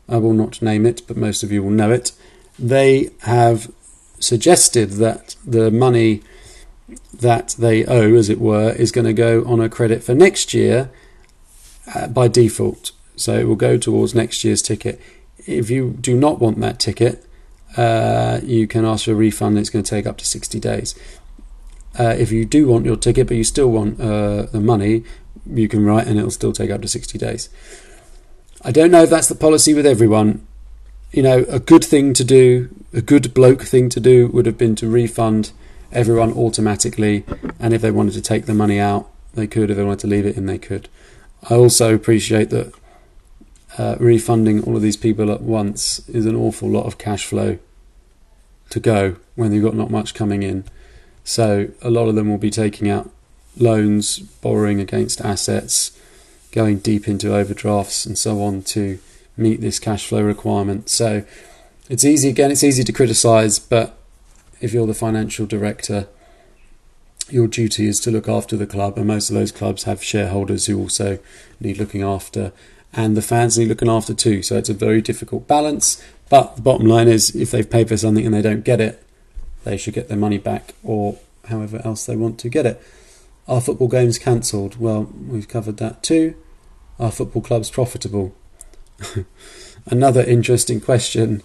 I 0.08 0.18
will 0.18 0.34
not 0.34 0.62
name 0.62 0.86
it, 0.86 1.02
but 1.08 1.18
most 1.18 1.44
of 1.44 1.52
you 1.52 1.62
will 1.64 1.72
know 1.72 1.92
it. 1.92 2.12
They 2.58 3.10
have 3.22 3.72
suggested 4.20 4.92
that 4.92 5.36
the 5.46 5.70
money 5.70 6.22
that 7.14 7.56
they 7.60 7.86
owe, 7.86 8.16
as 8.16 8.30
it 8.30 8.40
were, 8.40 8.72
is 8.72 8.92
going 8.92 9.06
to 9.06 9.14
go 9.14 9.44
on 9.46 9.60
a 9.60 9.70
credit 9.70 10.04
for 10.04 10.14
next 10.14 10.54
year 10.54 10.90
uh, 11.94 12.08
by 12.08 12.28
default. 12.28 12.92
So 13.16 13.38
it 13.38 13.46
will 13.46 13.56
go 13.56 13.78
towards 13.78 14.14
next 14.14 14.44
year's 14.44 14.62
ticket. 14.62 15.02
If 15.46 15.70
you 15.70 15.92
do 16.00 16.18
not 16.18 16.40
want 16.40 16.60
that 16.60 16.80
ticket, 16.80 17.26
uh, 17.76 18.40
you 18.44 18.68
can 18.68 18.86
ask 18.86 19.06
for 19.06 19.12
a 19.12 19.16
refund. 19.16 19.58
It's 19.58 19.70
going 19.70 19.84
to 19.84 19.90
take 19.90 20.06
up 20.06 20.18
to 20.18 20.26
60 20.26 20.60
days. 20.60 20.96
Uh, 22.00 22.16
if 22.18 22.32
you 22.32 22.46
do 22.46 22.68
want 22.68 22.86
your 22.86 22.96
ticket, 22.96 23.28
but 23.28 23.38
you 23.38 23.44
still 23.44 23.72
want 23.72 24.00
uh, 24.00 24.44
the 24.44 24.62
money, 24.62 25.04
you 25.46 25.68
can 25.68 25.84
write, 25.84 26.08
and 26.08 26.18
it'll 26.18 26.30
still 26.32 26.54
take 26.54 26.70
up 26.70 26.82
to 26.82 26.88
sixty 26.88 27.18
days. 27.18 27.50
I 28.64 28.72
don't 28.72 28.92
know 28.92 29.04
if 29.04 29.10
that's 29.10 29.30
the 29.30 29.36
policy 29.36 29.74
with 29.74 29.86
everyone. 29.86 30.46
You 31.12 31.24
know, 31.24 31.46
a 31.50 31.60
good 31.60 31.84
thing 31.84 32.14
to 32.14 32.24
do, 32.24 32.70
a 32.94 33.02
good 33.02 33.34
bloke 33.34 33.64
thing 33.64 33.90
to 33.90 34.00
do, 34.00 34.28
would 34.28 34.46
have 34.46 34.58
been 34.58 34.76
to 34.76 34.88
refund 34.88 35.52
everyone 35.92 36.34
automatically, 36.34 37.24
and 37.60 37.74
if 37.74 37.82
they 37.82 37.92
wanted 37.92 38.14
to 38.14 38.22
take 38.22 38.46
the 38.46 38.54
money 38.54 38.80
out, 38.80 39.10
they 39.34 39.48
could. 39.48 39.70
If 39.70 39.78
they 39.78 39.84
wanted 39.84 40.00
to 40.00 40.08
leave 40.08 40.26
it 40.26 40.38
in, 40.38 40.46
they 40.46 40.58
could. 40.58 40.90
I 41.50 41.56
also 41.56 41.94
appreciate 41.94 42.50
that 42.50 42.74
uh, 43.78 43.96
refunding 44.00 44.64
all 44.64 44.76
of 44.76 44.82
these 44.82 44.98
people 44.98 45.32
at 45.32 45.42
once 45.42 46.08
is 46.10 46.26
an 46.26 46.36
awful 46.36 46.70
lot 46.70 46.86
of 46.86 46.98
cash 46.98 47.26
flow 47.26 47.60
to 48.70 48.80
go 48.80 49.16
when 49.36 49.54
you've 49.54 49.64
got 49.64 49.76
not 49.76 49.92
much 49.92 50.14
coming 50.14 50.44
in. 50.44 50.66
So 51.24 51.70
a 51.82 51.90
lot 51.90 52.08
of 52.08 52.16
them 52.16 52.30
will 52.30 52.38
be 52.38 52.50
taking 52.50 52.90
out 52.90 53.10
loans, 53.58 54.20
borrowing 54.20 54.80
against 54.80 55.22
assets, 55.22 55.98
going 56.52 56.80
deep 56.80 57.08
into 57.08 57.36
overdrafts 57.36 58.06
and 58.06 58.18
so 58.18 58.42
on 58.42 58.64
to 58.64 59.00
meet 59.36 59.62
this 59.62 59.80
cash 59.80 60.08
flow 60.08 60.22
requirement. 60.22 60.90
So 60.90 61.24
it's 61.90 62.04
easy 62.04 62.30
again, 62.30 62.52
it's 62.52 62.64
easy 62.64 62.84
to 62.84 62.92
criticize, 62.92 63.60
but 63.60 63.98
if 64.62 64.74
you're 64.74 64.88
the 64.88 64.94
financial 64.94 65.46
director, 65.46 66.08
your 67.30 67.48
duty 67.48 67.88
is 67.88 68.00
to 68.02 68.12
look 68.12 68.28
after 68.28 68.56
the 68.56 68.68
club, 68.68 68.98
and 68.98 69.08
most 69.08 69.30
of 69.30 69.36
those 69.36 69.52
clubs 69.52 69.84
have 69.84 70.04
shareholders 70.04 70.66
who 70.66 70.80
also 70.80 71.20
need 71.60 71.78
looking 71.78 72.02
after, 72.02 72.52
and 72.94 73.18
the 73.18 73.22
fans 73.22 73.58
need 73.58 73.68
looking 73.68 73.90
after 73.90 74.14
too. 74.14 74.42
So 74.42 74.58
it's 74.58 74.70
a 74.70 74.74
very 74.74 75.02
difficult 75.02 75.48
balance. 75.48 76.04
But 76.30 76.56
the 76.56 76.62
bottom 76.62 76.88
line 76.88 77.08
is, 77.08 77.36
if 77.36 77.52
they've 77.52 77.70
paid 77.70 77.90
for 77.90 77.98
something 77.98 78.26
and 78.26 78.34
they 78.34 78.42
don't 78.42 78.64
get 78.64 78.82
it, 78.82 79.04
they 79.64 79.78
should 79.78 79.94
get 79.94 80.08
their 80.08 80.18
money 80.18 80.38
back, 80.38 80.74
or 80.84 81.20
however 81.50 81.82
else 81.84 82.06
they 82.06 82.16
want 82.16 82.40
to 82.40 82.50
get 82.50 82.66
it. 82.66 82.82
Are 83.48 83.62
football 83.62 83.88
games 83.88 84.18
cancelled? 84.18 84.78
Well, 84.78 85.04
we've 85.28 85.48
covered 85.48 85.78
that 85.78 86.04
too. 86.04 86.36
Are 87.00 87.12
football 87.12 87.42
clubs 87.42 87.70
profitable? 87.70 88.36
Another 89.86 90.22
interesting 90.22 90.82
question. 90.82 91.44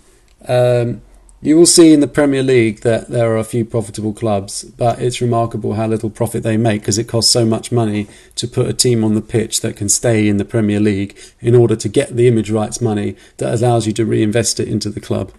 Um, 0.48 1.02
you 1.42 1.56
will 1.56 1.66
see 1.66 1.92
in 1.92 1.98
the 1.98 2.06
Premier 2.06 2.42
League 2.42 2.82
that 2.82 3.08
there 3.08 3.32
are 3.32 3.36
a 3.36 3.42
few 3.44 3.64
profitable 3.64 4.12
clubs, 4.12 4.62
but 4.62 5.00
it's 5.00 5.20
remarkable 5.20 5.74
how 5.74 5.88
little 5.88 6.08
profit 6.08 6.44
they 6.44 6.56
make 6.56 6.82
because 6.82 6.98
it 6.98 7.08
costs 7.08 7.32
so 7.32 7.44
much 7.44 7.72
money 7.72 8.06
to 8.36 8.46
put 8.46 8.68
a 8.68 8.72
team 8.72 9.02
on 9.02 9.14
the 9.14 9.20
pitch 9.20 9.60
that 9.60 9.76
can 9.76 9.88
stay 9.88 10.28
in 10.28 10.36
the 10.36 10.44
Premier 10.44 10.78
League 10.78 11.18
in 11.40 11.56
order 11.56 11.74
to 11.74 11.88
get 11.88 12.14
the 12.14 12.28
image 12.28 12.48
rights 12.48 12.80
money 12.80 13.16
that 13.38 13.52
allows 13.52 13.88
you 13.88 13.92
to 13.92 14.06
reinvest 14.06 14.60
it 14.60 14.68
into 14.68 14.88
the 14.88 15.00
club. 15.00 15.32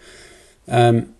Um, 0.67 1.15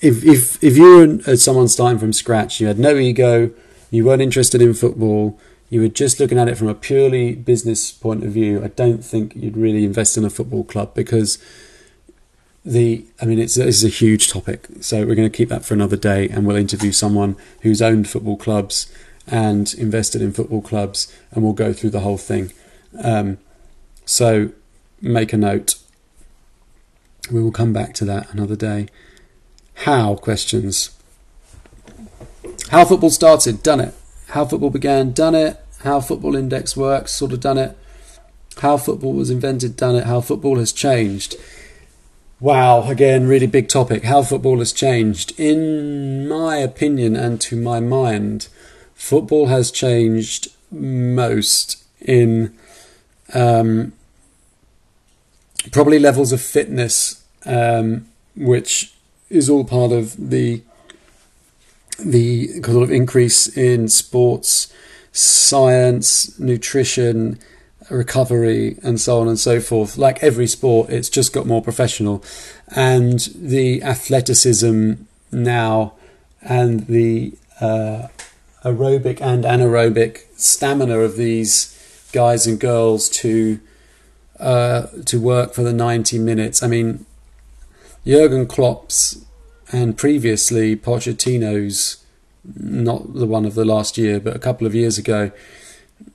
if 0.00 0.24
if 0.24 0.62
if 0.62 0.76
you 0.76 1.18
were 1.26 1.36
someone 1.36 1.66
starting 1.66 1.98
from 1.98 2.12
scratch, 2.12 2.60
you 2.60 2.68
had 2.68 2.78
no 2.78 2.96
ego, 2.96 3.50
you 3.90 4.04
weren't 4.04 4.22
interested 4.22 4.62
in 4.62 4.74
football, 4.74 5.40
you 5.70 5.80
were 5.80 5.88
just 5.88 6.20
looking 6.20 6.38
at 6.38 6.48
it 6.48 6.56
from 6.56 6.68
a 6.68 6.74
purely 6.74 7.34
business 7.34 7.90
point 7.90 8.22
of 8.22 8.30
view, 8.30 8.62
I 8.62 8.68
don't 8.68 9.04
think 9.04 9.34
you'd 9.34 9.56
really 9.56 9.84
invest 9.84 10.16
in 10.16 10.24
a 10.24 10.30
football 10.30 10.62
club 10.62 10.94
because 10.94 11.38
the 12.64 13.04
I 13.20 13.26
mean 13.26 13.38
it's 13.38 13.56
it's 13.56 13.84
a 13.84 13.88
huge 13.88 14.30
topic. 14.30 14.66
So 14.80 15.06
we're 15.06 15.14
going 15.14 15.30
to 15.30 15.36
keep 15.36 15.48
that 15.50 15.64
for 15.64 15.74
another 15.74 15.96
day, 15.96 16.28
and 16.28 16.46
we'll 16.46 16.56
interview 16.56 16.92
someone 16.92 17.36
who's 17.60 17.82
owned 17.82 18.08
football 18.08 18.36
clubs 18.36 18.90
and 19.26 19.72
invested 19.74 20.22
in 20.22 20.32
football 20.32 20.62
clubs, 20.62 21.14
and 21.30 21.44
we'll 21.44 21.52
go 21.52 21.72
through 21.72 21.90
the 21.90 22.00
whole 22.00 22.18
thing. 22.18 22.52
Um, 23.02 23.38
so 24.04 24.50
make 25.00 25.32
a 25.32 25.36
note. 25.36 25.76
We 27.30 27.42
will 27.42 27.52
come 27.52 27.72
back 27.72 27.94
to 27.94 28.04
that 28.04 28.32
another 28.32 28.56
day. 28.56 28.88
How 29.74 30.14
questions? 30.14 30.90
How 32.70 32.84
football 32.84 33.10
started, 33.10 33.62
done 33.62 33.80
it. 33.80 33.94
How 34.28 34.44
football 34.44 34.70
began, 34.70 35.12
done 35.12 35.34
it. 35.34 35.58
How 35.80 36.00
football 36.00 36.36
index 36.36 36.76
works, 36.76 37.12
sort 37.12 37.32
of 37.32 37.40
done 37.40 37.58
it. 37.58 37.76
How 38.58 38.76
football 38.76 39.12
was 39.12 39.30
invented, 39.30 39.76
done 39.76 39.96
it. 39.96 40.04
How 40.04 40.20
football 40.20 40.58
has 40.58 40.72
changed 40.72 41.36
Wow, 42.44 42.90
again, 42.90 43.26
really 43.26 43.46
big 43.46 43.68
topic. 43.70 44.04
How 44.04 44.22
football 44.22 44.58
has 44.58 44.70
changed. 44.70 45.32
In 45.40 46.28
my 46.28 46.58
opinion 46.58 47.16
and 47.16 47.40
to 47.40 47.56
my 47.56 47.80
mind, 47.80 48.48
football 48.94 49.46
has 49.46 49.70
changed 49.70 50.48
most 50.70 51.82
in 52.02 52.54
um, 53.32 53.94
probably 55.72 55.98
levels 55.98 56.32
of 56.32 56.42
fitness, 56.42 57.24
um, 57.46 58.08
which 58.36 58.92
is 59.30 59.48
all 59.48 59.64
part 59.64 59.92
of 59.92 60.28
the 60.28 60.60
the 61.98 62.60
sort 62.60 62.82
of 62.82 62.90
increase 62.90 63.46
in 63.56 63.88
sports 63.88 64.70
science, 65.12 66.38
nutrition, 66.38 67.38
recovery 67.90 68.78
and 68.82 69.00
so 69.00 69.20
on 69.20 69.28
and 69.28 69.38
so 69.38 69.60
forth. 69.60 69.98
Like 69.98 70.22
every 70.22 70.46
sport, 70.46 70.90
it's 70.90 71.08
just 71.08 71.32
got 71.32 71.46
more 71.46 71.62
professional, 71.62 72.24
and 72.68 73.20
the 73.34 73.82
athleticism 73.82 74.92
now 75.32 75.94
and 76.42 76.86
the 76.86 77.34
uh, 77.60 78.08
aerobic 78.64 79.20
and 79.20 79.44
anaerobic 79.44 80.22
stamina 80.36 80.98
of 80.98 81.16
these 81.16 81.70
guys 82.12 82.46
and 82.46 82.60
girls 82.60 83.08
to 83.08 83.60
uh, 84.40 84.86
to 85.04 85.20
work 85.20 85.54
for 85.54 85.62
the 85.62 85.72
ninety 85.72 86.18
minutes. 86.18 86.62
I 86.62 86.66
mean, 86.66 87.06
Jurgen 88.06 88.46
Klopp's 88.46 89.24
and 89.72 89.96
previously 89.96 90.76
Pochettino's, 90.76 92.04
not 92.44 93.14
the 93.14 93.26
one 93.26 93.44
of 93.44 93.54
the 93.54 93.64
last 93.64 93.96
year, 93.98 94.20
but 94.20 94.36
a 94.36 94.38
couple 94.38 94.66
of 94.66 94.74
years 94.74 94.98
ago 94.98 95.32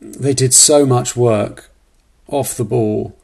they 0.02 0.34
did 0.34 0.54
so 0.54 0.86
much 0.86 1.16
work 1.16 1.70
off 2.28 2.56
the 2.56 2.64
ball 2.64 3.16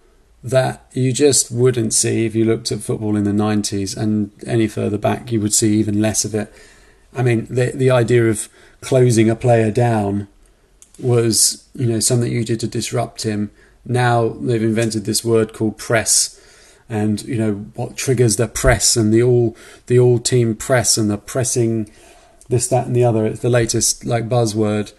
that 0.44 0.86
you 0.94 1.12
just 1.12 1.50
wouldn't 1.52 1.94
see 1.94 2.26
if 2.26 2.36
you 2.36 2.46
looked 2.46 2.72
at 2.72 2.80
football 2.80 3.16
in 3.16 3.24
the 3.24 3.32
90s 3.32 3.98
and 3.98 4.32
any 4.46 4.68
further 4.68 4.98
back 4.98 5.32
you 5.32 5.42
would 5.42 5.54
see 5.54 5.76
even 5.78 6.02
less 6.02 6.24
of 6.24 6.36
it. 6.36 6.54
I 7.16 7.24
mean 7.24 7.48
the 7.50 7.72
the 7.74 7.90
idea 7.90 8.30
of 8.30 8.50
closing 8.82 9.30
a 9.30 9.36
player 9.36 9.72
down 9.72 10.28
was 11.00 11.68
you 11.74 11.88
know 11.88 12.00
something 12.00 12.32
you 12.32 12.46
did 12.46 12.60
to 12.60 12.68
disrupt 12.68 13.24
him. 13.24 13.52
Now 13.86 14.30
they've 14.30 14.62
invented 14.62 15.06
this 15.06 15.26
word 15.26 15.54
called 15.54 15.78
press 15.78 16.40
and 16.88 17.24
you 17.24 17.38
know 17.38 17.54
what 17.74 17.98
triggers 17.98 18.36
the 18.36 18.48
press 18.48 18.96
and 18.96 19.12
the 19.12 19.24
all 19.24 19.58
the 19.88 19.98
all 19.98 20.20
team 20.20 20.56
press 20.56 20.98
and 20.98 21.10
the 21.10 21.18
pressing 21.18 21.90
this 22.50 22.68
that 22.68 22.86
and 22.86 22.96
the 22.96 23.04
other. 23.04 23.26
It's 23.26 23.42
the 23.42 23.50
latest 23.50 24.06
like 24.06 24.30
buzzword. 24.30 24.94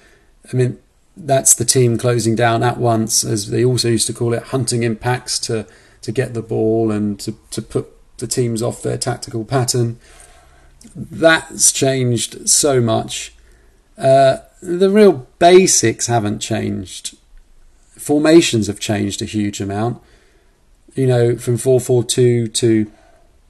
I 0.53 0.57
mean 0.57 0.79
that's 1.17 1.55
the 1.55 1.64
team 1.64 1.97
closing 1.97 2.35
down 2.35 2.62
at 2.62 2.77
once, 2.77 3.25
as 3.25 3.51
they 3.51 3.64
also 3.64 3.89
used 3.89 4.07
to 4.07 4.12
call 4.12 4.35
it, 4.35 4.43
hunting 4.45 4.83
in 4.83 4.97
packs 4.97 5.39
to, 5.41 5.67
to 6.03 6.12
get 6.12 6.35
the 6.35 6.43
ball 6.43 6.91
and 6.91 7.19
to, 7.21 7.37
to 7.51 7.62
put 7.62 7.89
the 8.19 8.27
teams 8.27 8.62
off 8.62 8.83
their 8.83 8.99
tactical 8.99 9.45
pattern. 9.45 9.99
That's 10.95 11.73
changed 11.73 12.49
so 12.49 12.81
much. 12.81 13.35
Uh, 13.97 14.39
the 14.61 14.91
real 14.91 15.27
basics 15.39 16.07
haven't 16.07 16.41
changed. 16.41 17.17
Formations 17.97 18.67
have 18.67 18.79
changed 18.79 19.23
a 19.23 19.27
huge 19.27 19.61
amount. 19.61 20.03
You 20.95 21.07
know, 21.07 21.37
from 21.37 21.57
4 21.57 21.81
4 21.81 22.05
2 22.05 22.47
to 22.49 22.93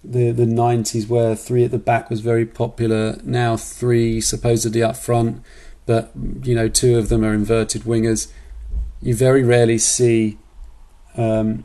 the, 0.05 0.31
the 0.31 0.45
90s, 0.45 1.09
where 1.09 1.35
three 1.35 1.65
at 1.65 1.73
the 1.73 1.79
back 1.79 2.11
was 2.11 2.21
very 2.21 2.47
popular, 2.47 3.19
now 3.25 3.57
three 3.57 4.21
supposedly 4.21 4.83
up 4.83 4.97
front 4.97 5.43
but 5.87 6.11
you 6.43 6.55
know 6.55 6.69
two 6.69 6.99
of 6.99 7.09
them 7.09 7.25
are 7.25 7.33
inverted 7.33 7.83
wingers. 7.83 8.31
You 9.01 9.15
very 9.15 9.43
rarely 9.43 9.79
see 9.79 10.39
um, 11.17 11.65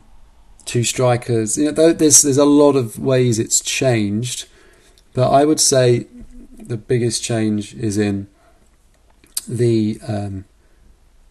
two 0.64 0.84
strikers. 0.84 1.58
You 1.58 1.72
know, 1.72 1.92
there's 1.92 2.22
there's 2.22 2.38
a 2.38 2.44
lot 2.44 2.76
of 2.76 2.98
ways 2.98 3.38
it's 3.38 3.60
changed, 3.60 4.46
but 5.12 5.30
I 5.30 5.44
would 5.44 5.60
say 5.60 6.06
the 6.56 6.76
biggest 6.76 7.22
change 7.22 7.74
is 7.74 7.98
in 7.98 8.28
the 9.48 10.00
um, 10.06 10.44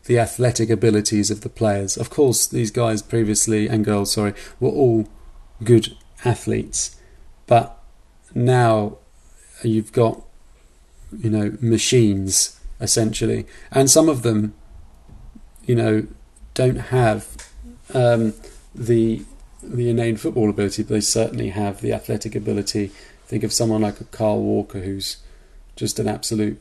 the 0.05 0.19
athletic 0.19 0.69
abilities 0.69 1.31
of 1.31 1.41
the 1.41 1.49
players. 1.49 1.97
Of 1.97 2.09
course, 2.09 2.45
these 2.45 2.71
guys 2.71 3.01
previously 3.01 3.67
and 3.67 3.85
girls, 3.85 4.11
sorry, 4.11 4.33
were 4.59 4.69
all 4.69 5.07
good 5.63 5.95
athletes, 6.25 6.99
but 7.47 7.81
now 8.33 8.97
you've 9.63 9.91
got 9.91 10.21
you 11.17 11.29
know 11.29 11.57
machines 11.61 12.59
essentially. 12.81 13.45
And 13.71 13.89
some 13.89 14.09
of 14.09 14.23
them, 14.23 14.53
you 15.65 15.75
know, 15.75 16.07
don't 16.53 16.77
have 16.77 17.27
um, 17.93 18.33
the 18.75 19.23
the 19.63 19.89
innate 19.89 20.19
football 20.19 20.49
ability, 20.49 20.83
but 20.83 20.89
they 20.89 21.01
certainly 21.01 21.49
have 21.49 21.81
the 21.81 21.93
athletic 21.93 22.35
ability. 22.35 22.91
Think 23.27 23.43
of 23.43 23.53
someone 23.53 23.81
like 23.81 24.01
a 24.01 24.05
Kyle 24.05 24.39
Walker, 24.39 24.79
who's 24.79 25.17
just 25.75 25.99
an 25.99 26.07
absolute 26.07 26.59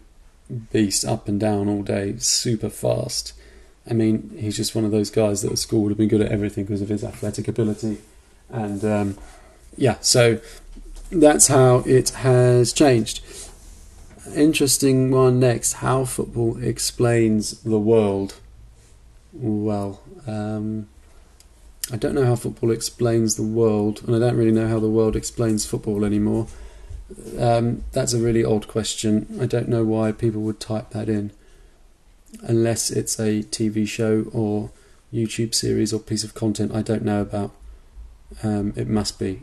beast, 0.71 1.05
up 1.05 1.27
and 1.27 1.41
down 1.41 1.68
all 1.68 1.83
day, 1.83 2.16
super 2.18 2.68
fast. 2.68 3.33
I 3.89 3.95
mean, 3.95 4.37
he's 4.39 4.57
just 4.57 4.75
one 4.75 4.85
of 4.85 4.91
those 4.91 5.11
guys 5.11 5.43
that 5.43 5.53
at 5.53 5.59
school 5.59 5.83
would 5.83 5.91
have 5.91 5.99
been 5.99 6.09
good 6.09 6.21
at 6.21 6.31
everything 6.31 6.64
because 6.64 6.83
of 6.83 6.91
his 6.91 7.03
athletic 7.03 7.49
ability. 7.49 7.99
And 8.51 8.85
um, 8.85 9.18
yeah, 9.77 9.97
so 10.01 10.41
that's 11.11 11.49
how 11.49 11.79
it 11.87 12.11
has 12.11 12.73
changed. 12.73 13.23
Interesting 14.35 15.11
one 15.11 15.41
next. 15.41 15.75
How 15.75 16.05
football 16.05 16.62
explains 16.62 17.62
the 17.62 17.79
world. 17.79 18.35
Well, 19.33 20.03
um, 20.27 20.89
I 21.93 21.97
don't 21.97 22.14
know 22.14 22.25
how 22.25 22.37
football 22.37 22.71
explains 22.71 23.37
the 23.37 23.43
world, 23.43 24.03
and 24.07 24.14
I 24.14 24.18
don't 24.18 24.37
really 24.37 24.53
know 24.53 24.68
how 24.68 24.79
the 24.79 24.89
world 24.89 25.16
explains 25.16 25.66
football 25.66 26.05
anymore. 26.05 26.47
Um, 27.39 27.85
that's 27.93 28.12
a 28.12 28.18
really 28.18 28.45
odd 28.45 28.68
question. 28.68 29.39
I 29.41 29.47
don't 29.47 29.68
know 29.68 29.85
why 29.85 30.12
people 30.12 30.43
would 30.43 30.61
type 30.61 30.91
that 30.91 31.09
in, 31.09 31.33
unless 32.43 32.91
it's 32.91 33.18
a 33.18 33.43
TV 33.43 33.89
show 33.89 34.27
or 34.33 34.71
YouTube 35.12 35.55
series 35.55 35.93
or 35.93 35.99
piece 35.99 36.23
of 36.23 36.35
content 36.35 36.73
I 36.73 36.83
don't 36.83 37.03
know 37.03 37.23
about. 37.23 37.53
Um, 38.45 38.73
it 38.77 38.89
must 38.89 39.18
be. 39.18 39.43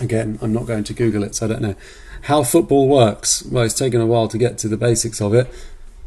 Again, 0.00 0.38
I'm 0.40 0.52
not 0.52 0.66
going 0.66 0.84
to 0.84 0.94
Google 0.94 1.22
it, 1.22 1.34
so 1.34 1.46
I 1.46 1.48
don't 1.50 1.62
know. 1.62 1.74
How 2.22 2.42
football 2.42 2.88
works? 2.88 3.44
Well, 3.44 3.64
it's 3.64 3.74
taken 3.74 4.00
a 4.00 4.06
while 4.06 4.28
to 4.28 4.38
get 4.38 4.58
to 4.58 4.68
the 4.68 4.76
basics 4.76 5.20
of 5.20 5.34
it. 5.34 5.52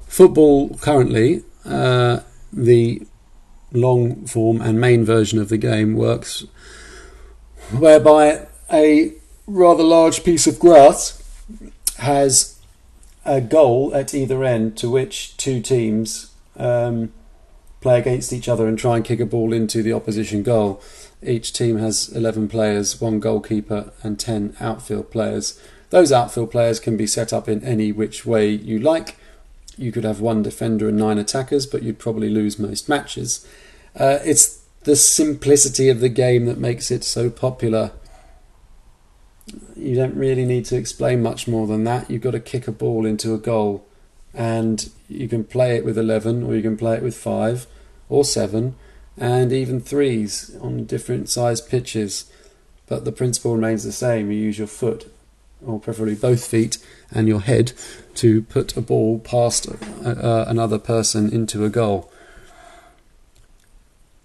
Football 0.07 0.77
currently, 0.77 1.43
uh, 1.65 2.21
the 2.51 3.01
long 3.71 4.25
form 4.25 4.61
and 4.61 4.79
main 4.79 5.05
version 5.05 5.39
of 5.39 5.49
the 5.49 5.57
game 5.57 5.95
works 5.95 6.45
whereby 7.71 8.47
a 8.71 9.13
rather 9.47 9.83
large 9.83 10.23
piece 10.23 10.47
of 10.47 10.59
grass 10.59 11.21
has 11.97 12.59
a 13.25 13.39
goal 13.39 13.93
at 13.93 14.13
either 14.13 14.43
end 14.43 14.77
to 14.77 14.89
which 14.89 15.37
two 15.37 15.61
teams 15.61 16.31
um, 16.57 17.11
play 17.79 17.99
against 17.99 18.33
each 18.33 18.49
other 18.49 18.67
and 18.67 18.77
try 18.77 18.95
and 18.95 19.05
kick 19.05 19.19
a 19.19 19.25
ball 19.25 19.53
into 19.53 19.81
the 19.81 19.93
opposition 19.93 20.43
goal. 20.43 20.81
Each 21.23 21.53
team 21.53 21.77
has 21.77 22.09
11 22.09 22.47
players, 22.47 22.99
one 22.99 23.19
goalkeeper, 23.19 23.91
and 24.03 24.19
10 24.19 24.55
outfield 24.59 25.11
players. 25.11 25.59
Those 25.91 26.11
outfield 26.11 26.51
players 26.51 26.79
can 26.79 26.97
be 26.97 27.05
set 27.05 27.31
up 27.31 27.47
in 27.47 27.63
any 27.63 27.91
which 27.91 28.25
way 28.25 28.49
you 28.49 28.79
like. 28.79 29.17
You 29.77 29.91
could 29.91 30.05
have 30.05 30.21
one 30.21 30.41
defender 30.41 30.87
and 30.87 30.97
nine 30.97 31.17
attackers, 31.17 31.65
but 31.65 31.83
you'd 31.83 31.99
probably 31.99 32.29
lose 32.29 32.57
most 32.57 32.89
matches. 32.89 33.47
Uh, 33.95 34.19
it's 34.23 34.63
the 34.83 34.95
simplicity 34.95 35.89
of 35.89 35.99
the 35.99 36.09
game 36.09 36.45
that 36.45 36.57
makes 36.57 36.91
it 36.91 37.03
so 37.03 37.29
popular. 37.29 37.91
You 39.75 39.95
don't 39.95 40.15
really 40.15 40.45
need 40.45 40.65
to 40.65 40.77
explain 40.77 41.21
much 41.21 41.47
more 41.47 41.67
than 41.67 41.83
that. 41.83 42.09
You've 42.09 42.21
got 42.21 42.31
to 42.31 42.39
kick 42.39 42.67
a 42.69 42.71
ball 42.71 43.05
into 43.05 43.33
a 43.33 43.37
goal, 43.37 43.85
and 44.33 44.89
you 45.09 45.27
can 45.27 45.43
play 45.43 45.75
it 45.75 45.83
with 45.83 45.97
11 45.97 46.43
or 46.43 46.55
you 46.55 46.61
can 46.61 46.77
play 46.77 46.95
it 46.95 47.03
with 47.03 47.17
5 47.17 47.67
or 48.07 48.23
7 48.23 48.75
and 49.17 49.51
even 49.51 49.81
threes 49.81 50.55
on 50.61 50.85
different 50.85 51.27
sized 51.27 51.69
pitches. 51.69 52.31
But 52.87 53.03
the 53.03 53.11
principle 53.11 53.55
remains 53.55 53.83
the 53.83 53.91
same. 53.91 54.31
You 54.31 54.37
use 54.37 54.57
your 54.57 54.67
foot, 54.67 55.11
or 55.65 55.79
preferably 55.79 56.15
both 56.15 56.45
feet, 56.45 56.77
and 57.11 57.27
your 57.27 57.41
head 57.41 57.73
to 58.15 58.41
put 58.43 58.75
a 58.75 58.81
ball 58.81 59.19
past 59.19 59.67
uh, 59.67 60.09
uh, 60.09 60.45
another 60.47 60.77
person 60.77 61.31
into 61.31 61.65
a 61.65 61.69
goal. 61.69 62.11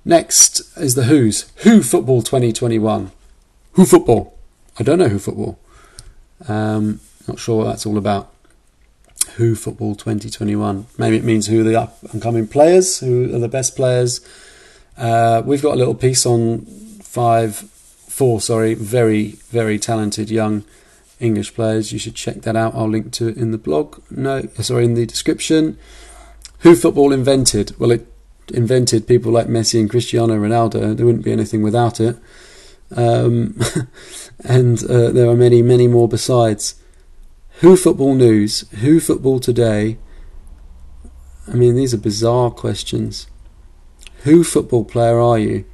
Next 0.04 0.60
is 0.76 0.94
the 0.94 1.04
Who's. 1.04 1.50
Who 1.64 1.82
Football 1.82 2.22
2021. 2.22 3.10
Who 3.72 3.84
Football? 3.84 4.38
I 4.78 4.82
don't 4.82 4.98
know 4.98 5.08
Who 5.08 5.18
Football. 5.18 5.58
Um, 6.46 7.00
not 7.26 7.38
sure 7.38 7.58
what 7.58 7.64
that's 7.64 7.86
all 7.86 7.98
about. 7.98 8.32
Who 9.34 9.54
Football 9.54 9.96
2021. 9.96 10.86
Maybe 10.96 11.16
it 11.16 11.24
means 11.24 11.48
who 11.48 11.60
are 11.60 11.64
the 11.64 11.74
up 11.74 11.98
and 12.12 12.22
coming 12.22 12.46
players, 12.46 13.00
who 13.00 13.34
are 13.34 13.38
the 13.38 13.48
best 13.48 13.74
players. 13.74 14.20
Uh, 14.96 15.42
we've 15.44 15.62
got 15.62 15.74
a 15.74 15.78
little 15.78 15.94
piece 15.94 16.24
on 16.24 16.60
five, 17.02 17.56
four, 17.56 18.40
sorry, 18.40 18.74
very, 18.74 19.32
very 19.50 19.78
talented 19.78 20.30
young 20.30 20.64
English 21.20 21.54
players. 21.54 21.92
You 21.92 21.98
should 21.98 22.14
check 22.14 22.42
that 22.42 22.56
out. 22.56 22.74
I'll 22.74 22.88
link 22.88 23.12
to 23.12 23.28
it 23.28 23.36
in 23.36 23.50
the 23.50 23.58
blog. 23.58 24.02
No, 24.10 24.42
sorry, 24.60 24.84
in 24.84 24.94
the 24.94 25.06
description. 25.06 25.78
Who 26.60 26.74
football 26.74 27.12
invented? 27.12 27.78
Well, 27.78 27.90
it 27.90 28.06
invented 28.52 29.06
people 29.06 29.32
like 29.32 29.46
Messi 29.46 29.80
and 29.80 29.90
Cristiano 29.90 30.34
Ronaldo. 30.34 30.96
There 30.96 31.06
wouldn't 31.06 31.24
be 31.24 31.32
anything 31.32 31.62
without 31.62 32.00
it. 32.00 32.16
Um, 32.94 33.58
and 34.44 34.82
uh, 34.84 35.10
there 35.10 35.28
are 35.28 35.36
many, 35.36 35.62
many 35.62 35.88
more 35.88 36.08
besides. 36.08 36.76
Who 37.60 37.76
Football 37.76 38.14
News, 38.14 38.68
Who 38.80 39.00
Football 39.00 39.40
Today. 39.40 39.98
I 41.48 41.54
mean, 41.54 41.74
these 41.74 41.94
are 41.94 41.98
bizarre 41.98 42.50
questions. 42.50 43.28
Who 44.24 44.42
football 44.42 44.84
player 44.84 45.20
are 45.20 45.38
you? 45.38 45.64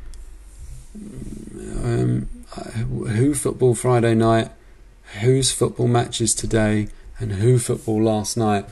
Um, 1.83 2.29
who 2.85 3.35
football 3.35 3.75
Friday 3.75 4.15
night? 4.15 4.51
Whose 5.21 5.53
football 5.53 5.89
matches 5.89 6.35
today? 6.35 6.89
And 7.19 7.33
who 7.33 7.59
football 7.59 8.03
last 8.03 8.37
night? 8.37 8.67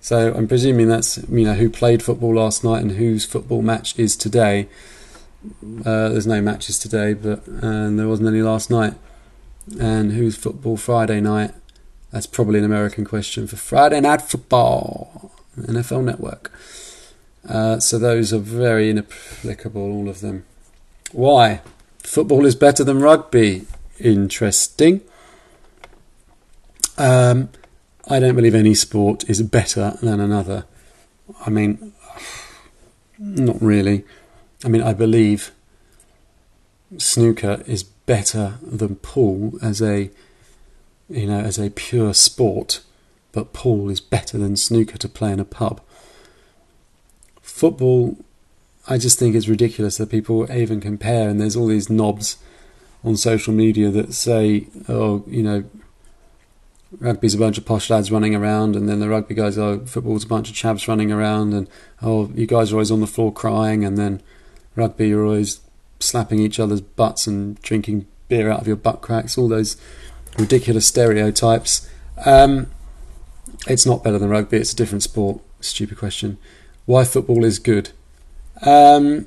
So 0.00 0.32
I'm 0.34 0.46
presuming 0.46 0.88
that's 0.88 1.18
you 1.28 1.44
know 1.44 1.54
who 1.54 1.70
played 1.70 2.02
football 2.02 2.34
last 2.34 2.62
night 2.62 2.82
and 2.82 2.92
whose 2.92 3.24
football 3.24 3.62
match 3.62 3.98
is 3.98 4.16
today. 4.16 4.68
Uh, 5.84 6.10
there's 6.10 6.26
no 6.26 6.40
matches 6.40 6.78
today, 6.78 7.14
but 7.14 7.46
and 7.46 7.98
there 7.98 8.06
wasn't 8.08 8.28
any 8.28 8.42
last 8.42 8.70
night. 8.70 8.94
And 9.80 10.12
who's 10.12 10.36
football 10.36 10.76
Friday 10.76 11.20
night? 11.20 11.54
That's 12.12 12.26
probably 12.26 12.60
an 12.60 12.64
American 12.64 13.04
question 13.04 13.46
for 13.46 13.56
Friday 13.56 14.00
Night 14.00 14.22
Football, 14.22 15.32
NFL 15.58 16.04
Network. 16.04 16.52
Uh, 17.48 17.78
so 17.80 17.98
those 17.98 18.32
are 18.32 18.38
very 18.38 18.90
inapplicable, 18.90 19.82
all 19.82 20.08
of 20.08 20.20
them. 20.20 20.44
Why? 21.12 21.60
Football 21.98 22.46
is 22.46 22.54
better 22.54 22.84
than 22.84 23.00
rugby. 23.00 23.66
Interesting. 23.98 25.00
Um, 26.98 27.50
I 28.08 28.20
don't 28.20 28.36
believe 28.36 28.54
any 28.54 28.74
sport 28.74 29.28
is 29.28 29.42
better 29.42 29.96
than 30.00 30.20
another. 30.20 30.64
I 31.44 31.50
mean, 31.50 31.92
not 33.18 33.60
really. 33.60 34.04
I 34.64 34.68
mean, 34.68 34.82
I 34.82 34.92
believe 34.92 35.50
snooker 36.98 37.62
is 37.66 37.82
better 37.82 38.58
than 38.62 38.96
pool 38.96 39.58
as 39.60 39.82
a 39.82 40.10
you 41.08 41.26
know, 41.26 41.40
as 41.40 41.58
a 41.58 41.70
pure 41.70 42.14
sport, 42.14 42.80
but 43.32 43.52
pool 43.52 43.90
is 43.90 44.00
better 44.00 44.38
than 44.38 44.56
snooker 44.56 44.98
to 44.98 45.08
play 45.08 45.32
in 45.32 45.40
a 45.40 45.44
pub. 45.44 45.80
Football, 47.40 48.16
I 48.88 48.98
just 48.98 49.18
think 49.18 49.34
it's 49.34 49.48
ridiculous 49.48 49.98
that 49.98 50.10
people 50.10 50.50
even 50.52 50.80
compare, 50.80 51.28
and 51.28 51.40
there's 51.40 51.56
all 51.56 51.68
these 51.68 51.90
knobs 51.90 52.38
on 53.04 53.16
social 53.16 53.52
media 53.54 53.90
that 53.90 54.14
say, 54.14 54.66
oh, 54.88 55.22
you 55.26 55.42
know, 55.42 55.64
rugby's 56.98 57.34
a 57.34 57.38
bunch 57.38 57.58
of 57.58 57.64
posh 57.64 57.90
lads 57.90 58.10
running 58.10 58.34
around, 58.34 58.76
and 58.76 58.88
then 58.88 59.00
the 59.00 59.08
rugby 59.08 59.34
guys, 59.34 59.58
oh, 59.58 59.84
football's 59.86 60.24
a 60.24 60.28
bunch 60.28 60.50
of 60.50 60.56
chavs 60.56 60.88
running 60.88 61.12
around, 61.12 61.52
and 61.52 61.68
oh, 62.02 62.30
you 62.34 62.46
guys 62.46 62.72
are 62.72 62.76
always 62.76 62.90
on 62.90 63.00
the 63.00 63.06
floor 63.06 63.32
crying, 63.32 63.84
and 63.84 63.96
then 63.96 64.22
rugby, 64.74 65.08
you're 65.08 65.24
always 65.24 65.60
slapping 65.98 66.40
each 66.40 66.60
other's 66.60 66.80
butts 66.80 67.26
and 67.26 67.60
drinking 67.62 68.06
beer 68.28 68.50
out 68.50 68.60
of 68.60 68.66
your 68.66 68.76
butt 68.76 69.00
cracks, 69.00 69.38
all 69.38 69.48
those 69.48 69.76
ridiculous 70.38 70.86
stereotypes. 70.86 71.88
Um, 72.24 72.70
it's 73.66 73.86
not 73.86 74.04
better 74.04 74.18
than 74.18 74.28
rugby. 74.28 74.58
It's 74.58 74.72
a 74.72 74.76
different 74.76 75.02
sport. 75.02 75.40
Stupid 75.60 75.98
question. 75.98 76.38
Why 76.84 77.04
football 77.04 77.44
is 77.44 77.58
good? 77.58 77.90
Um, 78.62 79.26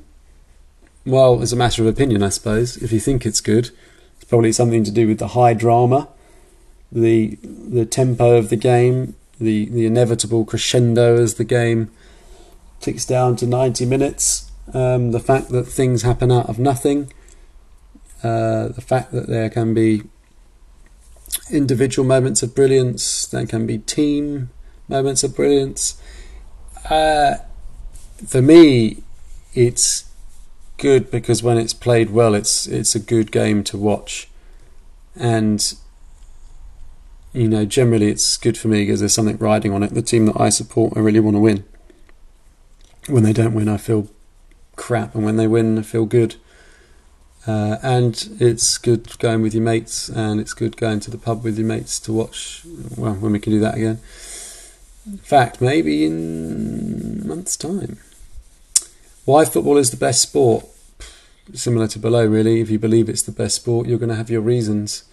well, 1.06 1.42
as 1.42 1.52
a 1.52 1.56
matter 1.56 1.82
of 1.82 1.88
opinion, 1.88 2.24
I 2.24 2.30
suppose. 2.30 2.78
If 2.78 2.92
you 2.92 3.00
think 3.00 3.26
it's 3.26 3.42
good, 3.42 3.72
it's 4.16 4.30
probably 4.30 4.52
something 4.52 4.84
to 4.84 4.92
do 4.92 5.08
with 5.08 5.20
the 5.20 5.30
high 5.30 5.54
drama, 5.54 6.08
the 6.92 7.38
the 7.44 7.86
tempo 7.86 8.38
of 8.38 8.50
the 8.50 8.56
game, 8.56 9.16
the 9.40 9.66
the 9.70 9.86
inevitable 9.86 10.46
crescendo 10.46 11.22
as 11.22 11.36
the 11.36 11.44
game 11.44 11.92
ticks 12.80 13.06
down 13.06 13.36
to 13.38 13.46
ninety 13.46 13.86
minutes. 13.86 14.52
Um, 14.74 15.12
the 15.12 15.20
fact 15.20 15.50
that 15.50 15.64
things 15.64 16.04
happen 16.04 16.32
out 16.32 16.48
of 16.48 16.60
nothing. 16.60 17.12
Uh, 18.24 18.68
the 18.68 18.82
fact 18.82 19.12
that 19.12 19.28
there 19.28 19.50
can 19.50 19.74
be 19.74 20.04
individual 21.50 22.08
moments 22.08 22.44
of 22.44 22.54
brilliance, 22.54 23.26
there 23.28 23.46
can 23.46 23.66
be 23.66 23.78
team 23.78 24.50
moments 24.88 25.24
of 25.24 25.36
brilliance. 25.36 26.02
Uh, 26.90 27.36
for 28.28 28.42
me, 28.42 29.04
it's 29.54 30.06
good 30.78 31.10
because 31.12 31.42
when 31.42 31.58
it's 31.58 31.74
played 31.74 32.10
well, 32.10 32.34
it's 32.34 32.68
it's 32.68 32.96
a 32.96 33.00
good 33.00 33.32
game 33.32 33.64
to 33.66 33.78
watch, 33.78 34.30
and 35.16 35.76
you 37.34 37.48
know 37.48 37.66
generally 37.66 38.08
it's 38.08 38.38
good 38.38 38.58
for 38.58 38.68
me 38.68 38.84
because 38.84 39.00
there's 39.00 39.14
something 39.14 39.38
riding 39.38 39.74
on 39.74 39.84
it. 39.84 39.94
The 39.94 40.02
team 40.02 40.26
that 40.28 40.40
I 40.40 40.50
support, 40.50 40.96
I 40.96 41.00
really 41.00 41.20
want 41.20 41.36
to 41.36 41.42
win. 41.42 41.64
When 43.08 43.24
they 43.24 43.34
don't 43.34 43.54
win, 43.54 43.70
I 43.70 43.78
feel 43.78 44.08
crap, 44.76 45.16
and 45.16 45.26
when 45.26 45.38
they 45.38 45.48
win, 45.48 45.78
I 45.78 45.82
feel 45.82 46.06
good. 46.06 46.36
Uh, 47.48 47.78
and 47.82 48.30
it's 48.40 48.78
good 48.78 49.18
going 49.20 49.42
with 49.42 49.54
your 49.54 49.64
mates, 49.64 50.10
and 50.10 50.40
it's 50.40 50.54
good 50.54 50.78
going 50.78 51.00
to 51.02 51.12
the 51.12 51.18
pub 51.18 51.44
with 51.44 51.58
your 51.58 51.68
mates 51.68 52.00
to 52.02 52.14
watch. 52.14 52.64
Well, 52.98 53.14
when 53.14 53.32
we 53.32 53.40
can 53.40 53.54
do 53.54 53.60
that 53.60 53.76
again. 53.76 54.00
In 55.06 55.18
fact, 55.18 55.62
maybe 55.62 56.06
in 56.06 57.28
month's 57.28 57.58
time. 57.58 57.98
Why 59.26 59.46
football 59.46 59.78
is 59.78 59.92
the 59.92 59.98
best 59.98 60.22
sport? 60.22 60.66
Similar 61.54 61.88
to 61.90 62.00
below, 62.00 62.26
really. 62.26 62.62
If 62.62 62.70
you 62.70 62.78
believe 62.78 63.10
it's 63.10 63.24
the 63.24 63.32
best 63.32 63.56
sport, 63.56 63.88
you're 63.88 63.98
going 63.98 64.10
to 64.10 64.16
have 64.16 64.30
your 64.30 64.42
reasons. 64.42 65.04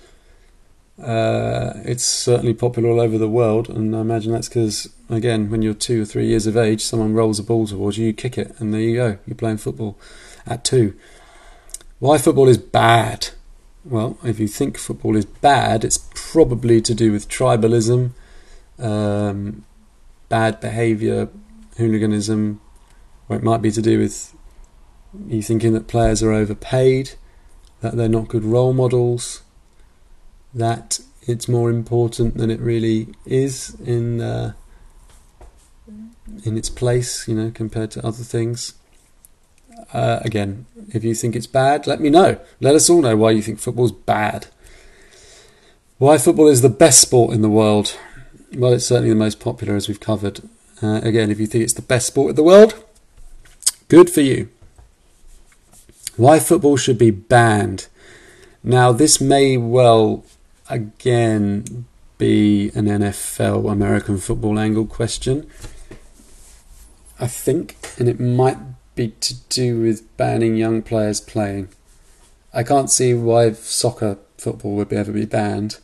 Uh, 1.03 1.75
it's 1.85 2.05
certainly 2.05 2.55
popular 2.55 2.89
all 2.89 3.01
over 3.01 3.19
the 3.19 3.29
world, 3.29 3.69
and 3.69 3.95
I 3.95 4.01
imagine 4.01 4.33
that's 4.33 4.49
because, 4.49 4.89
again, 5.11 5.51
when 5.51 5.61
you're 5.61 5.75
two 5.75 6.03
or 6.03 6.05
three 6.07 6.27
years 6.27 6.47
of 6.47 6.57
age, 6.57 6.81
someone 6.83 7.13
rolls 7.13 7.39
a 7.39 7.43
ball 7.43 7.67
towards 7.67 7.99
you, 7.99 8.07
you 8.07 8.13
kick 8.15 8.39
it, 8.39 8.55
and 8.59 8.73
there 8.73 8.81
you 8.81 8.97
go. 8.97 9.19
You're 9.27 9.37
playing 9.37 9.59
football 9.59 9.99
at 10.47 10.65
two. 10.65 10.95
Why 11.99 12.17
football 12.17 12.49
is 12.49 12.59
bad? 12.59 13.29
Well, 13.85 14.19
if 14.25 14.41
you 14.41 14.49
think 14.49 14.79
football 14.79 15.17
is 15.17 15.27
bad, 15.27 15.85
it's 15.85 16.09
probably 16.15 16.81
to 16.81 16.95
do 16.95 17.13
with 17.13 17.29
tribalism, 17.29 18.11
um, 18.79 19.65
bad 20.29 20.61
behaviour, 20.61 21.29
hooliganism, 21.77 22.61
or 23.29 23.37
it 23.37 23.43
might 23.43 23.63
be 23.63 23.71
to 23.71 23.83
do 23.83 23.99
with 23.99 24.35
you 25.29 25.43
thinking 25.43 25.73
that 25.75 25.89
players 25.89 26.23
are 26.23 26.33
overpaid, 26.33 27.13
that 27.81 27.97
they're 27.97 28.09
not 28.09 28.29
good 28.29 28.45
role 28.45 28.73
models, 28.73 29.43
that 30.55 31.01
it's 31.23 31.49
more 31.49 31.71
important 31.71 32.37
than 32.37 32.51
it 32.51 32.61
really 32.61 33.09
is 33.25 33.77
in 33.81 34.21
uh, 34.21 34.53
in 36.45 36.57
its 36.57 36.71
place, 36.71 37.27
you 37.29 37.35
know, 37.35 37.51
compared 37.51 37.91
to 37.93 38.07
other 38.07 38.23
things. 38.23 38.75
Uh, 39.93 40.21
again, 40.23 40.67
if 40.93 41.05
you 41.05 41.15
think 41.15 41.37
it's 41.37 41.47
bad, 41.47 41.87
let 41.87 42.01
me 42.01 42.11
know. 42.11 42.39
Let 42.61 42.75
us 42.75 42.89
all 42.91 43.03
know 43.03 43.17
why 43.17 43.31
you 43.33 43.43
think 43.43 43.59
football's 43.59 43.93
bad. 43.93 44.47
Why 45.99 46.19
football 46.19 46.49
is 46.49 46.63
the 46.63 46.69
best 46.69 47.01
sport 47.01 47.35
in 47.35 47.43
the 47.43 47.49
world. 47.49 47.97
Well, 48.55 48.73
it's 48.73 48.87
certainly 48.87 49.11
the 49.11 49.17
most 49.17 49.41
popular, 49.41 49.77
as 49.77 49.89
we've 49.89 50.01
covered. 50.01 50.41
Uh, 50.83 51.01
again, 51.03 51.31
if 51.31 51.41
you 51.41 51.47
think 51.47 51.65
it's 51.65 51.73
the 51.73 51.83
best 51.83 52.07
sport 52.07 52.31
in 52.31 52.37
the 52.37 52.43
world, 52.43 52.75
good 53.89 54.11
for 54.11 54.21
you. 54.21 54.49
Why 56.17 56.39
football 56.39 56.77
should 56.77 56.99
be 56.99 57.11
banned. 57.11 57.89
Now, 58.63 58.93
this 58.93 59.21
may 59.21 59.57
well 59.57 60.25
again 60.69 61.87
be 62.19 62.71
an 62.75 62.87
NFL 62.87 63.71
American 63.71 64.19
football 64.19 64.59
angle 64.59 64.87
question. 64.87 65.49
I 67.19 67.27
think, 67.27 67.77
and 67.99 68.09
it 68.09 68.21
might 68.21 68.59
be 68.95 69.09
to 69.21 69.35
do 69.49 69.81
with 69.81 70.17
banning 70.17 70.57
young 70.57 70.83
players 70.83 71.21
playing. 71.21 71.69
I 72.53 72.63
can't 72.63 72.91
see 72.91 73.15
why 73.15 73.53
soccer 73.53 74.19
football 74.39 74.77
would 74.77 74.93
ever 74.93 75.13
be 75.13 75.27
banned, 75.27 75.79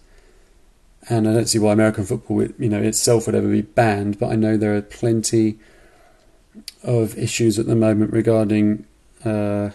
and 1.08 1.28
I 1.28 1.32
don't 1.32 1.48
see 1.48 1.58
why 1.58 1.72
American 1.72 2.04
football, 2.04 2.42
you 2.58 2.68
know, 2.68 2.82
itself 2.82 3.26
would 3.26 3.34
ever 3.34 3.48
be 3.48 3.62
banned. 3.62 4.18
But 4.18 4.30
I 4.30 4.36
know 4.36 4.56
there 4.56 4.76
are 4.76 4.82
plenty 4.82 5.58
of 6.82 7.16
issues 7.16 7.58
at 7.58 7.66
the 7.66 7.74
moment 7.74 8.12
regarding 8.12 8.86
uh, 9.24 9.70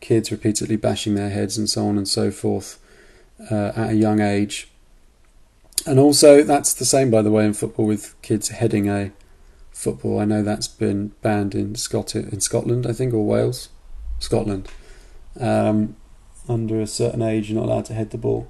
kids 0.00 0.30
repeatedly 0.30 0.76
bashing 0.76 1.14
their 1.14 1.30
heads 1.30 1.56
and 1.56 1.68
so 1.68 1.86
on 1.86 1.96
and 1.96 2.06
so 2.06 2.30
forth 2.30 2.78
uh, 3.50 3.72
at 3.76 3.90
a 3.90 3.94
young 3.94 4.20
age. 4.20 4.68
And 5.86 5.98
also, 5.98 6.42
that's 6.42 6.72
the 6.72 6.84
same, 6.84 7.10
by 7.10 7.22
the 7.22 7.30
way, 7.30 7.44
in 7.44 7.52
football 7.52 7.86
with 7.86 8.20
kids 8.22 8.48
heading 8.48 8.88
a 8.88 9.12
football. 9.70 10.18
I 10.18 10.24
know 10.24 10.42
that's 10.42 10.68
been 10.68 11.08
banned 11.20 11.54
in 11.54 11.74
Scot- 11.74 12.14
in 12.14 12.40
Scotland, 12.40 12.86
I 12.86 12.92
think, 12.92 13.12
or 13.12 13.26
Wales, 13.26 13.68
Scotland. 14.18 14.68
Um, 15.38 15.96
under 16.48 16.80
a 16.80 16.86
certain 16.86 17.22
age, 17.22 17.50
you're 17.50 17.60
not 17.60 17.68
allowed 17.68 17.84
to 17.86 17.94
head 17.94 18.10
the 18.10 18.18
ball. 18.18 18.48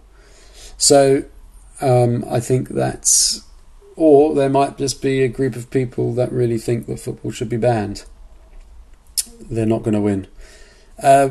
So, 0.77 1.25
um, 1.81 2.25
I 2.31 2.41
think 2.41 2.69
that's, 2.69 3.43
or 3.97 4.35
there 4.35 4.49
might 4.51 4.79
just 4.79 5.03
be 5.03 5.23
a 5.23 5.29
group 5.29 5.57
of 5.57 5.71
people 5.71 6.13
that 6.15 6.31
really 6.31 6.59
think 6.59 6.87
that 6.87 7.01
football 7.01 7.31
should 7.33 7.49
be 7.49 7.57
banned. 7.57 8.05
They're 9.51 9.67
not 9.67 9.83
going 9.83 9.95
to 9.95 10.01
win. 10.01 10.27
Uh, 11.03 11.31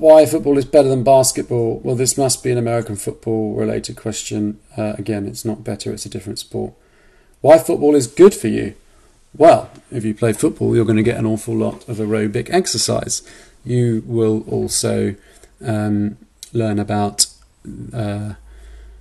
why 0.00 0.24
football 0.24 0.56
is 0.56 0.64
better 0.64 0.88
than 0.88 1.04
basketball? 1.04 1.80
Well, 1.84 1.94
this 1.94 2.16
must 2.16 2.42
be 2.42 2.50
an 2.50 2.58
American 2.58 2.96
football 2.96 3.54
related 3.54 3.96
question. 3.96 4.58
Uh, 4.76 4.94
again, 4.96 5.26
it's 5.26 5.44
not 5.44 5.62
better, 5.62 5.92
it's 5.92 6.06
a 6.06 6.08
different 6.08 6.38
sport. 6.38 6.72
Why 7.42 7.58
football 7.58 7.94
is 7.94 8.06
good 8.06 8.34
for 8.34 8.48
you? 8.48 8.74
Well, 9.36 9.70
if 9.92 10.04
you 10.04 10.14
play 10.14 10.32
football, 10.32 10.74
you're 10.74 10.84
going 10.84 10.96
to 10.96 11.02
get 11.02 11.18
an 11.18 11.26
awful 11.26 11.54
lot 11.54 11.88
of 11.88 11.98
aerobic 11.98 12.48
exercise. 12.50 13.22
You 13.64 14.02
will 14.06 14.42
also 14.48 15.14
um, 15.64 16.16
learn 16.52 16.78
about 16.78 17.26
uh, 17.92 18.34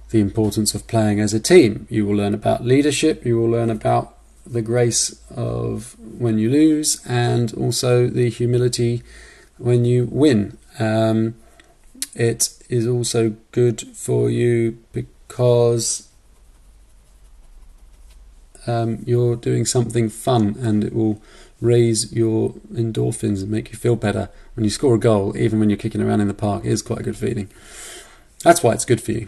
the 0.10 0.20
importance 0.20 0.76
of 0.76 0.88
playing 0.88 1.20
as 1.20 1.34
a 1.34 1.40
team. 1.40 1.88
You 1.90 2.06
will 2.06 2.16
learn 2.16 2.34
about 2.34 2.66
leadership. 2.66 3.26
You 3.26 3.40
will 3.40 3.50
learn 3.50 3.70
about 3.70 4.18
the 4.46 4.62
grace 4.62 5.20
of 5.36 5.96
when 6.00 6.38
you 6.38 6.50
lose 6.50 7.06
and 7.06 7.54
also 7.54 8.08
the 8.08 8.30
humility 8.30 9.02
when 9.58 9.86
you 9.86 10.08
win. 10.12 10.58
Um, 10.80 11.36
it 12.16 12.54
is 12.70 12.88
also 12.88 13.36
good 13.52 13.82
for 13.96 14.30
you 14.30 14.78
because 14.94 16.10
um, 18.66 19.04
you're 19.06 19.36
doing 19.36 19.66
something 19.66 20.10
fun 20.10 20.56
and 20.60 20.84
it 20.84 20.94
will 20.94 21.22
raise 21.62 22.14
your 22.14 22.54
endorphins 22.74 23.42
and 23.42 23.52
make 23.52 23.72
you 23.72 23.78
feel 23.78 23.96
better. 23.96 24.30
When 24.56 24.64
you 24.64 24.70
score 24.70 24.96
a 24.96 25.00
goal, 25.00 25.36
even 25.38 25.60
when 25.60 25.70
you're 25.70 25.78
kicking 25.78 26.02
around 26.02 26.22
in 26.22 26.28
the 26.28 26.34
park, 26.34 26.66
it 26.66 26.72
is 26.72 26.82
quite 26.82 27.00
a 27.00 27.04
good 27.04 27.18
feeling. 27.18 27.50
That's 28.44 28.64
why 28.64 28.74
it's 28.74 28.86
good 28.86 29.02
for 29.02 29.12
you. 29.12 29.28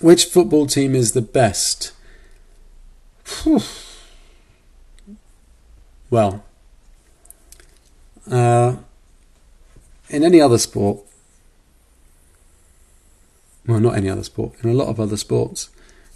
Which 0.00 0.26
football 0.26 0.66
team 0.66 0.94
is 0.94 1.12
the 1.12 1.22
best? 1.22 1.92
Whew. 3.42 3.60
Well, 6.10 6.44
uh, 8.30 8.76
in 10.12 10.22
any 10.22 10.40
other 10.40 10.58
sport, 10.58 11.00
well, 13.66 13.80
not 13.80 13.96
any 13.96 14.08
other 14.08 14.24
sport, 14.24 14.52
in 14.62 14.70
a 14.70 14.74
lot 14.74 14.88
of 14.88 15.00
other 15.00 15.16
sports, 15.16 15.70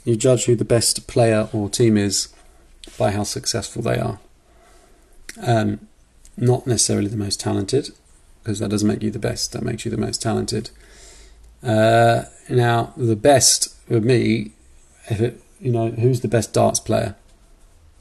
you 0.04 0.16
judge 0.16 0.44
who 0.44 0.54
the 0.54 0.64
best 0.64 1.06
player 1.06 1.48
or 1.52 1.68
team 1.68 1.96
is 1.96 2.28
by 2.98 3.10
how 3.10 3.24
successful 3.24 3.82
they 3.82 3.98
are. 3.98 4.20
Um, 5.42 5.88
not 6.36 6.66
necessarily 6.66 7.08
the 7.08 7.16
most 7.16 7.40
talented, 7.40 7.90
because 8.42 8.58
that 8.58 8.70
doesn't 8.70 8.86
make 8.86 9.02
you 9.02 9.10
the 9.10 9.18
best, 9.18 9.52
that 9.52 9.62
makes 9.62 9.84
you 9.84 9.90
the 9.90 9.96
most 9.96 10.22
talented. 10.22 10.70
Uh, 11.62 12.24
now, 12.48 12.92
the 12.96 13.16
best 13.16 13.74
for 13.88 14.00
me, 14.00 14.52
if 15.08 15.20
it, 15.20 15.42
you 15.60 15.72
know, 15.72 15.90
who's 15.90 16.20
the 16.20 16.28
best 16.28 16.52
darts 16.52 16.80
player? 16.80 17.16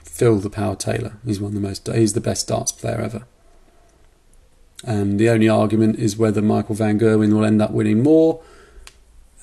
Phil 0.04 0.38
the 0.38 0.50
Power 0.50 0.76
Taylor. 0.76 1.18
He's 1.26 1.40
one 1.40 1.50
of 1.50 1.62
the 1.62 1.68
most. 1.68 1.88
He's 1.88 2.14
the 2.14 2.22
best 2.22 2.48
darts 2.48 2.72
player 2.72 3.02
ever. 3.02 3.26
And 4.84 5.20
the 5.20 5.30
only 5.30 5.50
argument 5.50 6.00
is 6.00 6.18
whether 6.18 6.42
Michael 6.42 6.76
Van 6.76 7.00
Gerwen 7.00 7.34
will 7.34 7.46
end 7.46 7.62
up 7.62 7.72
winning 7.72 8.04
more, 8.04 8.42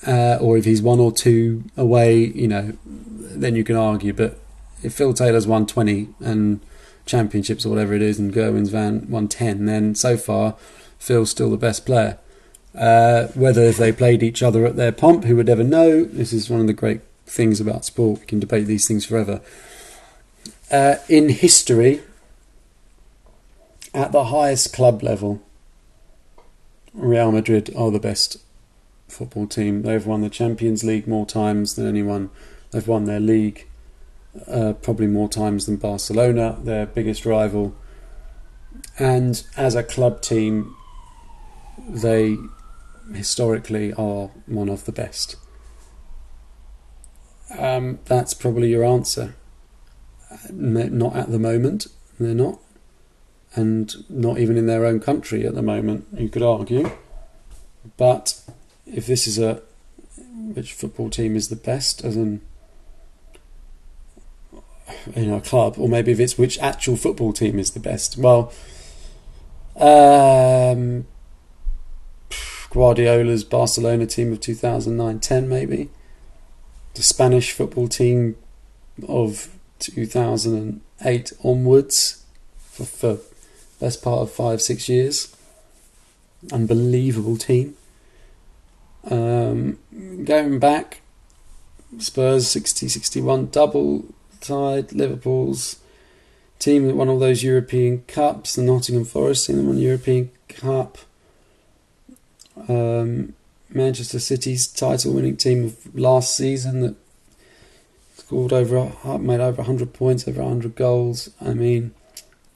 uh, 0.05 0.37
or 0.39 0.57
if 0.57 0.65
he's 0.65 0.81
one 0.81 0.99
or 0.99 1.11
two 1.11 1.63
away, 1.75 2.17
you 2.17 2.47
know, 2.47 2.73
then 2.85 3.55
you 3.55 3.63
can 3.63 3.75
argue. 3.75 4.13
But 4.13 4.39
if 4.83 4.93
Phil 4.93 5.13
Taylor's 5.13 5.47
won 5.47 5.65
20 5.65 6.09
and 6.19 6.59
championships 7.05 7.65
or 7.65 7.69
whatever 7.69 7.93
it 7.93 8.01
is, 8.01 8.19
and 8.19 8.33
Gerwen's 8.33 8.69
van 8.69 9.09
won 9.09 9.27
10, 9.27 9.65
then 9.65 9.95
so 9.95 10.17
far 10.17 10.55
Phil's 10.99 11.31
still 11.31 11.49
the 11.49 11.57
best 11.57 11.85
player. 11.85 12.17
Uh, 12.75 13.27
whether 13.29 13.61
if 13.61 13.77
they 13.77 13.91
played 13.91 14.23
each 14.23 14.41
other 14.41 14.65
at 14.65 14.75
their 14.75 14.91
pomp, 14.91 15.25
who 15.25 15.35
would 15.35 15.49
ever 15.49 15.63
know? 15.63 16.03
This 16.05 16.33
is 16.33 16.49
one 16.49 16.61
of 16.61 16.67
the 16.67 16.73
great 16.73 17.01
things 17.25 17.59
about 17.59 17.85
sport. 17.85 18.21
We 18.21 18.25
can 18.25 18.39
debate 18.39 18.65
these 18.65 18.87
things 18.87 19.05
forever. 19.05 19.41
Uh, 20.71 20.95
in 21.07 21.29
history, 21.29 22.01
at 23.93 24.11
the 24.11 24.25
highest 24.25 24.73
club 24.73 25.03
level, 25.03 25.41
Real 26.93 27.31
Madrid 27.31 27.73
are 27.75 27.91
the 27.91 27.99
best 27.99 28.37
football 29.07 29.47
team. 29.47 29.81
They've 29.83 30.05
won 30.05 30.21
the 30.21 30.29
Champions 30.29 30.83
League 30.83 31.07
more 31.07 31.25
times 31.25 31.75
than 31.75 31.87
anyone. 31.87 32.29
They've 32.71 32.87
won 32.87 33.05
their 33.05 33.19
league 33.19 33.67
uh, 34.47 34.73
probably 34.73 35.07
more 35.07 35.29
times 35.29 35.65
than 35.65 35.77
Barcelona, 35.77 36.57
their 36.61 36.85
biggest 36.85 37.25
rival. 37.25 37.75
And 38.97 39.43
as 39.55 39.75
a 39.75 39.83
club 39.83 40.21
team, 40.21 40.75
they 41.87 42.37
historically 43.13 43.93
are 43.93 44.29
one 44.45 44.69
of 44.69 44.85
the 44.85 44.91
best. 44.91 45.35
Um, 47.57 47.99
that's 48.05 48.33
probably 48.33 48.69
your 48.69 48.83
answer. 48.83 49.35
Not 50.51 51.15
at 51.15 51.31
the 51.31 51.39
moment, 51.39 51.87
they're 52.19 52.33
not 52.33 52.59
and 53.55 54.09
not 54.09 54.39
even 54.39 54.57
in 54.57 54.65
their 54.65 54.85
own 54.85 54.99
country 54.99 55.45
at 55.45 55.55
the 55.55 55.61
moment, 55.61 56.07
you 56.13 56.29
could 56.29 56.41
argue. 56.41 56.89
But 57.97 58.41
if 58.85 59.05
this 59.05 59.27
is 59.27 59.37
a 59.37 59.61
which 60.53 60.73
football 60.73 61.09
team 61.09 61.35
is 61.35 61.49
the 61.49 61.55
best, 61.55 62.03
as 62.03 62.15
in 62.15 62.41
know, 65.15 65.37
a 65.37 65.41
club, 65.41 65.75
or 65.77 65.87
maybe 65.89 66.11
if 66.11 66.19
it's 66.19 66.37
which 66.37 66.59
actual 66.59 66.95
football 66.95 67.33
team 67.33 67.59
is 67.59 67.71
the 67.71 67.79
best. 67.79 68.17
Well, 68.17 68.51
um, 69.75 71.05
Guardiola's 72.69 73.43
Barcelona 73.43 74.05
team 74.05 74.31
of 74.31 74.39
2009-10 74.39 75.47
maybe. 75.47 75.89
The 76.95 77.03
Spanish 77.03 77.51
football 77.51 77.87
team 77.87 78.35
of 79.07 79.49
2008 79.79 81.33
onwards 81.43 82.23
for, 82.57 82.85
for 82.85 83.17
best 83.83 84.01
part 84.01 84.21
of 84.21 84.31
five, 84.31 84.61
six 84.61 84.87
years. 84.87 85.35
Unbelievable 86.53 87.35
team. 87.35 87.75
Um, 89.11 89.77
going 90.23 90.57
back, 90.57 91.01
Spurs 91.99 92.49
60 92.49 92.87
61 92.87 93.47
double 93.47 94.05
tied. 94.39 94.93
Liverpool's 94.93 95.81
team 96.59 96.87
that 96.87 96.95
won 96.95 97.09
all 97.09 97.19
those 97.19 97.43
European 97.43 98.03
Cups. 98.07 98.55
The 98.55 98.61
Nottingham 98.61 99.03
Forest 99.03 99.47
team 99.47 99.57
that 99.57 99.63
won 99.63 99.77
European 99.77 100.31
Cup. 100.47 100.97
Um, 102.69 103.33
Manchester 103.69 104.19
City's 104.19 104.65
title 104.65 105.11
winning 105.11 105.35
team 105.35 105.65
of 105.65 105.93
last 105.93 106.37
season 106.37 106.79
that 106.79 106.95
scored 108.15 108.53
over, 108.53 108.93
made 109.19 109.41
over 109.41 109.57
100 109.57 109.93
points, 109.93 110.25
over 110.25 110.41
100 110.41 110.73
goals. 110.75 111.31
I 111.41 111.53
mean, 111.53 111.93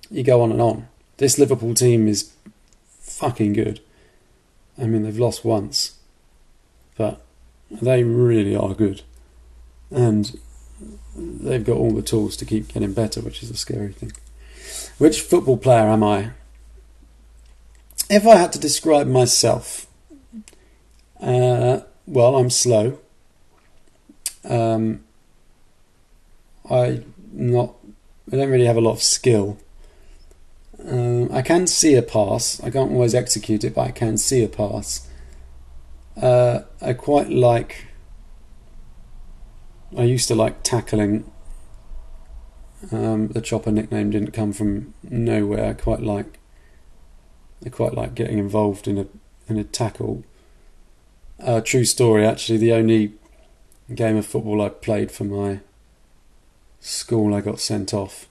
you 0.09 0.23
go 0.23 0.41
on 0.41 0.51
and 0.51 0.61
on. 0.61 0.87
This 1.17 1.37
Liverpool 1.37 1.73
team 1.73 2.07
is 2.07 2.31
fucking 2.99 3.53
good. 3.53 3.81
I 4.77 4.85
mean, 4.85 5.03
they've 5.03 5.17
lost 5.17 5.43
once, 5.43 5.97
but 6.95 7.21
they 7.69 8.03
really 8.03 8.55
are 8.55 8.73
good. 8.73 9.01
And 9.89 10.39
they've 11.15 11.65
got 11.65 11.77
all 11.77 11.91
the 11.91 12.01
tools 12.01 12.37
to 12.37 12.45
keep 12.45 12.67
getting 12.67 12.93
better, 12.93 13.21
which 13.21 13.41
is 13.41 13.49
a 13.49 13.57
scary 13.57 13.93
thing. 13.93 14.11
Which 14.97 15.21
football 15.21 15.57
player 15.57 15.87
am 15.87 16.03
I? 16.03 16.31
If 18.09 18.25
I 18.27 18.35
had 18.35 18.53
to 18.53 18.59
describe 18.59 19.07
myself, 19.07 19.87
uh, 21.19 21.81
well, 22.05 22.35
I'm 22.37 22.49
slow. 22.49 22.99
Um, 24.45 25.03
I 26.69 27.03
not. 27.33 27.75
I 28.31 28.35
don't 28.35 28.49
really 28.49 28.65
have 28.65 28.77
a 28.77 28.81
lot 28.81 28.93
of 28.93 29.03
skill. 29.03 29.57
Um, 30.85 31.31
I 31.31 31.41
can 31.41 31.67
see 31.67 31.95
a 31.95 32.01
pass. 32.01 32.61
I 32.61 32.69
can't 32.69 32.91
always 32.91 33.15
execute 33.15 33.63
it, 33.63 33.75
but 33.75 33.81
I 33.81 33.91
can 33.91 34.17
see 34.17 34.43
a 34.43 34.47
pass. 34.47 35.07
Uh, 36.21 36.61
I 36.81 36.93
quite 36.93 37.29
like. 37.29 37.85
I 39.97 40.03
used 40.03 40.27
to 40.27 40.35
like 40.35 40.63
tackling. 40.63 41.31
Um, 42.91 43.29
the 43.29 43.41
chopper 43.41 43.71
nickname 43.71 44.11
didn't 44.11 44.31
come 44.31 44.53
from 44.53 44.93
nowhere. 45.03 45.69
I 45.69 45.73
quite 45.73 46.01
like. 46.01 46.39
I 47.65 47.69
quite 47.69 47.93
like 47.93 48.13
getting 48.13 48.37
involved 48.37 48.87
in 48.87 48.97
a 48.97 49.07
in 49.47 49.57
a 49.57 49.63
tackle. 49.63 50.23
Uh, 51.39 51.61
true 51.61 51.85
story, 51.85 52.25
actually. 52.25 52.57
The 52.57 52.73
only 52.73 53.13
game 53.93 54.17
of 54.17 54.25
football 54.25 54.61
I 54.61 54.69
played 54.69 55.11
for 55.11 55.23
my 55.23 55.61
school, 56.79 57.33
I 57.33 57.41
got 57.41 57.59
sent 57.59 57.93
off. 57.93 58.27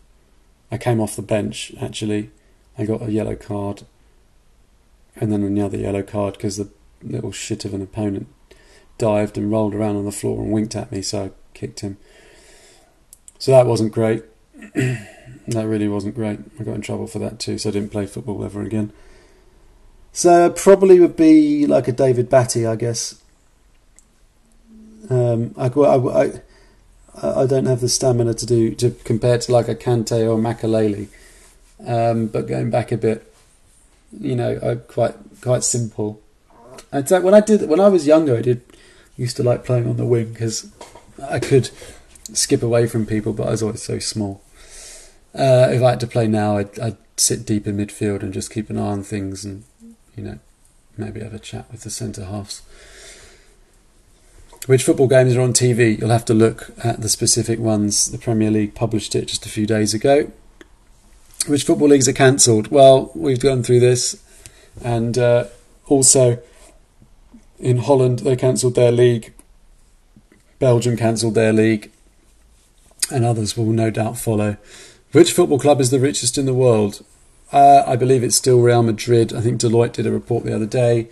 I 0.70 0.78
came 0.78 1.00
off 1.00 1.16
the 1.16 1.22
bench 1.22 1.72
actually. 1.80 2.30
I 2.78 2.84
got 2.84 3.02
a 3.02 3.10
yellow 3.10 3.36
card, 3.36 3.84
and 5.16 5.32
then 5.32 5.42
another 5.42 5.78
yellow 5.78 6.02
card 6.02 6.34
because 6.34 6.56
the 6.56 6.68
little 7.02 7.32
shit 7.32 7.64
of 7.64 7.72
an 7.72 7.82
opponent 7.82 8.26
dived 8.98 9.38
and 9.38 9.50
rolled 9.50 9.74
around 9.74 9.96
on 9.96 10.04
the 10.04 10.12
floor 10.12 10.42
and 10.42 10.52
winked 10.52 10.76
at 10.76 10.92
me, 10.92 11.02
so 11.02 11.24
I 11.24 11.30
kicked 11.54 11.80
him. 11.80 11.96
So 13.38 13.50
that 13.52 13.66
wasn't 13.66 13.92
great. 13.92 14.24
that 14.74 15.66
really 15.66 15.88
wasn't 15.88 16.14
great. 16.14 16.40
I 16.58 16.64
got 16.64 16.74
in 16.74 16.80
trouble 16.82 17.06
for 17.06 17.18
that 17.18 17.38
too, 17.38 17.58
so 17.58 17.68
I 17.68 17.72
didn't 17.72 17.92
play 17.92 18.06
football 18.06 18.44
ever 18.44 18.62
again. 18.62 18.92
So 20.12 20.46
I 20.46 20.48
probably 20.48 20.98
would 20.98 21.16
be 21.16 21.66
like 21.66 21.88
a 21.88 21.92
David 21.92 22.30
Batty, 22.30 22.66
I 22.66 22.76
guess. 22.76 23.22
Um, 25.10 25.54
I, 25.56 25.68
I, 25.68 26.24
I, 26.24 26.42
I 27.22 27.46
don't 27.46 27.66
have 27.66 27.80
the 27.80 27.88
stamina 27.88 28.34
to 28.34 28.46
do 28.46 28.74
to 28.74 28.90
compare 29.04 29.38
to 29.38 29.52
like 29.52 29.68
a 29.68 29.74
Kante 29.74 30.28
or 30.28 30.38
Makelele. 30.38 31.08
Um, 31.86 32.26
but 32.26 32.46
going 32.46 32.70
back 32.70 32.92
a 32.92 32.96
bit, 32.96 33.32
you 34.18 34.36
know, 34.36 34.58
I 34.62 34.74
quite 34.76 35.14
quite 35.40 35.64
simple. 35.64 36.20
In 36.92 37.04
fact, 37.04 37.24
when 37.24 37.34
I 37.34 37.40
did 37.40 37.68
when 37.68 37.80
I 37.80 37.88
was 37.88 38.06
younger, 38.06 38.36
I 38.36 38.42
did 38.42 38.62
used 39.16 39.36
to 39.36 39.42
like 39.42 39.64
playing 39.64 39.88
on 39.88 39.96
the 39.96 40.04
wing 40.04 40.32
because 40.32 40.70
I 41.22 41.38
could 41.38 41.70
skip 42.32 42.62
away 42.62 42.86
from 42.86 43.06
people, 43.06 43.32
but 43.32 43.48
I 43.48 43.50
was 43.50 43.62
always 43.62 43.82
so 43.82 43.98
small. 43.98 44.42
Uh, 45.34 45.68
if 45.70 45.82
I 45.82 45.90
had 45.90 46.00
to 46.00 46.06
play 46.06 46.26
now, 46.26 46.58
I'd, 46.58 46.78
I'd 46.78 46.96
sit 47.16 47.46
deep 47.46 47.66
in 47.66 47.76
midfield 47.76 48.22
and 48.22 48.32
just 48.32 48.50
keep 48.50 48.70
an 48.70 48.78
eye 48.78 48.82
on 48.82 49.02
things, 49.02 49.44
and 49.44 49.64
you 50.16 50.24
know, 50.24 50.38
maybe 50.96 51.20
have 51.20 51.34
a 51.34 51.38
chat 51.38 51.70
with 51.70 51.82
the 51.82 51.90
centre 51.90 52.24
halves. 52.24 52.62
Which 54.66 54.82
football 54.82 55.06
games 55.06 55.36
are 55.36 55.42
on 55.42 55.52
TV? 55.52 55.96
You'll 55.96 56.10
have 56.10 56.24
to 56.24 56.34
look 56.34 56.72
at 56.82 57.00
the 57.00 57.08
specific 57.08 57.60
ones. 57.60 58.10
The 58.10 58.18
Premier 58.18 58.50
League 58.50 58.74
published 58.74 59.14
it 59.14 59.26
just 59.26 59.46
a 59.46 59.48
few 59.48 59.64
days 59.64 59.94
ago. 59.94 60.32
Which 61.46 61.62
football 61.62 61.86
leagues 61.86 62.08
are 62.08 62.12
cancelled? 62.12 62.68
Well, 62.68 63.12
we've 63.14 63.38
gone 63.38 63.62
through 63.62 63.78
this, 63.78 64.20
and 64.82 65.16
uh, 65.16 65.44
also 65.86 66.42
in 67.60 67.78
Holland 67.78 68.20
they 68.20 68.34
cancelled 68.34 68.74
their 68.74 68.90
league. 68.90 69.32
Belgium 70.58 70.96
cancelled 70.96 71.36
their 71.36 71.52
league, 71.52 71.92
and 73.08 73.24
others 73.24 73.56
will 73.56 73.66
no 73.66 73.90
doubt 73.90 74.18
follow. 74.18 74.56
Which 75.12 75.32
football 75.32 75.60
club 75.60 75.80
is 75.80 75.90
the 75.90 76.00
richest 76.00 76.36
in 76.36 76.46
the 76.46 76.52
world? 76.52 77.04
Uh, 77.52 77.84
I 77.86 77.94
believe 77.94 78.24
it's 78.24 78.34
still 78.34 78.60
Real 78.60 78.82
Madrid. 78.82 79.32
I 79.32 79.42
think 79.42 79.60
Deloitte 79.60 79.92
did 79.92 80.08
a 80.08 80.12
report 80.12 80.42
the 80.42 80.56
other 80.56 80.66
day. 80.66 81.06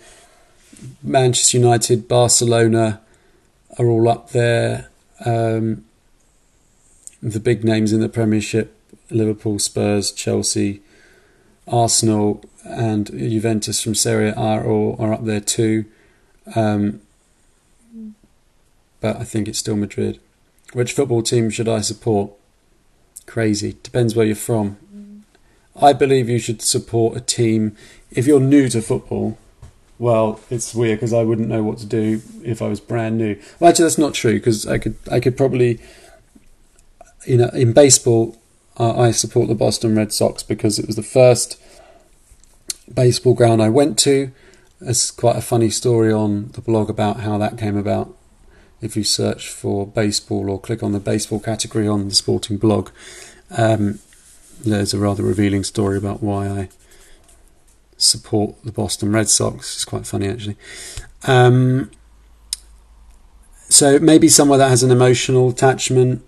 Manchester 1.01 1.57
United, 1.57 2.09
Barcelona, 2.09 2.99
are 3.77 3.87
all 3.87 4.07
up 4.07 4.31
there. 4.31 4.89
Um, 5.25 5.85
the 7.21 7.39
big 7.39 7.63
names 7.63 7.91
in 7.91 8.01
the 8.01 8.09
Premiership 8.09 8.75
Liverpool, 9.09 9.59
Spurs, 9.59 10.11
Chelsea, 10.11 10.81
Arsenal, 11.67 12.43
and 12.63 13.07
Juventus 13.07 13.81
from 13.81 13.95
Serie 13.95 14.29
A 14.29 14.35
are, 14.35 14.65
all, 14.65 14.95
are 14.99 15.13
up 15.13 15.25
there 15.25 15.39
too. 15.39 15.85
Um, 16.55 17.01
but 18.99 19.17
I 19.17 19.23
think 19.23 19.47
it's 19.47 19.59
still 19.59 19.75
Madrid. 19.75 20.19
Which 20.73 20.93
football 20.93 21.21
team 21.21 21.49
should 21.49 21.67
I 21.67 21.81
support? 21.81 22.31
Crazy. 23.25 23.77
Depends 23.83 24.15
where 24.15 24.25
you're 24.25 24.35
from. 24.35 24.77
I 25.79 25.93
believe 25.93 26.29
you 26.29 26.39
should 26.39 26.61
support 26.61 27.17
a 27.17 27.21
team. 27.21 27.75
If 28.11 28.27
you're 28.27 28.39
new 28.39 28.69
to 28.69 28.81
football, 28.81 29.37
well, 29.97 30.39
it's 30.49 30.75
weird 30.75 30.99
because 30.99 31.13
I 31.13 31.23
wouldn't 31.23 31.47
know 31.47 31.63
what 31.63 31.77
to 31.79 31.85
do 31.85 32.21
if 32.43 32.61
I 32.61 32.67
was 32.67 32.79
brand 32.79 33.17
new. 33.17 33.39
Well, 33.59 33.69
actually, 33.69 33.85
that's 33.85 33.97
not 33.97 34.13
true 34.13 34.33
because 34.33 34.67
I 34.67 34.77
could 34.77 34.97
I 35.11 35.19
could 35.19 35.37
probably, 35.37 35.79
you 37.25 37.37
know, 37.37 37.49
in 37.53 37.73
baseball, 37.73 38.37
uh, 38.77 38.99
I 38.99 39.11
support 39.11 39.47
the 39.47 39.55
Boston 39.55 39.95
Red 39.95 40.11
Sox 40.11 40.43
because 40.43 40.79
it 40.79 40.87
was 40.87 40.95
the 40.95 41.03
first 41.03 41.61
baseball 42.93 43.33
ground 43.33 43.61
I 43.61 43.69
went 43.69 43.97
to. 43.99 44.31
There's 44.81 45.11
quite 45.11 45.37
a 45.37 45.41
funny 45.41 45.69
story 45.69 46.11
on 46.11 46.49
the 46.49 46.61
blog 46.61 46.89
about 46.89 47.21
how 47.21 47.37
that 47.37 47.57
came 47.57 47.77
about. 47.77 48.13
If 48.81 48.97
you 48.97 49.05
search 49.05 49.49
for 49.49 49.87
baseball 49.87 50.49
or 50.49 50.59
click 50.59 50.83
on 50.83 50.91
the 50.91 50.99
baseball 50.99 51.39
category 51.39 51.87
on 51.87 52.09
the 52.09 52.15
sporting 52.15 52.57
blog, 52.57 52.89
um, 53.49 53.99
there's 54.63 54.93
a 54.93 54.99
rather 54.99 55.23
revealing 55.23 55.63
story 55.63 55.97
about 55.97 56.21
why 56.21 56.47
I 56.47 56.69
support 57.97 58.55
the 58.63 58.71
Boston 58.71 59.11
Red 59.11 59.29
Sox. 59.29 59.75
It's 59.75 59.85
quite 59.85 60.05
funny 60.05 60.27
actually. 60.27 60.57
Um, 61.23 61.91
so 63.69 63.99
maybe 63.99 64.27
somewhere 64.27 64.57
that 64.57 64.69
has 64.69 64.83
an 64.83 64.91
emotional 64.91 65.49
attachment. 65.49 66.23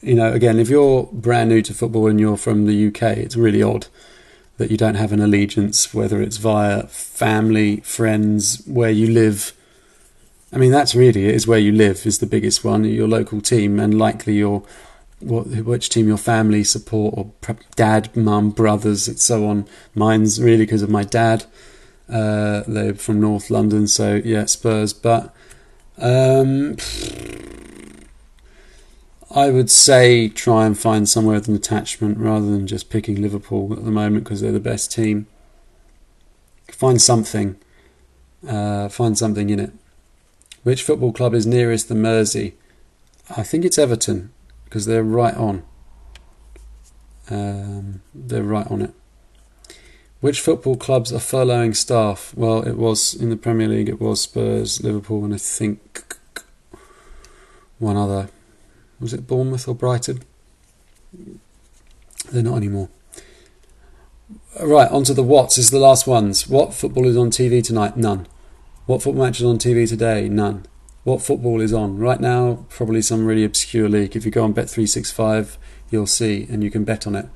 You 0.00 0.14
know, 0.14 0.32
again, 0.32 0.58
if 0.58 0.68
you're 0.68 1.08
brand 1.12 1.50
new 1.50 1.62
to 1.62 1.74
football 1.74 2.06
and 2.08 2.18
you're 2.20 2.36
from 2.36 2.66
the 2.66 2.88
UK, 2.88 3.18
it's 3.18 3.36
really 3.36 3.62
odd 3.62 3.86
that 4.58 4.70
you 4.70 4.76
don't 4.76 4.94
have 4.94 5.12
an 5.12 5.20
allegiance, 5.20 5.92
whether 5.92 6.22
it's 6.22 6.36
via 6.36 6.86
family, 6.86 7.78
friends, 7.80 8.62
where 8.66 8.90
you 8.90 9.08
live. 9.08 9.52
I 10.52 10.58
mean, 10.58 10.70
that's 10.70 10.94
really 10.94 11.26
it, 11.26 11.34
is 11.34 11.46
where 11.46 11.58
you 11.58 11.72
live 11.72 12.06
is 12.06 12.18
the 12.18 12.26
biggest 12.26 12.64
one, 12.64 12.84
your 12.84 13.08
local 13.08 13.40
team, 13.40 13.80
and 13.80 13.98
likely 13.98 14.34
your 14.34 14.62
what, 15.24 15.46
which 15.46 15.88
team 15.88 16.08
your 16.08 16.16
family 16.16 16.64
support, 16.64 17.14
or 17.16 17.32
dad, 17.76 18.14
mum, 18.16 18.50
brothers, 18.50 19.08
and 19.08 19.18
so 19.18 19.46
on. 19.46 19.66
Mine's 19.94 20.40
really 20.40 20.64
because 20.64 20.82
of 20.82 20.90
my 20.90 21.04
dad. 21.04 21.44
Uh, 22.08 22.62
they're 22.66 22.94
from 22.94 23.20
North 23.20 23.50
London, 23.50 23.86
so 23.86 24.20
yeah, 24.24 24.44
Spurs. 24.44 24.92
But 24.92 25.34
um, 25.98 26.76
I 29.34 29.50
would 29.50 29.70
say 29.70 30.28
try 30.28 30.66
and 30.66 30.78
find 30.78 31.08
somewhere 31.08 31.36
with 31.36 31.48
an 31.48 31.54
attachment 31.54 32.18
rather 32.18 32.46
than 32.46 32.66
just 32.66 32.90
picking 32.90 33.22
Liverpool 33.22 33.72
at 33.72 33.84
the 33.84 33.90
moment 33.90 34.24
because 34.24 34.40
they're 34.40 34.52
the 34.52 34.60
best 34.60 34.92
team. 34.92 35.26
Find 36.70 37.00
something. 37.00 37.56
Uh, 38.46 38.88
find 38.88 39.16
something 39.16 39.50
in 39.50 39.60
it. 39.60 39.72
Which 40.64 40.82
football 40.82 41.12
club 41.12 41.34
is 41.34 41.46
nearest 41.46 41.88
the 41.88 41.94
Mersey? 41.94 42.54
I 43.36 43.42
think 43.42 43.64
it's 43.64 43.78
Everton 43.78 44.32
because 44.72 44.86
they're 44.86 45.04
right 45.04 45.36
on. 45.36 45.62
Um, 47.28 48.00
they're 48.14 48.42
right 48.42 48.66
on 48.68 48.80
it. 48.80 48.94
Which 50.22 50.40
football 50.40 50.76
clubs 50.76 51.12
are 51.12 51.18
furloughing 51.18 51.76
staff? 51.76 52.32
Well, 52.34 52.62
it 52.62 52.78
was 52.78 53.12
in 53.12 53.28
the 53.28 53.36
Premier 53.36 53.68
League. 53.68 53.90
It 53.90 54.00
was 54.00 54.22
Spurs, 54.22 54.82
Liverpool, 54.82 55.26
and 55.26 55.34
I 55.34 55.36
think 55.36 56.16
one 57.78 57.98
other. 57.98 58.30
Was 58.98 59.12
it 59.12 59.26
Bournemouth 59.26 59.68
or 59.68 59.74
Brighton? 59.74 60.22
They're 62.30 62.42
not 62.42 62.56
anymore. 62.56 62.88
Right, 64.58 64.90
on 64.90 65.04
to 65.04 65.12
the 65.12 65.22
what's 65.22 65.58
is 65.58 65.68
the 65.68 65.80
last 65.80 66.06
ones. 66.06 66.48
What 66.48 66.72
football 66.72 67.06
is 67.06 67.18
on 67.18 67.28
TV 67.28 67.62
tonight? 67.62 67.98
None. 67.98 68.26
What 68.86 69.02
football 69.02 69.26
match 69.26 69.40
is 69.40 69.44
on 69.44 69.58
TV 69.58 69.86
today? 69.86 70.30
None. 70.30 70.64
What 71.04 71.22
football 71.22 71.60
is 71.60 71.72
on. 71.72 71.98
Right 71.98 72.20
now, 72.20 72.66
probably 72.68 73.02
some 73.02 73.26
really 73.26 73.44
obscure 73.44 73.88
league. 73.88 74.14
If 74.14 74.24
you 74.24 74.30
go 74.30 74.44
on 74.44 74.54
Bet365, 74.54 75.56
you'll 75.90 76.06
see 76.06 76.46
and 76.50 76.62
you 76.62 76.70
can 76.70 76.84
bet 76.84 77.06
on 77.06 77.14
it. 77.14 77.28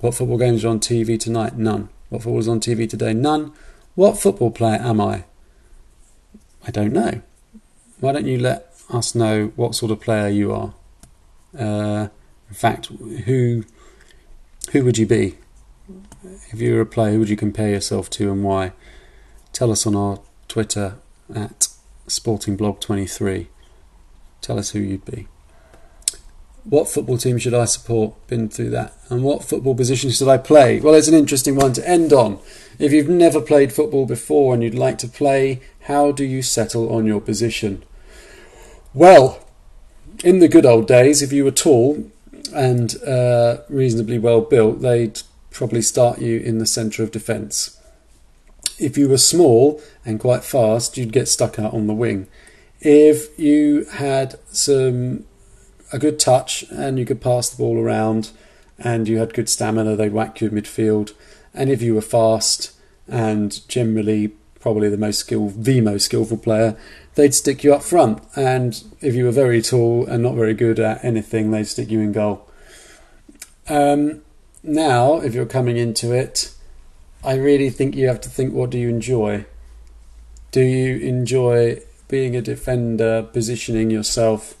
What 0.00 0.14
football 0.14 0.38
games 0.38 0.64
are 0.64 0.68
on 0.68 0.80
TV 0.80 1.18
tonight? 1.18 1.56
None. 1.56 1.88
What 2.08 2.22
football 2.22 2.40
is 2.40 2.48
on 2.48 2.60
TV 2.60 2.88
today? 2.88 3.14
None. 3.14 3.52
What 3.94 4.18
football 4.18 4.50
player 4.50 4.80
am 4.80 5.00
I? 5.00 5.24
I 6.66 6.70
don't 6.70 6.92
know. 6.92 7.22
Why 8.00 8.12
don't 8.12 8.26
you 8.26 8.38
let 8.38 8.72
us 8.90 9.14
know 9.14 9.52
what 9.54 9.74
sort 9.74 9.92
of 9.92 10.00
player 10.00 10.28
you 10.28 10.52
are? 10.52 10.74
Uh, 11.56 12.08
in 12.48 12.54
fact, 12.54 12.86
who 13.26 13.64
who 14.72 14.84
would 14.84 14.98
you 14.98 15.06
be? 15.06 15.36
If 16.52 16.60
you 16.60 16.74
were 16.74 16.80
a 16.80 16.86
player, 16.86 17.12
who 17.12 17.20
would 17.20 17.28
you 17.28 17.36
compare 17.36 17.70
yourself 17.70 18.10
to 18.10 18.30
and 18.32 18.42
why? 18.42 18.72
Tell 19.52 19.70
us 19.70 19.86
on 19.86 19.94
our 19.94 20.20
Twitter 20.48 20.96
at 21.34 21.68
sportingblog23. 22.08 23.46
Tell 24.40 24.58
us 24.58 24.70
who 24.70 24.80
you'd 24.80 25.04
be. 25.04 25.28
What 26.64 26.88
football 26.88 27.18
team 27.18 27.38
should 27.38 27.54
I 27.54 27.64
support? 27.64 28.14
Been 28.28 28.48
through 28.48 28.70
that. 28.70 28.94
And 29.08 29.24
what 29.24 29.44
football 29.44 29.74
position 29.74 30.10
should 30.10 30.28
I 30.28 30.38
play? 30.38 30.78
Well, 30.78 30.94
it's 30.94 31.08
an 31.08 31.14
interesting 31.14 31.56
one 31.56 31.72
to 31.72 31.88
end 31.88 32.12
on. 32.12 32.38
If 32.78 32.92
you've 32.92 33.08
never 33.08 33.40
played 33.40 33.72
football 33.72 34.06
before 34.06 34.54
and 34.54 34.62
you'd 34.62 34.74
like 34.74 34.98
to 34.98 35.08
play, 35.08 35.60
how 35.82 36.12
do 36.12 36.24
you 36.24 36.40
settle 36.40 36.92
on 36.92 37.04
your 37.04 37.20
position? 37.20 37.82
Well, 38.94 39.44
in 40.22 40.38
the 40.38 40.48
good 40.48 40.66
old 40.66 40.86
days, 40.86 41.20
if 41.20 41.32
you 41.32 41.44
were 41.44 41.50
tall 41.50 42.10
and 42.54 43.02
uh, 43.02 43.58
reasonably 43.68 44.18
well 44.18 44.40
built, 44.40 44.82
they'd 44.82 45.20
probably 45.50 45.82
start 45.82 46.20
you 46.20 46.38
in 46.38 46.58
the 46.58 46.66
centre 46.66 47.02
of 47.02 47.10
defence. 47.10 47.78
If 48.82 48.98
you 48.98 49.08
were 49.08 49.18
small 49.18 49.80
and 50.04 50.18
quite 50.18 50.44
fast, 50.44 50.96
you'd 50.96 51.12
get 51.12 51.28
stuck 51.28 51.58
out 51.58 51.72
on 51.72 51.86
the 51.86 51.94
wing. 51.94 52.26
If 52.80 53.38
you 53.38 53.84
had 53.84 54.34
some 54.50 55.24
a 55.92 55.98
good 55.98 56.18
touch 56.18 56.64
and 56.70 56.98
you 56.98 57.04
could 57.04 57.20
pass 57.20 57.50
the 57.50 57.58
ball 57.58 57.78
around 57.78 58.30
and 58.78 59.06
you 59.06 59.18
had 59.18 59.34
good 59.34 59.48
stamina, 59.48 59.94
they'd 59.94 60.12
whack 60.12 60.40
you 60.40 60.48
in 60.48 60.54
midfield. 60.54 61.12
And 61.54 61.70
if 61.70 61.82
you 61.82 61.94
were 61.94 62.00
fast 62.00 62.72
and 63.06 63.66
generally 63.68 64.32
probably 64.58 64.88
the 64.88 64.96
most 64.96 65.18
skilled, 65.18 65.64
the 65.64 65.80
most 65.80 66.06
skillful 66.06 66.38
player, 66.38 66.76
they'd 67.14 67.34
stick 67.34 67.62
you 67.62 67.74
up 67.74 67.82
front. 67.82 68.22
And 68.34 68.82
if 69.00 69.14
you 69.14 69.26
were 69.26 69.32
very 69.32 69.60
tall 69.60 70.06
and 70.06 70.22
not 70.22 70.34
very 70.34 70.54
good 70.54 70.80
at 70.80 71.04
anything, 71.04 71.50
they'd 71.50 71.64
stick 71.64 71.90
you 71.90 72.00
in 72.00 72.12
goal. 72.12 72.48
Um, 73.68 74.22
now, 74.62 75.20
if 75.20 75.34
you're 75.34 75.46
coming 75.46 75.76
into 75.76 76.12
it, 76.12 76.51
I 77.24 77.34
really 77.34 77.70
think 77.70 77.94
you 77.94 78.08
have 78.08 78.20
to 78.22 78.28
think 78.28 78.52
what 78.52 78.70
do 78.70 78.78
you 78.78 78.88
enjoy? 78.88 79.46
Do 80.50 80.60
you 80.60 80.96
enjoy 80.96 81.80
being 82.08 82.34
a 82.34 82.42
defender, 82.42 83.22
positioning 83.22 83.90
yourself, 83.90 84.56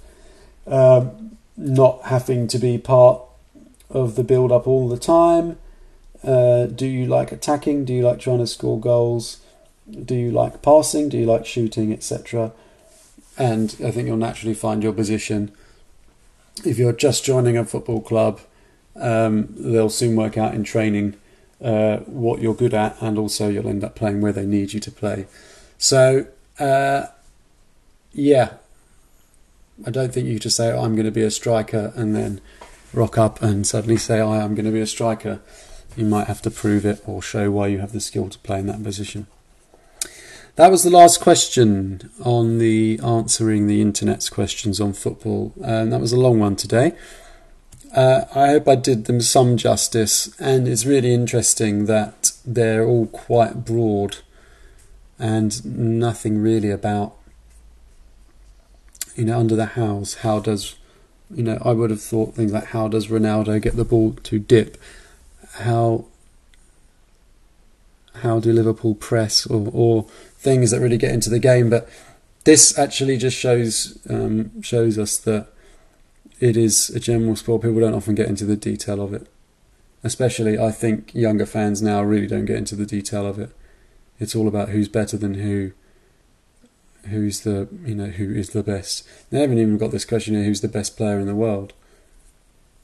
um, 0.66 1.36
not 1.56 2.02
having 2.04 2.46
to 2.48 2.58
be 2.58 2.78
part 2.78 3.20
of 3.90 4.14
the 4.14 4.24
build 4.24 4.52
up 4.52 4.66
all 4.66 4.88
the 4.88 4.98
time? 4.98 5.58
Uh, 6.22 6.66
do 6.66 6.86
you 6.86 7.04
like 7.04 7.32
attacking? 7.32 7.84
Do 7.84 7.92
you 7.92 8.02
like 8.02 8.20
trying 8.20 8.38
to 8.38 8.46
score 8.46 8.78
goals? 8.78 9.38
Do 9.90 10.14
you 10.14 10.30
like 10.30 10.62
passing? 10.62 11.08
Do 11.08 11.18
you 11.18 11.26
like 11.26 11.44
shooting, 11.44 11.92
etc.? 11.92 12.52
And 13.36 13.74
I 13.84 13.90
think 13.90 14.06
you'll 14.06 14.16
naturally 14.16 14.54
find 14.54 14.84
your 14.84 14.92
position. 14.92 15.50
If 16.64 16.78
you're 16.78 16.92
just 16.92 17.24
joining 17.24 17.56
a 17.56 17.64
football 17.64 18.00
club, 18.00 18.40
um, 18.94 19.48
they'll 19.58 19.90
soon 19.90 20.14
work 20.14 20.38
out 20.38 20.54
in 20.54 20.62
training 20.62 21.16
uh, 21.62 21.98
what 21.98 22.40
you're 22.40 22.54
good 22.54 22.74
at, 22.74 23.00
and 23.00 23.18
also 23.18 23.48
you'll 23.48 23.68
end 23.68 23.84
up 23.84 23.94
playing 23.94 24.20
where 24.20 24.32
they 24.32 24.46
need 24.46 24.72
you 24.72 24.80
to 24.80 24.90
play. 24.90 25.26
So, 25.78 26.26
uh, 26.58 27.06
yeah, 28.12 28.54
I 29.86 29.90
don't 29.90 30.12
think 30.12 30.26
you 30.26 30.38
just 30.38 30.56
say, 30.56 30.70
oh, 30.70 30.82
I'm 30.82 30.94
going 30.94 31.06
to 31.06 31.12
be 31.12 31.22
a 31.22 31.30
striker, 31.30 31.92
and 31.96 32.14
then 32.14 32.40
rock 32.92 33.16
up 33.16 33.42
and 33.42 33.66
suddenly 33.66 33.96
say, 33.96 34.20
oh, 34.20 34.32
I'm 34.32 34.54
going 34.54 34.66
to 34.66 34.72
be 34.72 34.80
a 34.80 34.86
striker. 34.86 35.40
You 35.96 36.04
might 36.04 36.26
have 36.26 36.42
to 36.42 36.50
prove 36.50 36.86
it 36.86 37.02
or 37.06 37.22
show 37.22 37.50
why 37.50 37.68
you 37.68 37.78
have 37.78 37.92
the 37.92 38.00
skill 38.00 38.28
to 38.28 38.38
play 38.38 38.58
in 38.58 38.66
that 38.66 38.82
position. 38.82 39.26
That 40.56 40.70
was 40.70 40.82
the 40.82 40.90
last 40.90 41.20
question 41.20 42.10
on 42.22 42.58
the 42.58 43.00
answering 43.02 43.66
the 43.66 43.80
internet's 43.80 44.28
questions 44.28 44.80
on 44.80 44.92
football. 44.92 45.54
and 45.64 45.92
that 45.92 46.00
was 46.00 46.12
a 46.12 46.20
long 46.20 46.38
one 46.38 46.56
today. 46.56 46.92
Uh, 47.92 48.24
I 48.34 48.48
hope 48.48 48.68
I 48.68 48.74
did 48.74 49.04
them 49.04 49.20
some 49.20 49.58
justice, 49.58 50.34
and 50.40 50.66
it's 50.66 50.86
really 50.86 51.12
interesting 51.12 51.84
that 51.86 52.32
they're 52.44 52.86
all 52.86 53.06
quite 53.06 53.66
broad 53.66 54.18
and 55.18 55.64
nothing 55.64 56.38
really 56.38 56.70
about, 56.70 57.14
you 59.14 59.26
know, 59.26 59.38
under 59.38 59.54
the 59.54 59.66
house. 59.66 60.14
How 60.14 60.40
does, 60.40 60.76
you 61.30 61.42
know, 61.42 61.58
I 61.62 61.72
would 61.72 61.90
have 61.90 62.00
thought 62.00 62.34
things 62.34 62.52
like 62.52 62.66
how 62.66 62.88
does 62.88 63.08
Ronaldo 63.08 63.60
get 63.60 63.76
the 63.76 63.84
ball 63.84 64.14
to 64.14 64.38
dip? 64.38 64.78
How 65.52 66.06
how 68.16 68.40
do 68.40 68.52
Liverpool 68.52 68.94
press 68.94 69.46
or, 69.46 69.68
or 69.72 70.04
things 70.36 70.70
that 70.70 70.80
really 70.80 70.98
get 70.98 71.12
into 71.12 71.28
the 71.28 71.38
game? 71.38 71.68
But 71.68 71.88
this 72.44 72.78
actually 72.78 73.18
just 73.18 73.36
shows 73.36 73.98
um, 74.08 74.62
shows 74.62 74.98
us 74.98 75.18
that 75.18 75.48
it 76.42 76.56
is 76.56 76.90
a 76.90 76.98
general 76.98 77.36
sport. 77.36 77.62
People 77.62 77.78
don't 77.78 77.94
often 77.94 78.16
get 78.16 78.28
into 78.28 78.44
the 78.44 78.56
detail 78.56 79.00
of 79.00 79.14
it. 79.14 79.28
Especially, 80.02 80.58
I 80.58 80.72
think 80.72 81.14
younger 81.14 81.46
fans 81.46 81.80
now 81.80 82.02
really 82.02 82.26
don't 82.26 82.46
get 82.46 82.56
into 82.56 82.74
the 82.74 82.84
detail 82.84 83.24
of 83.24 83.38
it. 83.38 83.50
It's 84.18 84.34
all 84.34 84.48
about 84.48 84.70
who's 84.70 84.88
better 84.88 85.16
than 85.16 85.34
who. 85.34 85.70
Who's 87.08 87.42
the 87.42 87.68
you 87.84 87.94
know 87.94 88.06
who 88.06 88.34
is 88.34 88.50
the 88.50 88.64
best? 88.64 89.06
They 89.30 89.40
haven't 89.40 89.58
even 89.58 89.78
got 89.78 89.92
this 89.92 90.04
question 90.04 90.34
here: 90.34 90.42
who's 90.42 90.60
the 90.62 90.68
best 90.68 90.96
player 90.96 91.20
in 91.20 91.26
the 91.28 91.34
world? 91.36 91.74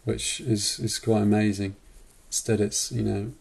Which 0.05 0.41
is 0.41 0.79
is 0.79 1.01
quite 1.01 1.23
amazing. 1.23 1.75
Instead, 2.29 2.61
it's 2.61 2.93
you 2.93 3.03
know 3.03 3.33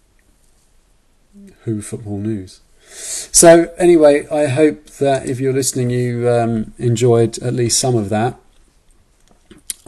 who 1.65 1.81
football 1.83 2.17
news. 2.17 2.61
So 2.89 3.71
anyway, 3.77 4.27
I 4.29 4.47
hope 4.47 4.85
that 4.97 5.27
if 5.29 5.39
you're 5.39 5.53
listening, 5.53 5.91
you 5.91 6.27
um, 6.27 6.73
enjoyed 6.79 7.37
at 7.39 7.53
least 7.53 7.77
some 7.79 7.95
of 7.95 8.09
that. 8.09 8.39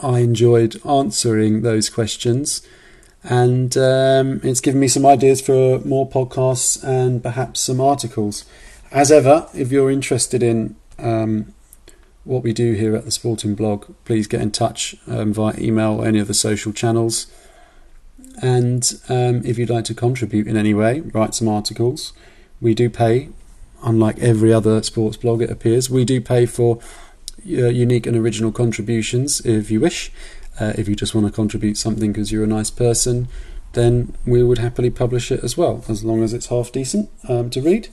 I 0.02 0.20
enjoyed 0.20 0.80
answering 0.86 1.62
those 1.62 1.90
questions, 1.90 2.66
and 3.22 3.76
um, 3.76 4.40
it's 4.42 4.60
given 4.60 4.80
me 4.80 4.88
some 4.88 5.06
ideas 5.06 5.40
for 5.40 5.78
more 5.80 6.08
podcasts 6.08 6.82
and 6.82 7.22
perhaps 7.22 7.60
some 7.60 7.80
articles. 7.80 8.44
As 8.90 9.12
ever, 9.12 9.48
if 9.54 9.70
you're 9.70 9.90
interested 9.90 10.42
in 10.42 10.76
um, 10.98 11.54
what 12.24 12.42
we 12.42 12.52
do 12.52 12.72
here 12.72 12.94
at 12.96 13.04
the 13.04 13.10
Sporting 13.10 13.54
Blog, 13.54 13.94
please 14.04 14.26
get 14.26 14.40
in 14.40 14.50
touch 14.50 14.96
um, 15.06 15.32
via 15.32 15.54
email 15.58 16.00
or 16.00 16.06
any 16.06 16.18
of 16.18 16.28
the 16.28 16.34
social 16.34 16.72
channels. 16.72 17.26
And 18.42 19.00
um, 19.08 19.42
if 19.44 19.58
you'd 19.58 19.70
like 19.70 19.84
to 19.86 19.94
contribute 19.94 20.46
in 20.46 20.56
any 20.56 20.74
way, 20.74 21.00
write 21.00 21.34
some 21.34 21.48
articles. 21.48 22.12
We 22.60 22.74
do 22.74 22.88
pay, 22.88 23.28
unlike 23.82 24.18
every 24.18 24.52
other 24.52 24.82
sports 24.82 25.16
blog, 25.16 25.42
it 25.42 25.50
appears, 25.50 25.90
we 25.90 26.04
do 26.04 26.20
pay 26.20 26.46
for 26.46 26.78
unique 27.44 28.06
and 28.06 28.16
original 28.16 28.52
contributions 28.52 29.40
if 29.44 29.70
you 29.70 29.80
wish. 29.80 30.12
Uh, 30.58 30.72
if 30.76 30.88
you 30.88 30.94
just 30.94 31.14
want 31.14 31.26
to 31.26 31.32
contribute 31.32 31.76
something 31.78 32.12
because 32.12 32.30
you're 32.30 32.44
a 32.44 32.46
nice 32.46 32.70
person, 32.70 33.28
then 33.72 34.14
we 34.26 34.42
would 34.42 34.58
happily 34.58 34.90
publish 34.90 35.30
it 35.30 35.42
as 35.42 35.56
well, 35.56 35.84
as 35.88 36.04
long 36.04 36.22
as 36.22 36.34
it's 36.34 36.46
half 36.46 36.72
decent 36.72 37.08
um, 37.28 37.50
to 37.50 37.60
read. 37.62 37.88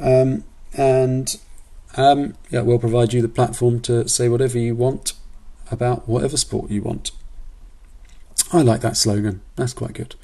Um, 0.00 0.44
and 0.76 1.38
um, 1.96 2.34
yeah, 2.50 2.62
we'll 2.62 2.78
provide 2.78 3.12
you 3.12 3.22
the 3.22 3.28
platform 3.28 3.80
to 3.82 4.08
say 4.08 4.28
whatever 4.28 4.58
you 4.58 4.74
want 4.74 5.12
about 5.70 6.08
whatever 6.08 6.36
sport 6.36 6.70
you 6.70 6.82
want. 6.82 7.10
I 8.52 8.62
like 8.62 8.80
that 8.80 8.96
slogan. 8.96 9.40
That's 9.56 9.72
quite 9.72 9.92
good. 9.92 10.14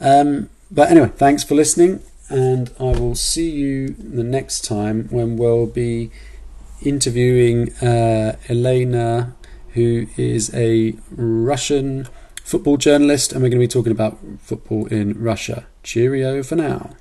Um, 0.00 0.50
but 0.70 0.90
anyway, 0.90 1.10
thanks 1.16 1.44
for 1.44 1.54
listening, 1.54 2.02
and 2.28 2.70
I 2.78 2.98
will 2.98 3.14
see 3.14 3.50
you 3.50 3.88
the 3.88 4.24
next 4.24 4.64
time 4.64 5.08
when 5.08 5.36
we'll 5.36 5.66
be 5.66 6.10
interviewing 6.82 7.74
uh, 7.76 8.36
Elena, 8.48 9.34
who 9.74 10.06
is 10.16 10.52
a 10.54 10.94
Russian 11.10 12.08
football 12.42 12.76
journalist, 12.76 13.32
and 13.32 13.42
we're 13.42 13.48
going 13.48 13.60
to 13.60 13.64
be 13.64 13.68
talking 13.68 13.92
about 13.92 14.18
football 14.40 14.86
in 14.86 15.20
Russia. 15.22 15.66
Cheerio 15.82 16.42
for 16.42 16.56
now. 16.56 16.96